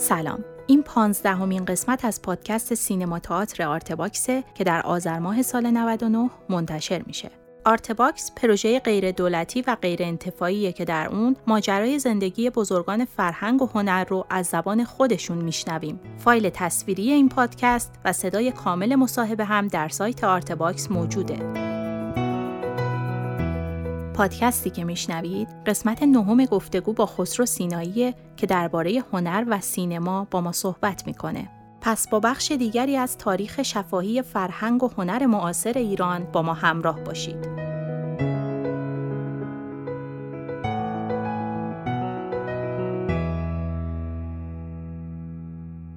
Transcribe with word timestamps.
سلام 0.00 0.44
این 0.66 0.82
پانزدهمین 0.82 1.64
قسمت 1.64 2.04
از 2.04 2.22
پادکست 2.22 2.74
سینما 2.74 3.18
تئاتر 3.18 3.68
آرتباکسه 3.68 4.44
که 4.54 4.64
در 4.64 4.82
آذر 4.82 5.18
ماه 5.18 5.42
سال 5.42 5.70
99 5.70 6.30
منتشر 6.48 7.02
میشه. 7.06 7.30
آرتباکس 7.64 8.32
پروژه 8.36 8.78
غیر 8.78 9.10
دولتی 9.10 9.62
و 9.66 9.76
غیر 9.82 10.02
انتفاعیه 10.02 10.72
که 10.72 10.84
در 10.84 11.08
اون 11.08 11.36
ماجرای 11.46 11.98
زندگی 11.98 12.50
بزرگان 12.50 13.04
فرهنگ 13.04 13.62
و 13.62 13.66
هنر 13.66 14.04
رو 14.04 14.26
از 14.30 14.46
زبان 14.46 14.84
خودشون 14.84 15.38
میشنویم. 15.38 16.00
فایل 16.18 16.50
تصویری 16.50 17.10
این 17.10 17.28
پادکست 17.28 17.94
و 18.04 18.12
صدای 18.12 18.52
کامل 18.52 18.94
مصاحبه 18.94 19.44
هم 19.44 19.68
در 19.68 19.88
سایت 19.88 20.24
آرتباکس 20.24 20.90
موجوده. 20.90 21.69
پادکستی 24.20 24.70
که 24.70 24.84
میشنوید 24.84 25.48
قسمت 25.66 26.02
نهم 26.02 26.44
گفتگو 26.44 26.92
با 26.92 27.06
خسرو 27.06 27.46
سینایی 27.46 28.14
که 28.36 28.46
درباره 28.46 29.04
هنر 29.12 29.44
و 29.48 29.60
سینما 29.60 30.26
با 30.30 30.40
ما 30.40 30.52
صحبت 30.52 31.06
می‌کنه. 31.06 31.48
پس 31.80 32.08
با 32.08 32.20
بخش 32.20 32.52
دیگری 32.52 32.96
از 32.96 33.18
تاریخ 33.18 33.62
شفاهی 33.62 34.22
فرهنگ 34.22 34.82
و 34.82 34.90
هنر 34.98 35.26
معاصر 35.26 35.72
ایران 35.72 36.26
با 36.32 36.42
ما 36.42 36.54
همراه 36.54 37.00
باشید. 37.00 37.46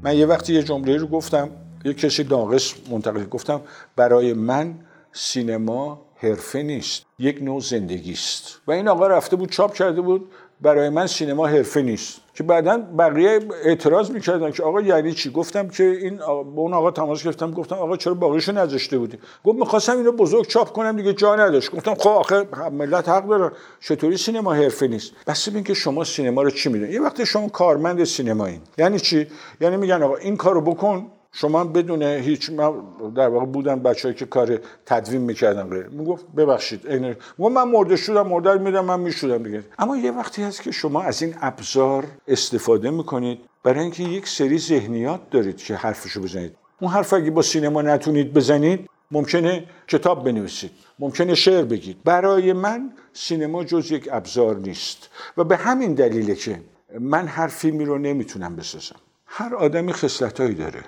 من 0.03 0.17
یه 0.17 0.25
وقتی 0.25 0.53
یه 0.53 0.63
جمله 0.63 0.97
رو 0.97 1.07
گفتم 1.07 1.49
یه 1.85 1.93
کسی 1.93 2.23
ناقص 2.23 2.73
منتقل 2.91 3.25
گفتم 3.25 3.61
برای 3.95 4.33
من 4.33 4.75
سینما 5.11 6.01
حرفه 6.23 6.63
نیست. 6.63 7.05
یک 7.19 7.41
نوع 7.41 7.61
زندگی 7.61 8.11
است 8.11 8.61
و 8.67 8.71
این 8.71 8.87
آقا 8.87 9.07
رفته 9.07 9.35
بود 9.35 9.49
چاپ 9.49 9.73
کرده 9.73 10.01
بود 10.01 10.29
برای 10.61 10.89
من 10.89 11.07
سینما 11.07 11.47
حرفه 11.47 11.81
نیست. 11.81 12.21
که 12.33 12.43
بعدا 12.43 12.77
بقیه 12.77 13.39
اعتراض 13.63 14.11
می‌کردن 14.11 14.51
که 14.51 14.63
آقا 14.63 14.81
یعنی 14.81 15.13
چی؟ 15.13 15.31
گفتم 15.31 15.67
که 15.67 15.83
این 15.83 16.17
به 16.17 16.59
اون 16.59 16.73
آقا 16.73 16.91
تماس 16.91 17.23
گرفتم 17.23 17.51
گفتم 17.51 17.75
آقا 17.75 17.97
چرا 17.97 18.13
باقیشو 18.13 18.51
نذاشته 18.51 18.97
بودی؟ 18.97 19.17
گفت 19.43 19.59
می‌خواستم 19.59 19.97
اینو 19.97 20.11
بزرگ 20.11 20.47
چاپ 20.47 20.71
کنم 20.71 20.95
دیگه 20.95 21.13
جا 21.13 21.35
نداشت. 21.35 21.71
گفتم 21.71 21.95
خب 21.95 22.09
آخه 22.09 22.47
ملت 22.71 23.09
حق 23.09 23.27
داره. 23.27 23.51
چطوری 23.79 24.17
سینما 24.17 24.53
حرفه 24.53 24.87
نیست؟ 24.87 25.11
بس 25.27 25.49
ببین 25.49 25.63
که 25.63 25.73
شما 25.73 26.03
سینما 26.03 26.41
رو 26.41 26.49
چی 26.49 26.69
می‌دونید 26.69 26.93
یه 26.93 27.01
وقتی 27.01 27.25
شما 27.25 27.49
کارمند 27.49 28.03
سینمایی 28.03 28.61
یعنی 28.77 28.99
چی؟ 28.99 29.27
یعنی 29.61 29.77
میگن 29.77 30.03
آقا 30.03 30.15
این 30.15 30.37
کارو 30.37 30.61
بکن. 30.61 31.11
شما 31.35 31.63
بدون 31.63 32.01
هیچ 32.01 32.49
من 32.49 32.73
در 33.15 33.27
واقع 33.27 33.45
بودن 33.45 33.79
بچه‌ای 33.79 34.13
که 34.13 34.25
کار 34.25 34.59
تدوین 34.85 35.21
می‌کردن 35.21 35.63
غیر 35.63 35.87
می‌گفت 35.87 36.25
ببخشید 36.37 36.87
عین 36.87 37.15
من 37.37 37.63
مرده 37.63 37.95
شدم 37.95 38.27
مرده 38.27 38.57
میدم 38.57 38.85
من 38.85 38.99
میشودم 38.99 39.43
دیگه. 39.43 39.63
اما 39.79 39.97
یه 39.97 40.11
وقتی 40.11 40.43
هست 40.43 40.61
که 40.61 40.71
شما 40.71 41.01
از 41.01 41.21
این 41.21 41.35
ابزار 41.41 42.05
استفاده 42.27 42.89
می‌کنید 42.89 43.39
برای 43.63 43.79
اینکه 43.79 44.03
یک 44.03 44.27
سری 44.27 44.57
ذهنیات 44.59 45.29
دارید 45.29 45.57
که 45.57 45.75
حرفشو 45.75 46.21
بزنید. 46.21 46.55
اون 46.81 46.91
حرف 46.91 47.13
اگه 47.13 47.31
با 47.31 47.41
سینما 47.41 47.81
نتونید 47.81 48.33
بزنید 48.33 48.89
ممکنه 49.11 49.63
کتاب 49.87 50.25
بنویسید 50.25 50.71
ممکنه 50.99 51.35
شعر 51.35 51.63
بگید. 51.63 52.03
برای 52.03 52.53
من 52.53 52.93
سینما 53.13 53.63
جز 53.63 53.91
یک 53.91 54.09
ابزار 54.11 54.55
نیست 54.55 55.09
و 55.37 55.43
به 55.43 55.57
همین 55.57 55.93
دلیله 55.93 56.35
که 56.35 56.61
من 56.99 57.27
هر 57.27 57.47
فیلمی 57.47 57.85
رو 57.85 57.97
نمی‌تونم 57.97 58.55
بسازم. 58.55 58.95
هر 59.25 59.55
آدمی 59.55 59.93
خصلتایی 59.93 60.53
داره. 60.53 60.81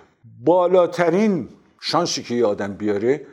بالاترین 0.44 1.50
شانسی 1.82 2.24
که 2.24 2.36
یه 2.36 2.46
آدم 2.46 2.74
بیاره 2.74 3.28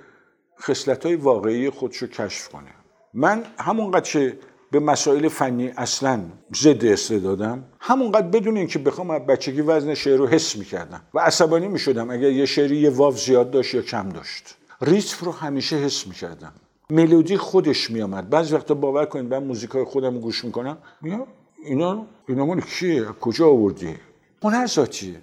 خصلت 0.60 1.06
های 1.06 1.16
واقعی 1.16 1.70
خودشو 1.70 2.06
کشف 2.06 2.48
کنه. 2.48 2.70
من 3.14 3.44
همونقدر 3.58 4.10
که 4.10 4.38
به 4.70 4.80
مسائل 4.80 5.28
فنی 5.28 5.68
اصلا 5.76 6.20
ضد 6.54 6.84
استعدادم 6.84 7.64
همونقدر 7.80 8.26
بدون 8.26 8.56
اینکه 8.56 8.78
بخوام 8.78 9.10
از 9.10 9.26
بچگی 9.26 9.60
وزن 9.60 9.94
شعر 9.94 10.16
رو 10.16 10.26
حس 10.26 10.56
می‌کردم 10.56 11.02
و 11.14 11.18
عصبانی 11.18 11.68
می‌شدم 11.68 12.10
اگر 12.10 12.30
یه 12.30 12.46
شعری 12.46 12.76
یه 12.76 12.90
واو 12.90 13.14
زیاد 13.14 13.50
داشت 13.50 13.74
یا 13.74 13.82
کم 13.82 14.08
داشت. 14.08 14.56
ریتم 14.80 15.26
رو 15.26 15.32
همیشه 15.32 15.76
حس 15.76 16.06
می‌کردم. 16.06 16.52
ملودی 16.90 17.36
خودش 17.36 17.90
میامد 17.90 18.30
بعضی 18.30 18.54
وقتا 18.54 18.74
باور 18.74 19.06
کنید 19.06 19.34
من 19.34 19.44
موزیکای 19.44 19.84
خودم 19.84 20.18
گوش 20.18 20.44
می‌کنم. 20.44 20.78
میگم 21.02 21.20
اینا 21.64 22.06
اینا 22.28 22.46
مال 22.46 22.60
کیه؟ 22.60 23.04
کجا 23.04 23.48
آوردی؟ 23.48 23.94
هنر 24.42 24.66
ذاتیه. 24.66 25.20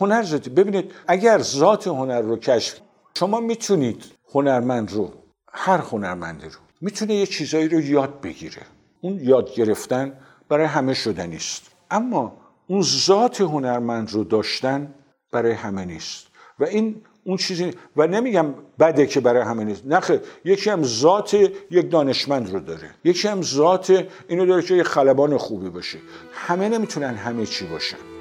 هنر 0.00 0.22
ذاتی. 0.22 0.50
ببینید 0.50 0.92
اگر 1.06 1.38
ذات 1.38 1.86
هنر 1.86 2.20
رو 2.20 2.36
کشف 2.36 2.80
شما 3.18 3.40
می‌تونید 3.40 4.04
هنرمند 4.34 4.92
رو 4.92 5.12
هر 5.52 5.78
هنرمندی 5.78 6.46
رو 6.46 6.58
می‌تونه 6.80 7.14
یه 7.14 7.26
چیزایی 7.26 7.68
رو 7.68 7.80
یاد 7.80 8.20
بگیره. 8.20 8.62
اون 9.00 9.20
یاد 9.22 9.54
گرفتن 9.54 10.12
برای 10.48 10.66
همه 10.66 10.94
شده 10.94 11.26
نیست. 11.26 11.62
اما 11.90 12.36
اون 12.66 12.82
ذات 12.82 13.40
هنرمند 13.40 14.12
رو 14.12 14.24
داشتن 14.24 14.94
برای 15.32 15.52
همه 15.52 15.84
نیست. 15.84 16.26
و 16.58 16.64
این 16.64 17.02
اون 17.24 17.36
چیزی 17.36 17.74
و 17.96 18.06
نمیگم 18.06 18.54
بده 18.80 19.06
که 19.06 19.20
برای 19.20 19.42
همه 19.42 19.64
نیست. 19.64 19.82
نخه 19.86 20.22
یکی 20.44 20.70
هم 20.70 20.82
ذات 20.82 21.34
یک 21.70 21.90
دانشمند 21.90 22.52
رو 22.52 22.60
داره. 22.60 22.90
یکی 23.04 23.28
هم 23.28 23.42
ذات 23.42 24.06
اینو 24.28 24.46
داره 24.46 24.62
که 24.62 24.74
یه 24.74 24.82
خلبان 24.82 25.36
خوبی 25.36 25.68
باشه. 25.68 25.98
همه 26.32 26.68
نمی‌تونن 26.68 27.14
همه 27.14 27.46
چی 27.46 27.66
باشن. 27.66 28.17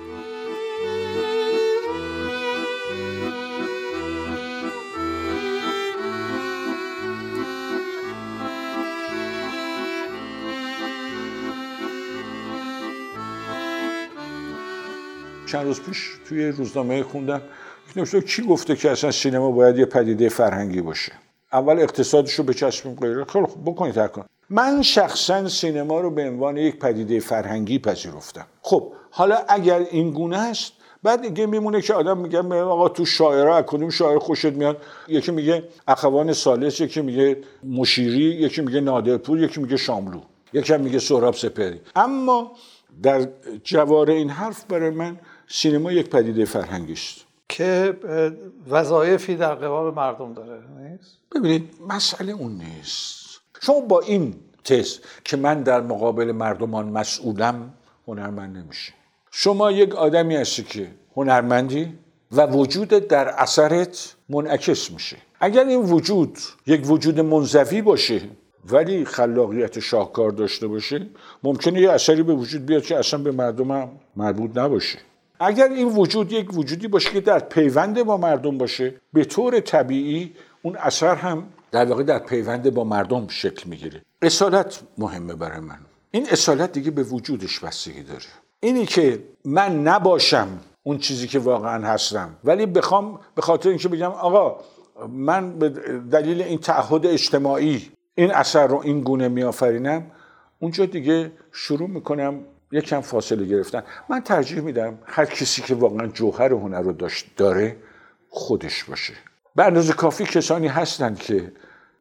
چند 15.47 15.66
روز 15.66 15.81
پیش 15.81 16.09
توی 16.30 16.47
روزنامه 16.47 17.03
خوندم. 17.03 17.41
نوشته 17.96 18.22
کی 18.22 18.41
گفته 18.41 18.75
که 18.75 18.91
اصلا 18.91 19.12
سینما 19.12 19.52
باید 19.52 19.78
یه 19.78 19.85
پدیده 19.85 20.30
فرهنگی 20.30 20.81
باشه؟ 20.81 21.12
اول 21.53 21.80
اقتصادش 21.80 22.34
رو 22.34 22.44
بچسبیم 22.44 22.96
غیره. 22.96 23.25
خیلی 23.25 23.46
خوب 23.46 23.66
بکنید 23.66 23.96
من 24.50 24.81
شخصا 24.81 25.47
سینما 25.47 26.00
رو 26.00 26.12
به 26.12 26.30
عنوان 26.30 26.58
یک 26.58 26.80
پدیده 26.80 27.19
فرهنگی 27.19 27.80
پذیرفتم. 27.80 28.46
خب 28.62 28.94
حالا 29.12 29.38
اگر 29.47 29.80
این 29.80 30.12
گونه 30.12 30.38
است 30.38 30.74
بعد 31.03 31.22
دیگه 31.22 31.46
میمونه 31.46 31.81
که 31.81 31.94
آدم 31.94 32.18
میگه 32.18 32.41
آقا 32.62 32.90
تو 32.90 33.06
شاعرها 33.06 33.58
از 33.58 33.64
کدوم 33.68 33.90
شاعر 33.90 34.19
خوشت 34.19 34.46
میاد؟ 34.46 34.81
یکی 35.08 35.31
میگه 35.31 35.64
اخوان 35.88 36.34
سالس 36.34 36.81
یکی 36.81 37.02
میگه 37.02 37.38
مشیری 37.64 38.24
یکی 38.24 38.62
میگه 38.62 38.81
نادرپور 38.81 39.40
یکی 39.40 39.62
میگه 39.62 39.78
شاملو 39.78 40.22
یکی 40.53 40.78
میگه 40.78 41.00
سهراب 41.00 41.34
سپهری. 41.34 41.81
اما 41.96 42.52
در 43.03 43.28
جوار 43.64 44.09
این 44.09 44.29
حرف 44.29 44.66
برای 44.66 44.90
من 44.90 45.19
سینما 45.47 45.91
یک 45.91 46.09
پدیده 46.09 46.46
فرهنگی 46.46 46.94
است 46.94 47.28
که 47.50 47.97
وظایفی 48.69 49.35
در 49.35 49.56
قبال 49.56 49.94
مردم 49.94 50.34
داره 50.34 50.59
نیست؟ 50.80 51.18
ببینید 51.35 51.69
مسئله 51.90 52.34
اون 52.34 52.52
نیست. 52.52 53.41
شما 53.62 53.80
با 53.80 54.00
این 54.00 54.35
تز 54.63 55.00
که 55.24 55.38
من 55.38 55.63
در 55.63 55.81
مقابل 55.81 56.31
مردمان 56.31 56.90
مسئولم 56.90 57.74
هنرمند 58.08 58.58
نمیشه 58.58 58.94
شما 59.31 59.72
یک 59.72 59.96
آدمی 59.96 60.35
هستی 60.35 60.63
که 60.63 60.88
هنرمندی 61.16 61.94
و 62.31 62.46
وجود 62.46 62.88
در 62.88 63.28
اثرت 63.28 64.16
منعکس 64.29 64.91
میشه. 64.91 65.18
اگر 65.40 65.66
این 65.66 65.81
وجود 65.81 66.38
یک 66.68 66.90
وجود 66.90 67.19
منزوی 67.19 67.81
باشه 67.81 68.22
ولی 68.69 69.06
خلاقیت 69.06 69.79
شاهکار 69.79 70.31
داشته 70.31 70.68
باشه 70.68 71.08
ممکنه 71.44 71.81
یه 71.81 71.91
اثری 71.91 72.24
به 72.24 72.34
وجود 72.34 72.66
بیاد 72.66 72.84
که 72.84 72.97
اصلا 72.97 73.19
به 73.19 73.31
مردم 73.31 73.90
مربوط 74.16 74.58
نباشه. 74.58 75.00
اگر 75.40 75.70
این 75.70 75.88
وجود 75.88 76.31
یک 76.31 76.58
وجودی 76.58 76.88
باشه 76.88 77.09
که 77.09 77.22
در 77.22 77.40
پیوند 77.40 78.03
با 78.03 78.18
مردم 78.18 78.58
باشه 78.58 78.94
به 79.14 79.25
طور 79.25 79.59
طبیعی 79.59 80.34
اون 80.62 80.75
اثر 80.75 81.16
هم 81.16 81.44
در 81.72 81.86
واقع 81.86 82.03
در 82.03 82.20
پیوند 82.20 82.74
با 82.74 82.84
مردم 82.84 83.28
شکل 83.28 83.70
می‌گیره. 83.70 84.02
اصالت 84.22 84.80
مهمه 84.97 85.34
برای 85.34 85.59
من. 85.59 85.78
این 86.12 86.28
اصالت 86.31 86.72
دیگه 86.72 86.92
به 86.92 87.03
وجودش 87.03 87.59
بستگی 87.59 88.03
داره. 88.03 88.22
اینی 88.59 88.85
که 88.85 89.23
من 89.46 89.84
نباشم 89.84 90.47
اون 90.84 90.97
چیزی 90.97 91.28
که 91.28 91.40
واقعا 91.40 91.88
هستم 91.88 92.35
ولی 92.44 92.66
بخوام 92.66 93.20
به 93.35 93.41
خاطر 93.41 93.70
اینکه 93.70 93.88
بگم 93.88 94.11
آقا 94.11 94.59
من 95.09 95.59
به 95.59 95.70
دلیل 96.11 96.41
این 96.41 96.59
تعهد 96.59 97.06
اجتماعی 97.06 97.91
این 98.16 98.32
اثر 98.32 98.67
رو 98.67 98.82
این 98.84 99.02
گونه 99.02 99.28
میآفرینم 99.28 100.11
اونجا 100.59 100.85
دیگه 100.85 101.32
شروع 101.52 101.90
می‌کنم 101.90 102.40
یکم 102.72 103.02
فاصله 103.02 103.46
گرفتن. 103.46 103.84
من 104.09 104.22
ترجیح 104.22 104.59
میدم 104.61 104.97
هر 105.05 105.25
کسی 105.25 105.61
که 105.61 105.75
واقعا 105.75 106.08
جوهر 106.08 106.53
هنر 106.53 106.81
رو 106.81 106.91
داشت 106.91 107.25
داره 107.37 107.75
خودش 108.29 108.84
باشه. 108.84 109.14
به 109.55 109.64
اندازه 109.64 109.93
کافی 109.93 110.23
کسانی 110.23 110.67
هستن 110.67 111.16
که 111.16 111.52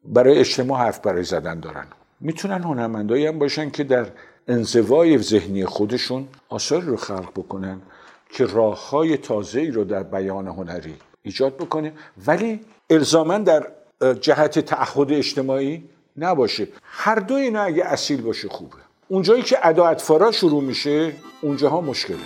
برای 0.05 0.39
اجتماع 0.39 0.79
حرف 0.79 0.99
برای 0.99 1.23
زدن 1.23 1.59
دارن. 1.59 1.87
می‌تونن 2.19 2.63
هنرمندایی 2.63 3.27
هم 3.27 3.39
باشن 3.39 3.69
که 3.69 3.83
در 3.83 4.05
انزوای 4.47 5.17
ذهنی 5.17 5.65
خودشون 5.65 6.27
آثاری 6.49 6.85
رو 6.85 6.97
خلق 6.97 7.31
بکنن 7.31 7.81
که 8.29 8.45
راه 8.45 8.89
های 8.89 9.17
تازه 9.17 9.59
ای 9.59 9.71
رو 9.71 9.83
در 9.83 10.03
بیان 10.03 10.47
هنری 10.47 10.95
ایجاد 11.23 11.55
بکنه. 11.55 11.93
ولی 12.27 12.59
الزاما 12.89 13.37
در 13.37 13.67
جهت 14.21 14.59
تعهد 14.59 15.11
اجتماعی 15.11 15.89
نباشه. 16.17 16.67
هر 16.83 17.15
دو 17.15 17.33
اینا 17.33 17.61
اگه 17.61 17.85
اصیل 17.85 18.21
باشه 18.21 18.49
خوبه. 18.49 18.86
اونجایی 19.09 19.43
که 19.43 19.57
ادا 19.67 19.87
اطفارا 19.87 20.31
شروع 20.31 20.63
میشه 20.63 21.13
اونجاها 21.41 21.81
مشکله. 21.81 22.17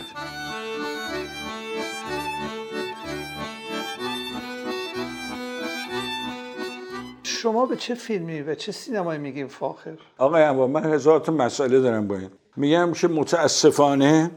شما 7.23 7.65
به 7.65 7.75
چه 7.75 7.95
فیلمی 7.95 8.41
و 8.41 8.55
چه 8.55 8.71
سینمایی 8.71 9.19
میگیم 9.19 9.47
فاخر؟ 9.47 9.97
آقای 10.17 10.41
یعنی 10.41 10.53
اما 10.53 10.67
من 10.67 10.93
هزار 10.93 11.19
تا 11.19 11.31
مسئله 11.31 11.79
دارم 11.79 12.07
با 12.07 12.15
این. 12.15 12.29
میگم 12.55 12.91
که 12.93 13.07
متاسفانه 13.07 14.31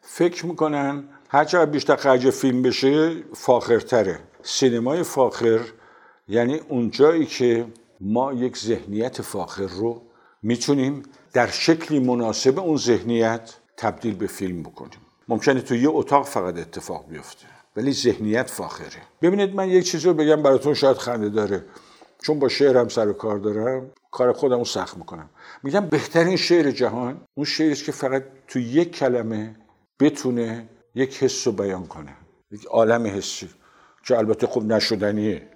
فکر 0.00 0.46
می‌کنن 0.46 1.04
هرچقدر 1.28 1.70
بیشتر 1.70 1.96
خرج 1.96 2.30
فیلم 2.30 2.62
بشه 2.62 3.22
فاخرتره. 3.34 4.18
سینمای 4.42 5.02
فاخر 5.02 5.60
یعنی 6.28 6.60
اونجایی 6.68 7.26
که 7.26 7.66
ما 8.00 8.32
یک 8.32 8.58
ذهنیت 8.58 9.22
فاخر 9.22 9.66
رو 9.66 10.02
می‌تونیم 10.42 11.02
در 11.32 11.46
شکلی 11.46 11.98
مناسب 12.00 12.58
اون 12.58 12.76
ذهنیت 12.76 13.54
تبدیل 13.76 14.14
به 14.14 14.26
فیلم 14.26 14.62
بکنیم. 14.62 15.00
ممکنه 15.28 15.60
تو 15.60 15.74
یه 15.74 15.88
اتاق 15.88 16.26
فقط 16.26 16.58
اتفاق 16.58 17.08
بیفته 17.08 17.46
ولی 17.76 17.92
ذهنیت 17.92 18.50
فاخره. 18.50 19.02
ببینید 19.22 19.54
من 19.54 19.68
یک 19.68 19.84
چیزی 19.84 20.06
رو 20.06 20.14
بگم 20.14 20.42
براتون 20.42 20.74
شاید 20.74 20.96
خنده 20.96 21.28
داره. 21.28 21.64
چون 22.22 22.38
با 22.38 22.48
شعرم 22.48 22.88
سر 22.88 23.08
و 23.08 23.12
کار 23.12 23.38
دارم 23.38 23.90
کار 24.10 24.32
خودم 24.32 24.58
رو 24.58 24.64
سخت 24.64 24.96
می‌کنم. 24.96 25.30
میگم 25.62 25.86
بهترین 25.86 26.36
شعر 26.36 26.70
جهان 26.70 27.20
اون 27.34 27.46
شعری 27.46 27.74
که 27.74 27.92
فقط 27.92 28.24
تو 28.48 28.58
یک 28.58 28.96
کلمه 28.96 29.56
بتونه 30.00 30.68
یک 30.94 31.22
حس 31.22 31.46
رو 31.46 31.52
بیان 31.52 31.86
کنه. 31.86 32.16
یک 32.50 32.64
عالم 32.64 33.06
حسی 33.06 33.48
که 34.06 34.18
البته 34.18 34.46
خوب 34.46 34.72
نشدنیه. 34.72 35.48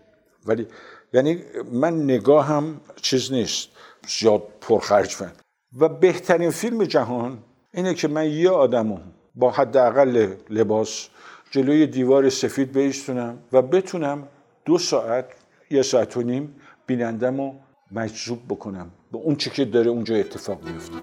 ولی 0.47 0.67
یعنی 1.13 1.43
من 1.73 2.03
نگاهم 2.03 2.81
چیز 2.97 3.33
نیست. 3.33 3.69
زیاد 4.09 4.43
پرخرج 4.61 5.15
فن 5.15 5.33
و 5.79 5.89
بهترین 5.89 6.51
فیلم 6.51 6.85
جهان 6.85 7.39
اینه 7.75 7.95
که 7.95 8.09
من 8.09 8.31
یه 8.31 8.51
آدمو 8.51 8.99
با 9.35 9.51
حداقل 9.51 10.35
لباس 10.51 11.09
جلوی 11.51 11.87
دیوار 11.87 12.29
سفید 12.29 12.73
بیستونم 12.73 13.39
و 13.53 13.63
بتونم 13.63 14.29
دو 14.65 14.79
ساعت 14.79 15.25
یه 15.71 15.83
ساعت 15.83 16.17
و 16.17 16.23
نیم 16.23 16.55
بینندم 16.87 17.37
رو 17.41 17.55
مجذوب 17.93 18.39
بکنم 18.49 18.91
به 19.13 19.19
اون 19.19 19.37
چی 19.37 19.51
که 19.51 19.65
داره 19.65 19.91
اونجا 19.91 20.17
اتفاق 20.17 20.63
میفته. 20.65 20.97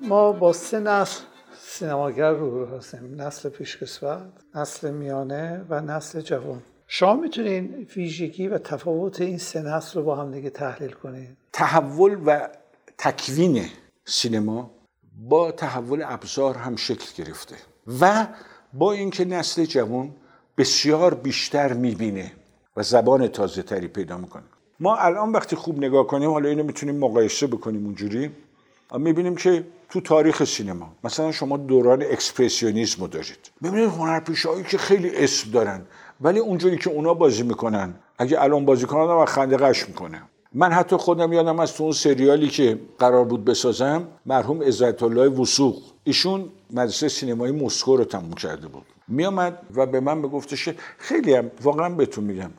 ما 0.00 0.32
با 0.32 0.52
سه 0.52 0.80
نسل 0.80 1.22
سینماگر 1.60 2.30
رو 2.30 2.66
هستیم. 2.66 3.22
نسل 3.22 3.48
پیشکسوت 3.48 4.20
نسل 4.54 4.90
میانه 4.90 5.64
و 5.68 5.80
نسل 5.80 6.20
جوان. 6.20 6.62
شما 6.90 7.14
می‌تونین 7.14 7.86
ویژگی 7.96 8.48
و 8.48 8.58
تفاوت 8.58 9.20
این 9.20 9.38
سه 9.38 9.62
نسل 9.62 9.98
رو 9.98 10.04
با 10.04 10.16
هم 10.16 10.30
دیگه 10.30 10.50
تحلیل 10.50 10.90
کنید 10.90 11.36
تحول 11.52 12.18
و 12.26 12.48
تکوین 12.98 13.66
سینما 14.04 14.70
با 15.28 15.52
تحول 15.52 16.02
ابزار 16.06 16.54
هم 16.54 16.76
شکل 16.76 17.24
گرفته 17.24 17.56
و 18.00 18.26
با 18.72 18.92
اینکه 18.92 19.24
نسل 19.24 19.64
جوان 19.64 20.14
بسیار 20.58 21.14
بیشتر 21.14 21.72
می‌بینه 21.72 22.32
و 22.76 22.82
زبان 22.82 23.28
تازه 23.28 23.62
تری 23.62 23.88
پیدا 23.88 24.18
می‌کنه. 24.18 24.44
ما 24.80 24.96
الان 24.96 25.32
وقتی 25.32 25.56
خوب 25.56 25.78
نگاه 25.78 26.06
کنیم 26.06 26.30
حالا 26.30 26.48
اینو 26.48 26.62
می‌تونیم 26.62 26.98
مقایسه 26.98 27.46
بکنیم 27.46 27.84
اونجوری 27.84 28.30
می‌بینیم 28.94 29.36
که 29.36 29.64
تو 29.90 30.00
تاریخ 30.00 30.44
سینما 30.44 30.96
مثلا 31.04 31.32
شما 31.32 31.56
دوران 31.56 32.02
اکسپرسیونیسم 32.02 33.02
رو 33.02 33.08
دارید. 33.08 33.50
ببینید 33.62 33.88
هنرپیشهایی 33.88 34.64
که 34.64 34.78
خیلی 34.78 35.16
اسم 35.16 35.50
دارن. 35.50 35.82
ولی 36.20 36.38
اونجوری 36.38 36.78
که 36.78 36.90
اونا 36.90 37.14
بازی 37.14 37.42
می‌کنن 37.42 37.94
اگه 38.18 38.42
الان 38.42 38.64
بازی 38.64 38.86
کنن 38.86 39.02
و 39.02 39.24
خنده 39.24 39.56
قش 39.56 39.88
می‌کنه. 39.88 40.22
من 40.52 40.72
حتی 40.72 40.96
خودم 40.96 41.32
یادم 41.32 41.60
از 41.60 41.74
تو 41.74 41.84
اون 41.84 41.92
سریالی 41.92 42.48
که 42.48 42.78
قرار 42.98 43.24
بود 43.24 43.44
بسازم 43.44 44.08
مرحوم 44.26 44.62
عزت 44.62 45.02
الله 45.02 45.28
وسوق 45.28 45.82
ایشون 46.04 46.44
مدرسه 46.70 47.08
سینمایی 47.08 47.52
مسکو 47.52 47.96
رو 47.96 48.04
تموم 48.04 48.32
کرده 48.32 48.68
بود. 48.68 48.86
میامد 49.08 49.58
و 49.74 49.86
به 49.86 50.00
من 50.00 50.22
بگفتش 50.22 50.68
خیلی 50.98 51.34
هم 51.34 51.50
واقعا 51.62 51.88
بهتون 51.88 52.24
میگم 52.24 52.50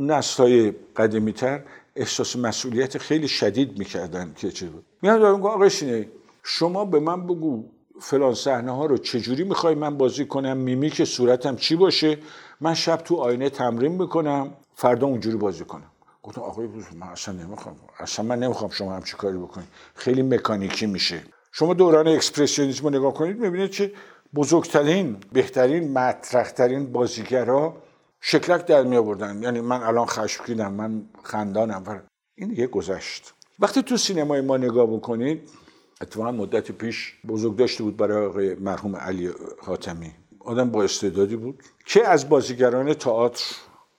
نسل‌های 0.00 0.72
قدیمی 0.96 1.32
تر 1.32 1.60
احساس 1.96 2.36
مسئولیت 2.36 2.98
خیلی 2.98 3.28
شدید 3.28 3.78
می‌کردن 3.78 4.32
که 4.36 4.50
چه 4.50 4.66
بود. 4.66 4.84
میاد 5.02 5.20
میگم 5.20 5.46
آقای 5.46 5.70
سینه 5.70 6.08
شما 6.42 6.84
به 6.84 7.00
من 7.00 7.26
بگو 7.26 7.64
فلان 8.00 8.34
صحنه 8.34 8.72
ها 8.72 8.86
رو 8.86 8.96
چجوری 8.96 9.44
می‌خوای 9.44 9.74
من 9.74 9.96
بازی 9.98 10.24
کنم؟ 10.24 10.56
میمیک 10.56 11.04
صورتم 11.04 11.56
چی 11.56 11.76
باشه؟ 11.76 12.18
من 12.62 12.74
شب 12.74 12.96
تو 12.96 13.16
آینه 13.16 13.50
تمرین 13.50 13.92
می‌کنم 13.92 14.50
فردا 14.74 15.06
اونجوری 15.06 15.36
بازی 15.36 15.64
کنم. 15.64 15.90
گفتم 16.22 16.40
آقای 16.40 16.66
من 16.94 17.06
اصلا 17.06 17.34
نمی‌خوام 17.34 17.76
اصلا 17.98 18.24
من 18.24 18.38
نمی‌خوام 18.38 18.70
شما 18.70 18.96
همچی 18.96 19.16
کاری 19.16 19.38
بکنید. 19.38 19.68
خیلی 19.94 20.22
مکانیکی 20.22 20.86
میشه. 20.86 21.22
شما 21.52 21.74
دوران 21.74 22.08
اکسپرسیونیسم 22.08 22.84
رو 22.84 22.90
نگاه 22.90 23.14
کنید 23.14 23.38
می‌بینید 23.38 23.70
که 23.70 23.92
بزرگترین 24.34 25.16
بهترین 25.32 25.92
مطرحترین 25.92 26.92
بازیگرا 26.92 27.76
شکلک 28.20 28.66
در 28.66 28.82
می 28.82 28.96
آوردن 28.96 29.42
یعنی 29.42 29.60
من 29.60 29.82
الان 29.82 30.06
خشمگینم 30.06 30.72
من 30.72 31.02
خندانم. 31.22 32.02
این 32.34 32.48
دیگه 32.48 32.66
گذشت. 32.66 33.34
وقتی 33.60 33.82
تو 33.82 33.96
سینمای 33.96 34.40
ما 34.40 34.56
نگاه 34.56 34.86
بکنید 34.86 35.50
اتفاقا 36.00 36.32
مدت 36.32 36.72
پیش 36.72 37.14
بزرگ 37.28 37.56
داشته 37.56 37.82
بود 37.82 37.96
برای 37.96 38.26
آقای 38.26 38.54
مرحوم 38.54 38.96
علی 38.96 39.30
حاتمی. 39.62 40.14
آدم 40.44 40.70
با 40.70 40.84
استعدادی 40.84 41.36
بود 41.36 41.62
که 41.86 42.08
از 42.08 42.28
بازیگران 42.28 42.94
تئاتر 42.94 43.44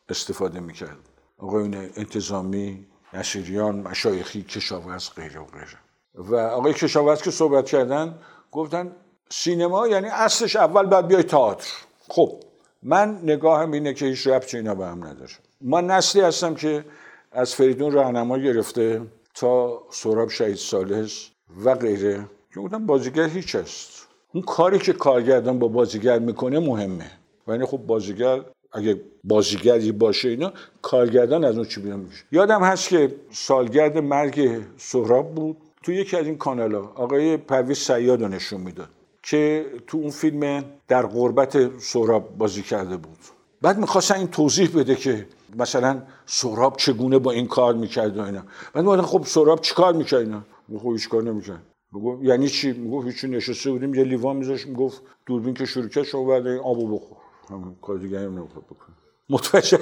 استفاده 0.09 0.59
می‌کرد. 0.59 0.97
آقایون 1.37 1.73
انتظامی 1.73 2.85
نشیریان 3.13 3.75
مشایخی 3.75 4.43
کشاورز 4.43 5.09
غیره 5.15 5.39
و 5.39 5.45
غیره. 5.45 5.77
و 6.15 6.35
آقای 6.35 6.73
کشاورز 6.73 7.21
که 7.21 7.31
صحبت 7.31 7.65
کردن 7.65 8.19
گفتن 8.51 8.95
سینما 9.29 9.87
یعنی 9.87 10.07
اصلش 10.07 10.55
اول 10.55 10.85
باید 10.85 11.07
بیای 11.07 11.23
تئاتر. 11.23 11.71
خب 12.07 12.39
من 12.83 13.19
نگاهم 13.23 13.71
اینه 13.71 13.93
که 13.93 14.05
هیچ 14.05 14.27
ربطی 14.27 14.57
اینا 14.57 14.75
به 14.75 14.85
هم 14.85 15.03
نداره. 15.03 15.31
ما 15.61 15.81
نسلی 15.81 16.21
هستم 16.21 16.55
که 16.55 16.85
از 17.31 17.55
فریدون 17.55 17.91
راهنما 17.91 18.37
گرفته 18.37 19.01
تا 19.33 19.83
سراب 19.91 20.29
شهید 20.29 20.55
سالس 20.55 21.29
و 21.65 21.75
غیره. 21.75 22.29
که 22.53 22.59
گفتم 22.59 22.85
بازیگر 22.85 23.27
هیچ 23.27 23.55
است. 23.55 24.02
اون 24.33 24.43
کاری 24.43 24.79
که 24.79 24.93
کارگردان 24.93 25.59
با 25.59 25.67
بازیگر 25.67 26.19
می‌کنه 26.19 26.59
مهمه. 26.59 27.11
و 27.47 27.51
یعنی 27.51 27.65
خب 27.65 27.77
بازیگر 27.77 28.41
اگه 28.71 29.01
بازیگری 29.23 29.91
باشه 29.91 30.29
اینا 30.29 30.53
کارگردان 30.81 31.43
از 31.43 31.57
اون 31.57 31.65
چی 31.65 31.81
بیان 31.81 31.99
میشه. 31.99 32.23
یادم 32.31 32.63
هست 32.63 32.89
که 32.89 33.15
سالگرد 33.31 33.97
مرگ 33.97 34.61
سهراب 34.77 35.35
بود. 35.35 35.57
تو 35.83 35.91
یکی 35.91 36.17
از 36.17 36.25
این 36.25 36.37
کانال 36.37 36.75
ها 36.75 36.91
آقای 36.95 37.37
پرویز 37.37 37.77
سیاد 37.77 38.23
نشون 38.23 38.61
می‌داد 38.61 38.89
که 39.23 39.65
تو 39.87 39.97
اون 39.97 40.09
فیلم 40.09 40.63
در 40.87 41.05
غربت 41.05 41.79
سهراب 41.79 42.37
بازی 42.37 42.61
کرده 42.61 42.97
بود. 42.97 43.17
بعد 43.61 43.77
می‌خواستن 43.77 44.15
این 44.15 44.27
توضیح 44.27 44.69
بده 44.75 44.95
که 44.95 45.27
مثلا 45.55 46.01
سهراب 46.25 46.77
چگونه 46.77 47.19
با 47.19 47.31
این 47.31 47.47
کار 47.47 47.73
می‌کرد 47.73 48.17
و 48.17 48.21
اینا. 48.21 48.43
بعد 48.73 49.01
خب 49.01 49.23
سهراب 49.25 49.61
چیکار 49.61 49.93
می‌کرد 49.93 50.19
اینا؟ 50.19 50.41
خب 50.79 50.91
هیچ 50.91 51.09
کار 51.09 51.23
نمی‌کرد. 51.23 51.61
می‌گفت 51.93 52.23
یعنی 52.23 52.47
چی؟ 52.47 52.71
می‌گفت 52.71 53.07
هیچ 53.07 53.25
نشسته 53.25 53.71
بودیم 53.71 53.93
یه 53.95 54.03
لیوان 54.03 54.35
میذاشت 54.35 54.67
می‌گفت 54.67 55.01
دوربین 55.25 55.53
که 55.53 55.65
شروع 55.65 55.87
کرد 55.87 56.03
شما 56.03 56.23
بعد 56.23 56.47
این 56.47 56.59
آبو 56.59 56.95
بخور. 56.95 57.17
همون 57.49 57.75
کار 57.81 57.97
هم 57.97 58.39
نمی‌خواد 58.39 58.65
بکنه. 58.65 58.95
متوجه 59.29 59.79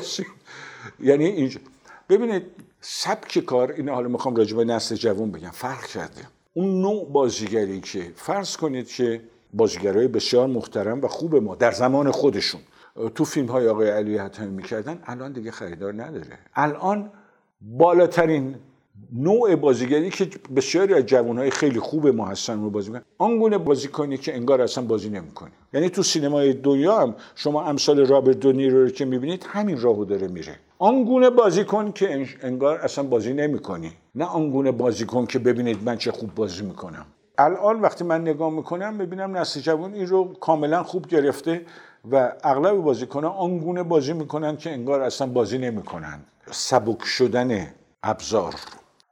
یعنی 0.99 1.25
اینجا. 1.25 1.59
ببینید 2.09 2.43
سبک 2.81 3.39
کار 3.39 3.71
این 3.71 3.89
حالا 3.89 4.07
می‌خوام 4.07 4.35
راجع 4.35 4.57
به 4.57 4.65
نسل 4.65 4.95
جوان 4.95 5.31
بگم. 5.31 5.49
فرق 5.49 5.85
کرده. 5.85 6.27
اون 6.53 6.81
نوع 6.81 7.11
بازیگری 7.11 7.79
که 7.79 8.11
فرض 8.15 8.57
کنید 8.57 8.87
که 8.87 9.21
بازیگرای 9.53 10.07
بسیار 10.07 10.47
محترم 10.47 11.01
و 11.01 11.07
خوب 11.07 11.35
ما 11.35 11.55
در 11.55 11.71
زمان 11.71 12.11
خودشون 12.11 12.61
تو 13.15 13.25
فیلم 13.25 13.47
های 13.47 13.67
آقای 13.67 13.89
علی 13.89 14.17
حتمی 14.17 14.47
می‌کردن 14.47 14.99
الان 15.05 15.31
دیگه 15.31 15.51
خریدار 15.51 15.93
نداره. 15.93 16.39
الان 16.55 17.11
بالاترین 17.61 18.55
نوع 19.13 19.55
بازیگری 19.55 20.09
که 20.09 20.29
بسیاری 20.55 20.93
از 20.93 21.05
جوانهای 21.05 21.49
خیلی 21.51 21.79
خوب 21.79 22.07
ما 22.07 22.25
هستن 22.25 22.61
رو 22.61 22.69
بازی 22.69 22.89
می‌کنن. 22.89 23.05
آنگونه 23.17 23.57
بازی 23.57 23.87
کنی 23.87 24.17
که 24.17 24.35
انگار 24.35 24.61
اصلا 24.61 24.83
بازی 24.83 25.09
نمی‌کنی 25.09 25.51
یعنی 25.73 25.89
تو 25.89 26.03
سینمای 26.03 26.53
دنیا 26.53 26.99
هم 26.99 27.15
شما 27.35 27.63
امثال 27.63 28.05
رابرت 28.05 28.39
دونیرو 28.39 28.83
رو 28.83 28.89
که 28.89 29.05
می‌بینید 29.05 29.45
همین 29.49 29.81
راهو 29.81 30.05
داره 30.05 30.27
میره. 30.27 30.55
آنگونه 30.79 31.29
بازی 31.29 31.63
کن 31.63 31.91
که 31.91 32.27
انگار 32.41 32.77
اصلا 32.77 33.03
بازی 33.03 33.33
نمی‌کنی 33.33 33.91
نه 34.15 34.25
آنگونه 34.25 34.71
بازی 34.71 35.05
کن 35.05 35.25
که 35.25 35.39
ببینید 35.39 35.83
من 35.83 35.97
چه 35.97 36.11
خوب 36.11 36.35
بازی 36.35 36.63
می‌کنم. 36.63 37.05
الان 37.37 37.81
وقتی 37.81 38.03
من 38.03 38.21
نگاه 38.21 38.49
می‌کنم 38.49 38.93
می‌بینم 38.93 39.37
نسل 39.37 39.59
جوان 39.59 39.93
این 39.93 40.07
رو 40.07 40.33
کاملا 40.33 40.83
خوب 40.83 41.07
گرفته 41.07 41.61
و 42.11 42.31
اغلب 42.43 42.75
بازیکنان 42.75 43.31
آنگونه 43.31 43.83
بازی 43.83 44.13
می‌کنن 44.13 44.57
که 44.57 44.71
انگار 44.71 45.01
اصلا 45.01 45.27
بازی 45.27 45.57
نمی‌کنن. 45.57 46.19
سبک 46.51 47.03
شدن 47.03 47.67
ابزار. 48.03 48.55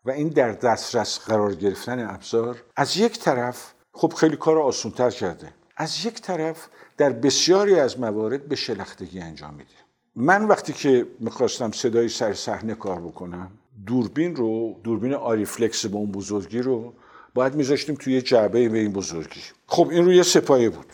و 0.05 0.11
این 0.11 0.27
در 0.27 0.51
دسترس 0.51 1.19
قرار 1.19 1.55
گرفتن 1.55 2.09
ابزار 2.09 2.63
از 2.75 2.97
یک 2.97 3.19
طرف 3.19 3.73
خب 3.93 4.13
خیلی 4.13 4.35
کار 4.35 4.57
آسونتر 4.57 5.09
کرده 5.09 5.53
از 5.77 6.05
یک 6.05 6.21
طرف 6.21 6.67
در 6.97 7.09
بسیاری 7.09 7.79
از 7.79 7.99
موارد 7.99 8.47
به 8.47 8.55
شلختگی 8.55 9.19
انجام 9.19 9.53
میده. 9.53 9.69
من 10.15 10.45
وقتی 10.45 10.73
که 10.73 11.07
می‌خواستم 11.19 11.71
صدای 11.71 12.09
سر 12.09 12.33
صحنه 12.33 12.75
کار 12.75 12.99
بکنم 12.99 13.51
دوربین 13.85 14.35
رو 14.35 14.79
دوربین 14.83 15.13
آریفلکس 15.13 15.85
به 15.85 15.95
اون 15.95 16.11
بزرگی 16.11 16.59
رو 16.59 16.93
باید 17.33 17.55
میذاشتیم 17.55 17.95
توی 17.95 18.21
جعبه 18.21 18.69
به 18.69 18.77
این 18.77 18.93
بزرگی. 18.93 19.41
خب 19.67 19.87
این 19.91 20.05
روی 20.05 20.23
سپایه 20.23 20.69
بود. 20.69 20.87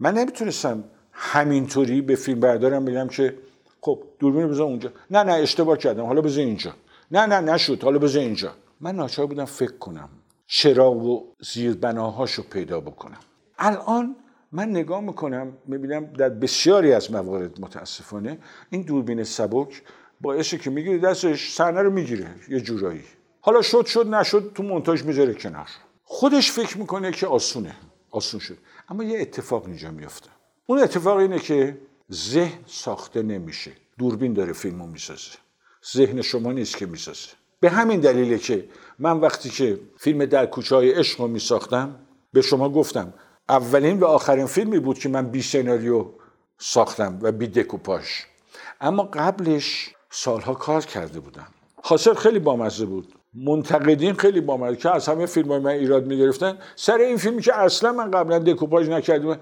من 0.00 0.14
نمی‌تونستم 0.14 0.84
همینطوری 1.12 2.00
به 2.00 2.16
فیلم 2.16 2.40
بردارم 2.40 2.84
بگم 2.84 3.08
که 3.08 3.34
خب 3.80 4.02
دوربین 4.18 4.48
بذار 4.48 4.66
اونجا. 4.66 4.92
نه 5.10 5.22
نه 5.22 5.32
اشتباه 5.32 5.78
کردم. 5.78 6.04
حالا 6.04 6.20
بذار 6.20 6.44
اینجا. 6.44 6.74
نه 7.12 7.26
نه 7.26 7.40
نشد. 7.52 7.82
حالا 7.82 7.98
بذار 7.98 8.22
اینجا. 8.22 8.52
من 8.80 8.94
ناچار 8.96 9.26
بودم 9.26 9.44
فکر 9.44 9.76
کنم 9.78 10.08
چراغ 10.46 10.96
و 10.96 11.34
زیربناهاشو 11.40 12.42
پیدا 12.42 12.80
بکنم. 12.80 13.18
الان 13.58 14.16
من 14.52 14.68
نگاه 14.68 15.00
می‌کنم 15.00 15.52
می‌بینم 15.66 16.06
در 16.06 16.28
بسیاری 16.28 16.92
از 16.92 17.12
موارد 17.12 17.60
متاسفانه 17.60 18.38
این 18.70 18.82
دوربین 18.82 19.24
سبک 19.24 19.82
باعثه 20.20 20.58
که 20.58 20.70
می‌گیره 20.70 20.98
دستش 20.98 21.54
صحنه 21.54 21.82
رو 21.82 21.90
می‌گیره 21.90 22.26
یه 22.48 22.60
جورایی. 22.60 23.04
حالا 23.40 23.62
شد 23.62 23.86
شد 23.86 24.06
نشد 24.06 24.52
تو 24.54 24.62
مونتاژ 24.62 25.02
می‌ذاره 25.02 25.34
کنار. 25.34 25.68
خودش 26.04 26.52
فکر 26.52 26.78
می‌کنه 26.78 27.12
که 27.12 27.26
آسونه 27.26 27.74
آسون 28.10 28.40
شد. 28.40 28.58
اما 28.88 29.04
یه 29.04 29.20
اتفاق 29.20 29.66
اینجا 29.66 29.90
میفته 29.90 30.30
اون 30.66 30.78
اتفاق 30.78 31.16
اینه 31.16 31.38
که 31.38 31.78
ذهن 32.12 32.58
ساخته 32.66 33.22
نمیشه. 33.22 33.72
دوربین 33.98 34.32
داره 34.32 34.52
فیلمو 34.52 34.86
می‌سازه. 34.86 35.41
ذهن 35.94 36.22
شما 36.22 36.52
نیست 36.52 36.76
که 36.76 36.86
می‌سازه. 36.86 37.28
به 37.60 37.70
همین 37.70 38.00
دلیله 38.00 38.38
که 38.38 38.64
من 38.98 39.20
وقتی 39.20 39.50
که 39.50 39.78
فیلم 39.98 40.24
در 40.24 40.46
کوچه 40.46 40.76
های 40.76 40.90
عشق 40.92 41.20
رو 41.20 41.28
میساختم 41.28 41.96
به 42.32 42.42
شما 42.42 42.68
گفتم 42.68 43.14
اولین 43.48 44.00
و 44.00 44.04
آخرین 44.04 44.46
فیلمی 44.46 44.78
بود 44.78 44.98
که 44.98 45.08
من 45.08 45.30
بی 45.30 45.42
سناریو 45.42 46.06
ساختم 46.58 47.18
و 47.22 47.32
بی 47.32 47.46
دکوپاش 47.46 48.26
اما 48.80 49.02
قبلش 49.02 49.90
سالها 50.10 50.54
کار 50.54 50.80
کرده 50.80 51.20
بودم. 51.20 51.46
حاصل 51.82 52.14
خیلی 52.14 52.38
بامزه 52.38 52.86
بود. 52.86 53.14
منتقدین 53.34 54.14
خیلی 54.14 54.40
بامزه 54.40 54.76
که 54.76 54.90
از 54.90 55.08
همه 55.08 55.26
فیلم 55.26 55.48
های 55.48 55.58
من 55.60 55.70
ایراد 55.70 56.06
می‌گرفتن 56.06 56.58
سر 56.76 56.98
این 56.98 57.16
فیلمی 57.16 57.42
که 57.42 57.58
اصلا 57.58 57.92
من 57.92 58.10
قبلا 58.10 58.38
دکوپاژ 58.38 58.88
نکردم 58.88 59.38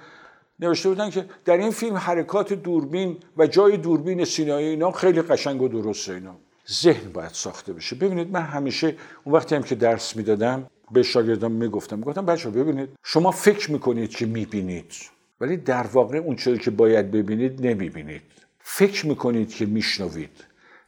نوشته 0.61 0.88
بودن 0.88 1.11
که 1.11 1.25
در 1.45 1.57
این 1.57 1.71
فیلم 1.71 1.97
حرکات 1.97 2.52
دوربین 2.52 3.17
و 3.37 3.47
جای 3.47 3.76
دوربین 3.76 4.25
سینایی 4.25 4.67
اینا 4.67 4.90
خیلی 4.90 5.23
قشنگ 5.23 5.62
و 5.62 5.69
درسته 5.69 6.12
اینا. 6.12 6.37
ذهن 6.71 7.12
باید 7.12 7.31
ساخته 7.31 7.73
بشه. 7.73 7.97
ببینید 7.97 8.31
من 8.31 8.40
همیشه 8.43 8.95
اون 9.25 9.35
وقتی 9.35 9.55
هم 9.55 9.62
که 9.62 9.75
درس 9.75 10.17
می‌دادم 10.17 10.67
به 10.90 11.02
شاگردان 11.02 11.52
می‌گفتم 11.52 11.99
می‌گفتم 11.99 12.26
بچه 12.26 12.50
ببینید 12.50 12.88
شما 13.02 13.31
فکر 13.31 13.71
می‌کنید 13.71 14.11
که 14.11 14.26
می‌بینید 14.26 14.93
ولی 15.40 15.57
در 15.57 15.87
واقع 15.87 16.19
اون 16.19 16.37
چیزی 16.37 16.59
که 16.59 16.71
باید 16.71 17.11
ببینید 17.11 17.67
نمی‌بینید. 17.67 18.23
فکر 18.61 19.07
می‌کنید 19.07 19.55
که 19.55 19.67
میشنوید. 19.67 20.45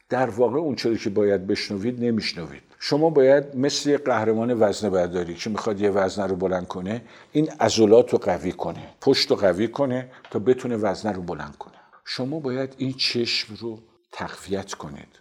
در 0.09 0.29
واقع 0.29 0.59
اون 0.59 0.75
چیزی 0.75 0.97
که 0.97 1.09
باید 1.09 1.47
بشنوید 1.47 2.03
نمیشنوید. 2.03 2.61
شما 2.85 3.09
باید 3.09 3.55
مثل 3.55 3.97
قهرمان 3.97 4.53
وزنه 4.61 4.89
برداری 4.89 5.33
که 5.35 5.49
می‌خواد 5.49 5.81
یه 5.81 5.89
وزنه 5.89 6.27
رو 6.27 6.35
بلند 6.35 6.67
کنه 6.67 7.01
این 7.31 7.49
عضلات 7.49 8.09
رو 8.09 8.17
قوی 8.17 8.51
کنه 8.51 8.89
پشت 9.01 9.31
رو 9.31 9.35
قوی 9.37 9.67
کنه 9.67 10.11
تا 10.31 10.39
بتونه 10.39 10.77
وزنه 10.77 11.11
رو 11.11 11.21
بلند 11.21 11.57
کنه. 11.57 11.73
شما 12.05 12.39
باید 12.39 12.75
این 12.77 12.93
چشم 12.93 13.55
رو 13.59 13.79
تقویت 14.11 14.73
کنید 14.73 15.19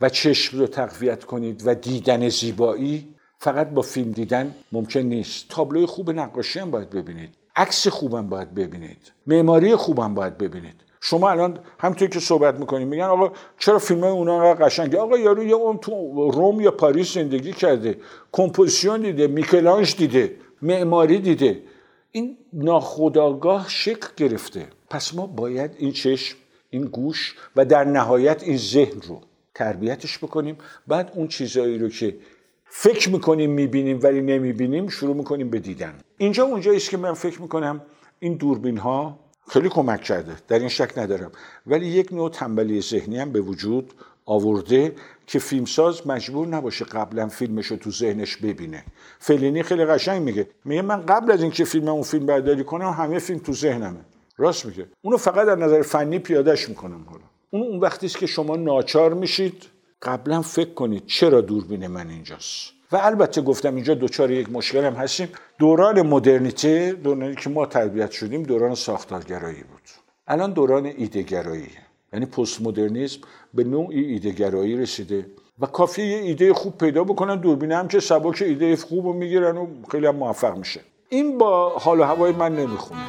و 0.00 0.08
چشم 0.08 0.58
رو 0.58 0.66
تقویت 0.66 1.24
کنید 1.24 1.62
و 1.66 1.74
دیدن 1.74 2.28
زیبایی 2.28 3.14
فقط 3.38 3.70
با 3.70 3.82
فیلم 3.82 4.12
دیدن 4.12 4.54
ممکن 4.72 5.00
نیست. 5.00 5.48
تابلوی 5.48 5.86
خوب 5.86 6.10
نقاشی 6.10 6.58
هم 6.58 6.70
باید 6.70 6.90
ببینید 6.90 7.34
عکس 7.56 7.88
خوبم 7.88 8.28
باید 8.28 8.54
ببینید 8.54 9.12
معماری 9.26 9.76
خوبم 9.76 10.14
باید 10.14 10.38
ببینید. 10.38 10.83
شما 11.06 11.30
الان 11.30 11.58
همونطور 11.78 12.08
که 12.08 12.20
صحبت 12.20 12.60
می‌کنیم 12.60 12.88
میگن 12.88 13.04
آقا 13.04 13.32
چرا 13.58 13.78
فیلم 13.78 14.00
های 14.00 14.10
اونا 14.10 14.42
انقدر 14.42 14.66
قشنگه؟ 14.66 14.98
آقا 14.98 15.18
یارو 15.18 15.44
یه 15.44 15.54
اون 15.54 15.78
تو 15.78 15.92
روم 16.30 16.60
یا 16.60 16.70
پاریس 16.70 17.14
زندگی 17.14 17.52
کرده 17.52 17.98
composition 18.32 19.00
دیده 19.00 19.26
میکلانژ 19.26 19.96
دیده 19.96 20.36
معماری 20.62 21.18
دیده. 21.18 21.62
این 22.10 22.36
ناخودآگاه 22.52 23.68
شکل 23.68 24.08
گرفته. 24.16 24.68
پس 24.90 25.14
ما 25.14 25.26
باید 25.26 25.70
این 25.78 25.92
چشم 25.92 26.36
این 26.70 26.84
گوش 26.84 27.34
و 27.56 27.64
در 27.64 27.84
نهایت 27.84 28.42
این 28.42 28.56
ذهن 28.56 29.00
رو 29.08 29.20
تربیتش 29.54 30.18
بکنیم. 30.18 30.58
بعد 30.86 31.12
اون 31.14 31.28
چیزایی 31.28 31.78
رو 31.78 31.88
که 31.88 32.16
فکر 32.64 33.10
می‌کنیم 33.10 33.50
می‌بینیم 33.50 34.00
ولی 34.02 34.20
نمی‌بینیم 34.20 34.88
شروع 34.88 35.16
می‌کنیم 35.16 35.50
به 35.50 35.58
دیدن. 35.58 35.94
اینجا 36.18 36.44
اونجایی 36.44 36.76
است 36.76 36.90
که 36.90 36.96
من 36.96 37.12
فکر 37.12 37.42
می‌کنم 37.42 37.82
این 38.20 38.34
دوربین 38.34 38.78
ها 38.78 39.23
خیلی 39.48 39.68
کمک 39.68 40.02
کرده. 40.02 40.36
در 40.48 40.58
این 40.58 40.68
شک 40.68 40.98
ندارم. 40.98 41.32
ولی 41.66 41.86
یک 41.86 42.12
نوع 42.12 42.30
تنبلی 42.30 42.80
ذهنی 42.80 43.18
هم 43.18 43.32
به 43.32 43.40
وجود 43.40 43.92
آورده 44.26 44.94
که 45.26 45.38
فیلمساز 45.38 46.06
مجبور 46.06 46.48
نباشه 46.48 46.84
قبلا 46.84 47.28
فیلمش 47.28 47.66
رو 47.66 47.76
تو 47.76 47.90
ذهنش 47.90 48.36
ببینه. 48.36 48.84
فلینی 49.18 49.62
خیلی 49.62 49.84
قشنگ 49.84 50.22
میگه. 50.22 50.48
میگه 50.64 50.82
من 50.82 51.06
قبل 51.06 51.32
از 51.32 51.42
اینکه 51.42 51.64
فیلم 51.64 51.88
اون 51.88 52.02
فیلم 52.02 52.26
برداری 52.26 52.64
کنم 52.64 52.90
همه 52.90 53.18
فیلم 53.18 53.38
تو 53.38 53.52
ذهنمه. 53.52 54.00
راست 54.36 54.66
میگه. 54.66 54.86
اونو 55.02 55.16
فقط 55.16 55.46
در 55.46 55.56
نظر 55.56 55.82
فنی 55.82 56.18
پیادهش 56.18 56.68
می‌کنم 56.68 57.04
حالا. 57.08 57.24
اون 57.50 57.62
اون 57.62 57.80
وقتی 57.80 58.08
که 58.08 58.26
شما 58.26 58.56
ناچار 58.56 59.14
میشید. 59.14 59.66
قبلا 60.02 60.42
فکر 60.42 60.74
کنید 60.74 61.06
چرا 61.06 61.40
دوربین 61.40 61.86
من 61.86 62.10
اینجاست. 62.10 62.73
و 62.94 62.96
البته 62.96 63.40
گفتم 63.40 63.74
اینجا 63.74 63.94
دوچار 63.94 64.30
یک 64.30 64.52
مشکل 64.52 64.84
هم 64.84 64.92
هستیم. 64.92 65.28
دوران 65.58 66.02
مدرنیته 66.02 66.92
دورانی 66.92 67.34
که 67.34 67.50
ما 67.50 67.66
تربیت 67.66 68.10
شدیم 68.10 68.42
دوران 68.42 68.74
ساختارگرایی 68.74 69.62
بود. 69.62 69.82
الان 70.26 70.52
دوران 70.52 70.86
ایدهگرایی. 70.86 71.68
یعنی 72.12 72.26
پست 72.26 72.62
مدرنیسم 72.62 73.20
به 73.54 73.64
نوعی 73.64 74.04
ایدهگرایی 74.04 74.76
رسیده 74.76 75.26
و 75.60 75.66
کافی 75.66 76.02
یه 76.02 76.18
ایده 76.18 76.54
خوب 76.54 76.78
پیدا 76.78 77.04
بکنن 77.04 77.36
دوربین 77.40 77.72
هم 77.72 77.88
که 77.88 78.00
سبک 78.00 78.42
ایده 78.42 78.76
خوب 78.76 79.06
رو 79.06 79.12
می‌گیرن 79.12 79.56
و 79.56 79.66
خیلی 79.90 80.06
هم 80.06 80.16
موفق 80.16 80.56
میشه. 80.56 80.80
این 81.08 81.38
با 81.38 81.68
حال 81.68 82.00
و 82.00 82.02
هوای 82.02 82.32
من 82.32 82.56
نمی‌خونه. 82.56 83.00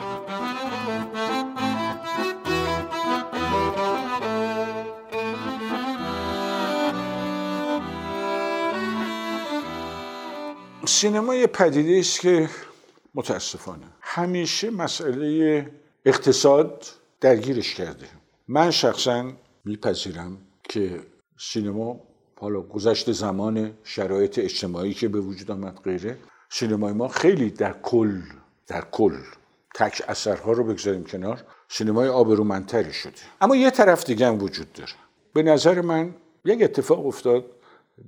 سینما 10.95 11.35
یه 11.35 11.47
پدیده 11.47 11.99
است 11.99 12.19
که 12.19 12.49
متاسفانه 13.15 13.85
همیشه 14.01 14.69
مسئله 14.69 15.71
اقتصاد 16.05 16.85
درگیرش 17.21 17.75
کرده. 17.75 18.07
من 18.47 18.71
شخصا 18.71 19.31
میپذیرم 19.65 20.37
که 20.63 20.99
سینما 21.37 21.99
حالا 22.39 22.61
گذشت 22.61 23.11
زمان 23.11 23.73
شرایط 23.83 24.39
اجتماعی 24.39 24.93
که 24.93 25.07
به 25.07 25.19
وجود 25.19 25.51
آمد 25.51 25.79
غیره. 25.83 26.17
سینمای 26.49 26.93
ما 26.93 27.07
خیلی 27.07 27.49
در 27.49 27.73
کل 27.83 28.21
در 28.67 28.83
کل 28.91 29.17
تک 29.75 30.01
اثرها 30.07 30.51
رو 30.51 30.63
بگذاریم 30.63 31.03
کنار. 31.03 31.43
سینمای 31.69 32.07
آبرومندتری 32.07 32.93
شده. 32.93 33.21
اما 33.41 33.55
یه 33.55 33.71
طرف 33.71 34.05
دیگه 34.05 34.27
هم 34.27 34.43
وجود 34.43 34.73
داره. 34.73 34.93
به 35.33 35.43
نظر 35.43 35.81
من 35.81 36.15
یک 36.45 36.63
اتفاق 36.63 37.05
افتاد 37.05 37.45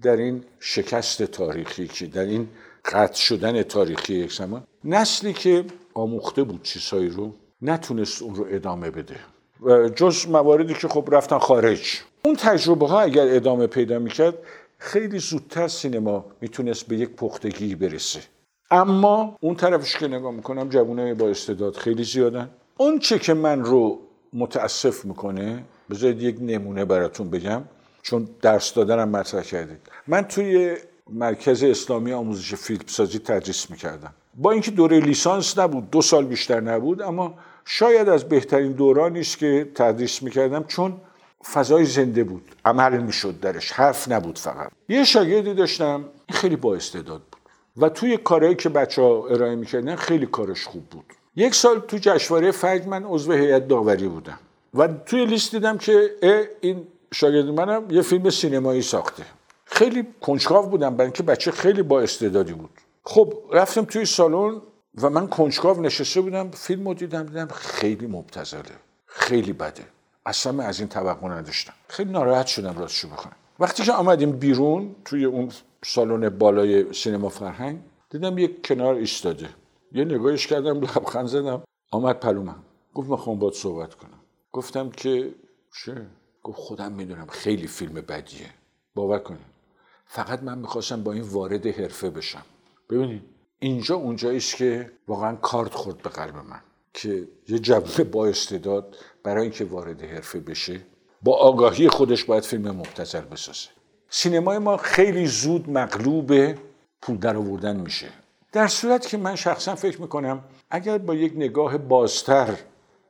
در 0.02 0.18
این 0.18 0.44
شکست 0.60 1.24
تاریخی 1.24 1.88
که 1.88 2.08
در 2.08 2.26
این 2.26 2.50
قطع 2.88 3.22
شدن 3.22 3.64
تاریخی 3.64 4.14
یک 4.14 4.34
زمان. 4.34 4.64
نسلی 4.84 5.34
که 5.34 5.66
آموخته 5.94 6.44
بود 6.44 6.64
چیزهایی 6.64 7.10
رو 7.10 7.34
نتونست 7.62 8.22
اون 8.22 8.36
رو 8.36 8.46
ادامه 8.50 8.92
بده. 8.92 9.16
جز 9.96 10.28
مواردی 10.28 10.74
که 10.74 10.88
خب 10.88 11.10
رفتن 11.12 11.38
خارج. 11.38 12.00
اون 12.26 12.36
تجربه 12.36 12.88
ها 12.88 13.02
اگر 13.02 13.36
ادامه 13.36 13.68
پیدا 13.68 14.00
می‌کرد 14.00 14.34
خیلی 14.78 15.20
زودتر 15.20 15.68
سینما 15.68 16.26
می‌تونست 16.42 16.88
به 16.88 16.96
یک 16.98 17.10
پختگی 17.10 17.76
برسه. 17.76 18.20
اما 18.72 19.38
اون 19.42 19.56
طرفش 19.56 19.98
که 19.98 20.08
نگاه 20.08 20.32
می‌کنم 20.32 20.70
جوانای 20.70 21.14
با 21.14 21.30
استعداد 21.30 21.76
خیلی 21.76 22.04
زیادن. 22.04 22.50
اون 22.78 23.00
چه 23.00 23.20
که 23.20 23.34
من 23.34 23.66
رو 23.66 24.00
متاسف 24.34 25.06
می‌کنه 25.06 25.64
بذارید 25.90 26.22
یک 26.22 26.38
نمونه 26.42 26.86
براتون 26.86 27.30
بگم 27.30 27.64
چون 28.02 28.28
درس 28.42 28.74
دادنم 28.74 29.10
مطرح 29.10 29.44
کردید. 29.44 29.80
من 30.08 30.22
توی 30.22 30.78
مرکز 31.10 31.64
اسلامی 31.64 32.14
آموزش 32.14 32.56
فیلمسازی 32.56 33.20
تدریس 33.20 33.70
می‌کردم. 33.72 34.14
با 34.36 34.52
اینکه 34.52 34.72
دوره 34.72 35.00
لیسانس 35.00 35.58
نبود 35.58 35.90
دو 35.92 36.02
سال 36.02 36.26
بیشتر 36.26 36.60
نبود 36.60 37.02
اما 37.02 37.34
شاید 37.66 38.10
از 38.10 38.30
بهترین 38.30 38.72
دورانی 38.72 39.20
است 39.20 39.38
که 39.38 39.72
تدریس 39.76 40.24
می‌کردم 40.24 40.64
چون 40.64 40.98
فضای 41.54 41.86
زنده 41.86 42.24
بود 42.24 42.52
عمل 42.66 42.98
می‌شد 42.98 43.40
درش 43.40 43.72
حرف 43.72 44.12
نبود 44.12 44.40
فقط. 44.40 44.72
یه 44.90 45.04
شاگردی 45.04 45.54
داشتم 45.54 46.06
خیلی 46.30 46.56
با 46.56 46.76
استعداد 46.76 47.22
بود. 47.32 47.42
و 47.78 47.90
توی 47.90 48.18
کارهایی 48.18 48.56
که 48.56 48.70
بچه 48.70 49.02
ها 49.02 49.28
ارائه 49.28 49.56
می‌کردن 49.56 49.96
خیلی 49.96 50.26
کارش 50.26 50.64
خوب 50.64 50.84
بود. 50.84 51.06
یک 51.36 51.56
سال 51.56 51.80
تو 51.80 51.98
جشنواره 52.02 52.52
فجر 52.52 52.86
من 52.88 53.04
عضو 53.04 53.32
هیئت 53.32 53.68
داوری 53.68 54.08
بودم. 54.08 54.40
و 54.74 54.88
توی 54.88 55.26
لیست 55.26 55.52
دیدم 55.52 55.78
که 55.78 56.10
این 56.62 56.88
شاگرد 57.14 57.46
منم 57.46 57.84
یه 57.90 58.02
فیلم 58.02 58.30
سینمایی 58.30 58.82
ساخته. 58.82 59.24
خیلی 59.70 60.08
کنجکاو 60.22 60.66
بودم 60.66 60.96
برای 60.96 61.06
اینکه 61.06 61.24
بچه 61.24 61.52
خیلی 61.52 61.82
با 61.82 62.02
استعدادی 62.02 62.54
بود. 62.54 62.70
خب 63.04 63.34
رفتم 63.54 63.86
توی 63.86 64.06
سالن 64.06 64.62
و 65.02 65.10
من 65.10 65.28
کنجکاو 65.28 65.82
نشسته 65.82 66.22
بودم 66.22 66.52
فیلم 66.52 66.88
رو 66.88 66.94
دیدم 66.94 67.24
دیدم 67.24 67.48
خیلی 67.48 68.08
مبتذله 68.08 68.76
خیلی 69.06 69.54
بده. 69.54 69.84
اصلا 70.26 70.52
من 70.52 70.66
از 70.66 70.80
این 70.80 70.90
توقع 70.90 71.28
نداشتم. 71.28 71.74
خیلی 71.88 72.12
ناراحت 72.12 72.48
شدم 72.48 72.80
راستشو 72.80 73.10
بخوام 73.10 73.34
وقتی 73.60 73.84
که 73.84 73.92
آمدیم 73.92 74.32
بیرون 74.32 74.96
توی 75.06 75.26
اون 75.26 75.52
سالن 75.86 76.30
بالای 76.30 76.94
سینما 76.94 77.30
فرهنگ 77.30 77.80
دیدم 78.10 78.38
یک 78.38 78.68
کنار 78.68 78.96
ایستاده. 78.96 79.50
یه 79.92 80.06
نگاهش 80.06 80.48
کردم 80.48 80.82
لبخند 80.82 81.28
زدم. 81.28 81.64
آمد 81.92 82.20
پلومم. 82.20 82.64
گفت 82.94 83.10
می‌خوام 83.10 83.40
باید 83.40 83.54
صحبت 83.54 83.96
کنم. 83.96 84.20
گفتم 84.52 84.90
که 84.90 85.36
چه؟ 85.86 86.06
گفت 86.44 86.58
خودم 86.58 86.92
می‌دونم 86.92 87.28
خیلی 87.28 87.68
فیلم 87.68 87.94
بدیه. 87.94 88.50
باور 88.96 89.20
کنید. 89.20 89.57
فقط 90.08 90.44
من 90.44 90.58
می‌خواستم 90.58 91.04
با 91.04 91.14
این 91.14 91.24
وارد 91.24 91.68
حرفه 91.68 92.10
بشم. 92.10 92.44
ببینید 92.90 93.22
اینجا 93.60 93.96
اونجایی 93.96 94.38
است 94.38 94.56
که 94.56 94.92
واقعا 95.08 95.36
کارت 95.36 95.74
خورد 95.74 95.98
به 95.98 96.10
قلب 96.10 96.36
من 96.36 96.60
که 96.94 97.28
یه 97.48 97.60
جوان 97.60 98.04
با 98.12 98.28
استعداد 98.28 98.96
برای 99.24 99.42
اینکه 99.42 99.66
وارد 99.66 100.02
حرفه 100.04 100.40
بشه 100.40 100.82
با 101.22 101.38
آگاهی 101.38 101.90
خودش 101.90 102.24
باید 102.24 102.44
فیلم 102.44 102.72
مبتذل 102.72 103.22
بسازه. 103.22 103.70
سینمای 104.10 104.58
ما 104.58 104.78
خیلی 104.78 105.26
زود 105.26 105.70
مغلوب 105.70 106.34
پول 107.02 107.18
در 107.18 107.38
آوردن 107.38 107.76
میشه. 107.76 108.08
در 108.52 108.68
صورت 108.68 109.08
که 109.08 109.18
من 109.18 109.36
شخصا 109.36 109.76
فکر 109.76 110.02
می‌کنم 110.02 110.44
اگر 110.70 110.98
با 110.98 111.16
یک 111.16 111.34
نگاه 111.36 111.78
بازتر 111.78 112.56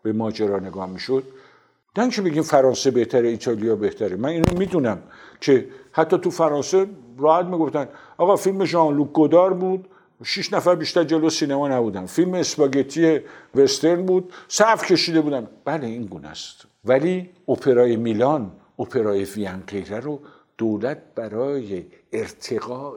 به 0.04 0.13
ماجرا 0.13 0.60
نگاه 0.60 0.89
می‌شد 0.89 1.24
نه 1.98 2.10
که 2.10 2.22
بگیم 2.22 2.44
فرانسه 2.44 2.92
بهتره 2.92 3.27
ایتالیا 3.27 3.75
بهتره 3.75 4.16
من 4.16 4.30
اینو 4.30 4.58
می‌دونم 4.58 5.04
که 5.42 5.68
حتی 5.98 6.18
تو 6.18 6.32
فرانسه 6.32 6.88
راحت 7.18 7.46
می‌گفتن 7.46 7.88
آقا 8.18 8.36
فیلم 8.36 8.66
ژان 8.66 8.96
لوک 8.96 9.12
گودار 9.12 9.54
بود. 9.54 9.88
شش 10.24 10.54
نفر 10.54 10.75
بیشتر 10.75 11.04
جلو 11.04 11.30
سینما 11.30 11.68
نبودن. 11.68 12.06
فیلم 12.06 12.34
اسپاگتی 12.34 13.20
وسترن 13.56 14.06
بود. 14.06 14.34
صف 14.48 14.86
کشیده 14.92 15.22
بودن. 15.22 15.48
بله 15.66 15.88
این 15.88 16.06
گونه 16.06 16.27
است. 16.27 16.66
ولی 16.86 17.30
اپرای 17.48 17.96
میلان 17.96 18.51
اپرای 18.80 19.24
وین 19.24 19.63
رو 20.01 20.20
دولت 20.58 20.98
برای 21.16 21.86
ارتقاء 22.13 22.94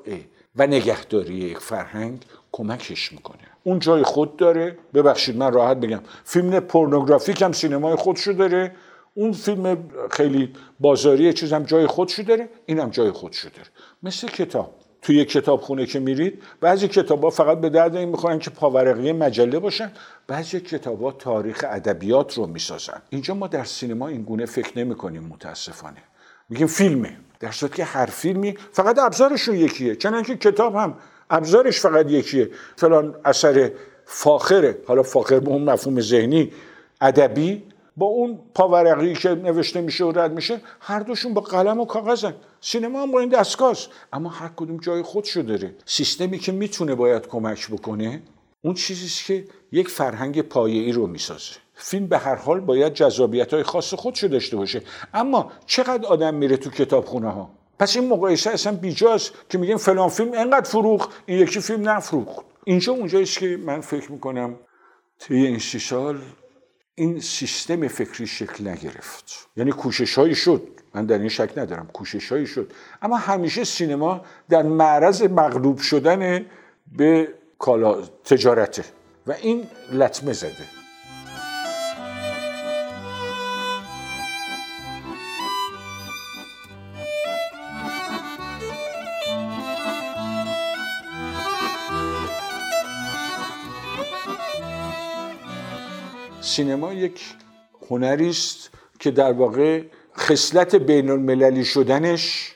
و 0.56 0.66
نگهداری 0.66 1.34
یک 1.34 1.58
فرهنگ 1.58 2.24
کمکش 2.52 3.12
می‌کنه. 3.12 3.38
اون 3.64 3.78
جای 3.78 4.02
خود 4.02 4.36
داره. 4.36 4.78
ببخشید 4.94 5.36
من 5.36 5.52
راحت 5.52 5.76
بگم. 5.76 6.00
فیلم 6.24 6.60
پورنوگرافیک 6.60 7.42
هم 7.42 7.52
سینمای 7.52 7.94
خودشو 7.94 8.32
داره. 8.32 8.72
اون 9.20 9.32
فیلم 9.32 9.90
خیلی 10.10 10.52
بازاری 10.80 11.32
چیزم 11.32 11.62
جای 11.62 11.86
خودشو 11.86 12.22
داره 12.22 12.48
اینم 12.66 12.90
جای 12.90 13.10
خودشو 13.10 13.48
داره. 13.48 13.68
مثل 14.02 14.28
کتاب. 14.28 14.74
توی 15.02 15.24
کتابخونه 15.24 15.86
که 15.86 16.00
میرید 16.00 16.42
بعضی 16.60 16.88
کتابا 16.88 17.30
فقط 17.30 17.60
به 17.60 17.68
درد 17.68 17.96
این 17.96 18.08
می‌خورن 18.08 18.38
که 18.38 18.50
پاورقی 18.50 19.12
مجله 19.12 19.58
باشن 19.58 19.92
بعضی 20.26 20.60
کتابا 20.60 21.12
تاریخ 21.12 21.64
ادبیات 21.68 22.34
رو 22.34 22.46
می‌سازن. 22.46 23.02
اینجا 23.10 23.34
ما 23.34 23.46
در 23.46 23.64
سینما 23.64 24.08
این 24.08 24.22
گونه 24.22 24.46
فکر 24.46 24.78
نمی‌کنیم 24.78 25.22
متاسفانه. 25.22 26.02
میگیم 26.48 26.66
فیلمه. 26.66 27.16
در 27.40 27.50
صورتی 27.50 27.76
که 27.76 27.84
هر 27.84 28.06
فیلمی 28.06 28.54
فقط 28.72 28.98
ابزارشون 28.98 29.54
یکیه. 29.56 29.96
چنانکه 29.96 30.36
کتاب 30.36 30.74
هم 30.74 30.96
ابزارش 31.30 31.80
فقط 31.80 32.10
یکیه. 32.10 32.50
فلان 32.76 33.14
اثر 33.24 33.70
فاخره 34.04 34.78
حالا 34.86 35.02
فاخر 35.02 35.40
به 35.40 35.48
اون 35.48 35.62
مفهوم 35.64 36.00
ذهنی 36.00 36.52
ادبی 37.00 37.62
با 38.00 38.06
اون 38.06 38.38
پاورقی 38.54 39.14
که 39.14 39.28
نوشته 39.28 39.80
میشه 39.80 40.04
و 40.04 40.12
رد 40.12 40.32
میشه 40.32 40.60
هر 40.80 41.00
دوشون 41.00 41.34
با 41.34 41.40
قلم 41.40 41.80
و 41.80 41.84
کاغذن. 41.84 42.34
سینما 42.60 43.02
هم 43.02 43.10
با 43.10 43.20
این 43.20 43.28
دستگاه 43.28 43.76
اما 44.12 44.28
هر 44.28 44.50
کدوم 44.56 44.76
جای 44.76 45.02
خودشو 45.02 45.42
داره. 45.42 45.74
سیستمی 45.84 46.38
که 46.38 46.52
می‌تونه 46.52 46.94
باید 46.94 47.26
کمک 47.26 47.70
بکنه 47.70 48.22
اون 48.62 48.74
چیزیست 48.74 49.24
که 49.24 49.44
یک 49.72 49.88
فرهنگ 49.88 50.42
پایه‌ای 50.42 50.92
رو 50.92 51.06
می‌سازه. 51.06 51.52
فیلم 51.74 52.06
به 52.06 52.18
هر 52.18 52.34
حال 52.34 52.60
باید 52.60 52.92
جذابیت 52.94 53.54
های 53.54 53.62
خاص 53.62 53.94
خودشو 53.94 54.26
داشته 54.26 54.56
باشه. 54.56 54.82
اما 55.14 55.52
چقدر 55.66 56.06
آدم 56.06 56.34
میره 56.34 56.56
تو 56.56 56.70
کتابخونه 56.70 57.30
ها 57.30 57.50
پس 57.78 57.96
این 57.96 58.08
مقایسه 58.08 58.50
اصلا 58.50 58.72
بیجاست 58.72 59.32
که 59.48 59.58
میگیم 59.58 59.76
فلان 59.76 60.08
فیلم 60.08 60.30
انقدر 60.34 60.68
فروخ 60.68 61.08
این 61.26 61.38
یکی 61.38 61.60
فیلم 61.60 61.88
نفروخت. 61.88 62.44
اینجا 62.64 62.92
اونجاییست 62.92 63.38
که 63.38 63.58
من 63.66 63.80
فکر 63.80 64.12
می‌کنم 64.12 64.56
طی 65.18 65.34
این 65.34 65.58
سی 65.58 65.78
سال 65.78 66.18
این 66.94 67.20
سیستم 67.20 67.88
فکری 67.88 68.26
شکل 68.26 68.68
نگرفت. 68.68 69.48
یعنی 69.56 69.70
کوشش 69.70 70.18
هایی 70.18 70.34
شد. 70.34 70.68
من 70.94 71.06
در 71.06 71.18
این 71.18 71.28
شک 71.28 71.50
ندارم. 71.56 71.86
کوشش 71.86 72.32
هایی 72.32 72.46
شد. 72.46 72.72
اما 73.02 73.16
همیشه 73.16 73.64
سینما 73.64 74.24
در 74.48 74.62
معرض 74.62 75.22
مغلوب 75.22 75.78
شدن 75.78 76.46
به 76.96 77.28
کالا 77.58 78.02
تجارته. 78.24 78.84
و 79.26 79.32
این 79.32 79.66
لطمه 79.92 80.32
زده. 80.32 80.79
سینما 96.50 96.92
یک 96.92 97.20
هنری 97.88 98.30
است 98.30 98.70
که 98.98 99.10
در 99.10 99.32
واقع 99.32 99.82
خصلت 100.16 100.74
بین 100.74 101.10
المللی 101.10 101.64
شدنش 101.64 102.54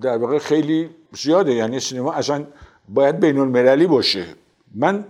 در 0.00 0.16
واقع 0.16 0.38
خیلی 0.38 0.90
زیاده. 1.12 1.54
یعنی 1.54 1.80
سینما 1.80 2.12
اصلا 2.12 2.46
باید 2.88 3.20
بین 3.20 3.38
المللی 3.38 3.86
باشه. 3.86 4.24
من 4.74 5.04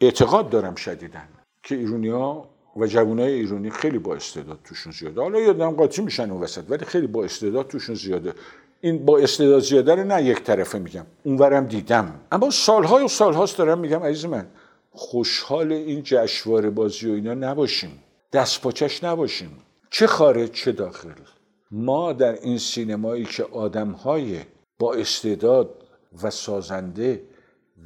اعتقاد 0.00 0.50
دارم 0.50 0.74
شدیدن 0.74 1.28
که 1.62 1.74
ایرونی 1.74 2.08
ها 2.08 2.48
و 2.76 2.86
جوان 2.86 3.18
های 3.18 3.32
ایرانی 3.32 3.70
خیلی 3.70 3.98
با 3.98 4.14
استعداد 4.14 4.58
توشون 4.64 4.92
زیاده. 4.92 5.20
حالا 5.20 5.40
یادم 5.40 5.70
قاطی 5.70 6.02
میشن 6.02 6.30
اون 6.30 6.42
وسط 6.42 6.64
ولی 6.68 6.84
خیلی 6.84 7.06
با 7.06 7.24
استعداد 7.24 7.66
توشون 7.68 7.94
زیاده. 7.94 8.32
این 8.80 9.04
با 9.04 9.18
استعداد 9.18 9.60
زیاده 9.60 9.94
رو 9.94 10.04
نه 10.04 10.22
یک 10.22 10.42
طرفه 10.42 10.78
میگم 10.78 11.06
اونورم 11.22 11.66
دیدم. 11.66 12.20
اما 12.32 12.50
سالهای 12.50 13.04
و 13.04 13.08
سالهاست 13.08 13.58
دارم 13.58 13.78
میگم 13.78 14.02
عزیز 14.02 14.24
من. 14.26 14.46
خوشحال 14.96 15.72
این 15.72 16.02
جشواره 16.04 16.70
بازی 16.70 17.10
و 17.10 17.14
اینا 17.14 17.34
نباشیم. 17.34 18.02
دست 18.32 18.60
پاچش 18.60 19.04
نباشیم. 19.04 19.58
چه 19.90 20.06
خارج 20.06 20.50
چه 20.50 20.72
داخل. 20.72 21.10
ما 21.70 22.12
در 22.12 22.32
این 22.32 22.58
سینمایی 22.58 23.24
که 23.24 23.44
آدمهای 23.44 24.40
با 24.78 24.94
استعداد 24.94 25.70
و 26.22 26.30
سازنده 26.30 27.22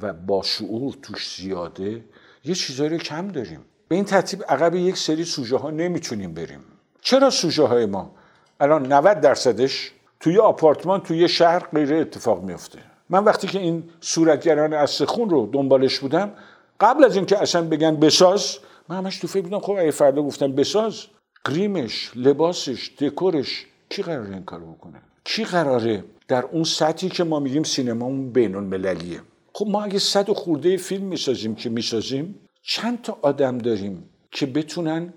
و 0.01 0.13
با 0.13 0.41
شعور 0.43 0.93
توش 1.01 1.35
زیاده 1.37 2.05
یه 2.45 2.55
چیزایی 2.55 2.89
رو 2.89 2.97
کم 2.97 3.27
داریم. 3.27 3.65
به 3.87 3.95
این 3.95 4.05
ترتیب 4.05 4.43
عقب 4.49 4.75
یک 4.75 4.97
سری 4.97 5.25
سوژه 5.25 5.57
ها 5.57 5.69
نمی‌تونیم 5.69 6.33
بریم. 6.33 6.63
چرا 7.01 7.29
سوژه 7.29 7.63
های 7.63 7.85
ما؟ 7.85 8.15
الان 8.59 8.93
90 8.93 9.19
درصدش 9.19 9.91
توی 10.19 10.37
آپارتمان 10.37 11.01
توی 11.01 11.29
شهر 11.29 11.59
غیر 11.59 11.93
اتفاق 11.93 12.43
میفته 12.43 12.79
من 13.09 13.23
وقتی 13.23 13.47
که 13.47 13.59
این 13.59 13.83
صورتگران 14.01 14.73
از 14.73 15.01
خون 15.01 15.29
رو 15.29 15.49
دنبالش 15.53 15.99
بودم 15.99 16.31
قبل 16.81 17.03
از 17.03 17.15
اینکه 17.15 17.41
اصلا 17.41 17.61
بگن 17.61 17.95
بساز 17.95 18.57
من 18.89 18.97
همش 18.97 19.17
تو 19.17 19.27
فکر 19.27 19.41
بودم 19.41 19.59
خب 19.59 19.71
اگه 19.71 19.91
فردا 19.91 20.21
گفتم 20.21 20.51
بساز 20.51 21.05
گریمش 21.45 22.11
لباسش 22.15 22.91
دکورش 22.99 23.65
کی 23.89 24.01
قراره 24.01 24.33
این 24.33 24.43
کارو 24.43 24.73
بکنه؟ 24.73 25.01
کی 25.23 25.43
قراره 25.43 26.03
در 26.27 26.45
اون 26.45 26.63
سطحی 26.63 27.09
که 27.09 27.23
ما 27.23 27.39
میگیم 27.39 27.63
سینما 27.63 28.05
اون 28.05 28.31
بین 28.31 28.55
المللیه 28.55 29.21
خب 29.53 29.67
ما 29.67 29.83
اگه 29.83 29.99
صد 29.99 30.29
و 30.29 30.33
خورده 30.33 30.77
فیلم 30.77 31.05
می‌سازیم 31.05 31.55
که 31.55 31.69
می‌سازیم 31.69 32.39
چند 32.61 33.01
تا 33.01 33.17
آدم 33.21 33.57
داریم 33.57 34.09
که 34.31 34.45
بتونن 34.45 35.13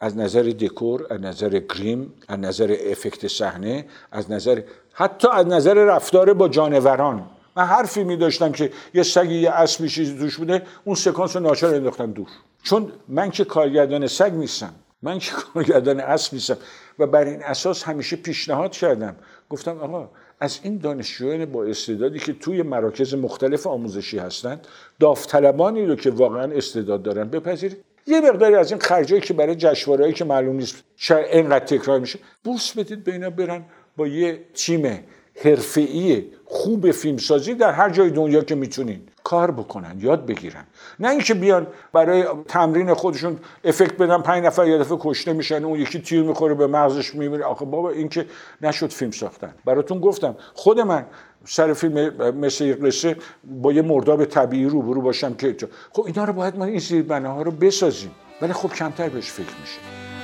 از 0.00 0.16
نظر 0.16 0.42
دکور 0.42 1.06
از 1.10 1.20
نظر 1.20 1.58
گریم 1.58 2.12
از 2.28 2.38
نظر 2.38 2.76
افکت 2.90 3.26
صحنه 3.26 3.86
از 4.12 4.30
نظر 4.30 4.62
حتی 4.92 5.28
از 5.32 5.46
نظر 5.46 5.74
رفتار 5.74 6.34
با 6.34 6.48
جانوران 6.48 7.30
من 7.56 7.64
هر 7.64 7.84
فیلمی 7.84 8.16
داشتم 8.16 8.52
که 8.52 8.70
یه 8.94 9.02
سگی 9.02 9.34
یه 9.34 9.50
اسبی 9.50 9.88
چیزی 9.88 10.18
توش 10.18 10.36
بوده 10.36 10.62
اون 10.84 10.96
سکانس 10.96 11.36
رو 11.36 11.42
ناچار 11.42 11.74
انداختم 11.74 12.12
دور. 12.12 12.28
چون 12.62 12.92
من 13.08 13.30
که 13.30 13.44
کارگردان 13.44 14.06
سگ 14.06 14.32
نیستم 14.32 14.74
من 15.02 15.18
که 15.18 15.32
کارگردان 15.54 16.00
اسب 16.00 16.34
نیستم 16.34 16.56
و 16.98 17.06
بر 17.06 17.24
این 17.24 17.42
اساس 17.42 17.82
همیشه 17.82 18.16
پیشنهاد 18.16 18.72
کردم. 18.72 19.16
گفتم 19.50 19.78
آقا 19.78 20.08
از 20.40 20.60
این 20.62 20.78
دانشجویان 20.78 21.44
با 21.44 21.64
استعدادی 21.64 22.18
که 22.18 22.32
توی 22.32 22.62
مراکز 22.62 23.14
مختلف 23.14 23.66
آموزشی 23.66 24.18
هستند 24.18 24.66
داوطلبانی 25.00 25.86
رو 25.86 25.96
که 25.96 26.10
واقعا 26.10 26.52
استعداد 26.52 27.02
دارن 27.02 27.28
بپذیرید. 27.28 27.84
یه 28.06 28.20
مقداری 28.20 28.54
از 28.54 28.70
این 28.70 28.80
خرجایی 28.80 29.20
که 29.20 29.34
برای 29.34 29.54
جشنواره‌ای 29.54 30.12
که 30.12 30.24
معلوم 30.24 30.56
نیست 30.56 30.84
شاید 30.96 31.26
اینقدر 31.32 31.64
تکرار 31.64 31.98
میشه 31.98 32.18
بورس 32.44 32.78
بدید 32.78 33.04
به 33.04 33.12
اینا 33.12 33.30
برن 33.30 33.64
با 33.96 34.06
یه 34.06 34.44
تیم 34.54 35.04
حرفه‌ای 35.44 36.24
خوب 36.44 36.90
فیلمسازی 36.90 37.54
در 37.54 37.72
هر 37.72 37.90
جای 37.90 38.10
دنیا 38.10 38.42
که 38.42 38.54
می‌تونین 38.54 39.00
کار 39.24 39.50
بکنن 39.50 39.96
یاد 40.00 40.26
بگیرن. 40.26 40.64
نه 41.00 41.10
اینکه 41.10 41.34
بیان 41.34 41.66
برای 41.92 42.24
تمرین 42.48 42.94
خودشون 42.94 43.38
افکت 43.64 43.96
بدن 43.96 44.18
پنج 44.18 44.44
نفر 44.44 44.66
یه 44.66 44.78
دفعه 44.78 44.98
کشته 45.00 45.32
میشن 45.32 45.64
اون 45.64 45.80
یکی 45.80 45.98
تیر 45.98 46.22
می‌خوره 46.22 46.54
به 46.54 46.66
مغزش 46.66 47.14
میمیره 47.14 47.44
آخه 47.44 47.64
بابا 47.64 47.90
این 47.90 48.08
که 48.08 48.26
نشد 48.62 48.90
فیلم 48.90 49.10
ساختن. 49.10 49.54
براتون 49.64 50.00
گفتم 50.00 50.36
خود 50.54 50.80
من 50.80 51.06
سر 51.44 51.72
فیلم 51.72 52.16
مثل 52.34 52.86
قصه 52.86 53.16
با 53.44 53.72
یه 53.72 53.82
مرداب 53.82 54.24
طبیعی 54.24 54.64
روبرو 54.64 55.00
باشم 55.00 55.34
که 55.34 55.56
خب 55.92 56.04
اینا 56.06 56.24
رو 56.24 56.32
باید 56.32 56.56
ما 56.56 56.64
این 56.64 56.78
زیربنه 56.78 57.28
ها 57.28 57.42
رو 57.42 57.50
بسازیم. 57.50 58.10
ولی 58.42 58.52
خب 58.52 58.72
کمتر 58.72 59.08
بهش 59.08 59.30
فکر 59.30 59.54
میشه. 59.60 60.15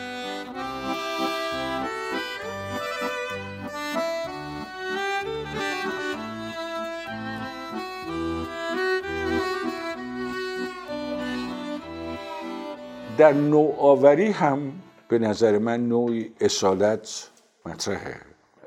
در 13.23 13.33
نوآوری 13.33 14.31
هم 14.31 14.73
به 15.09 15.19
نظر 15.19 15.59
من 15.59 15.89
نوعی 15.89 16.33
اصالت 16.41 17.31
مطرحه. 17.67 18.17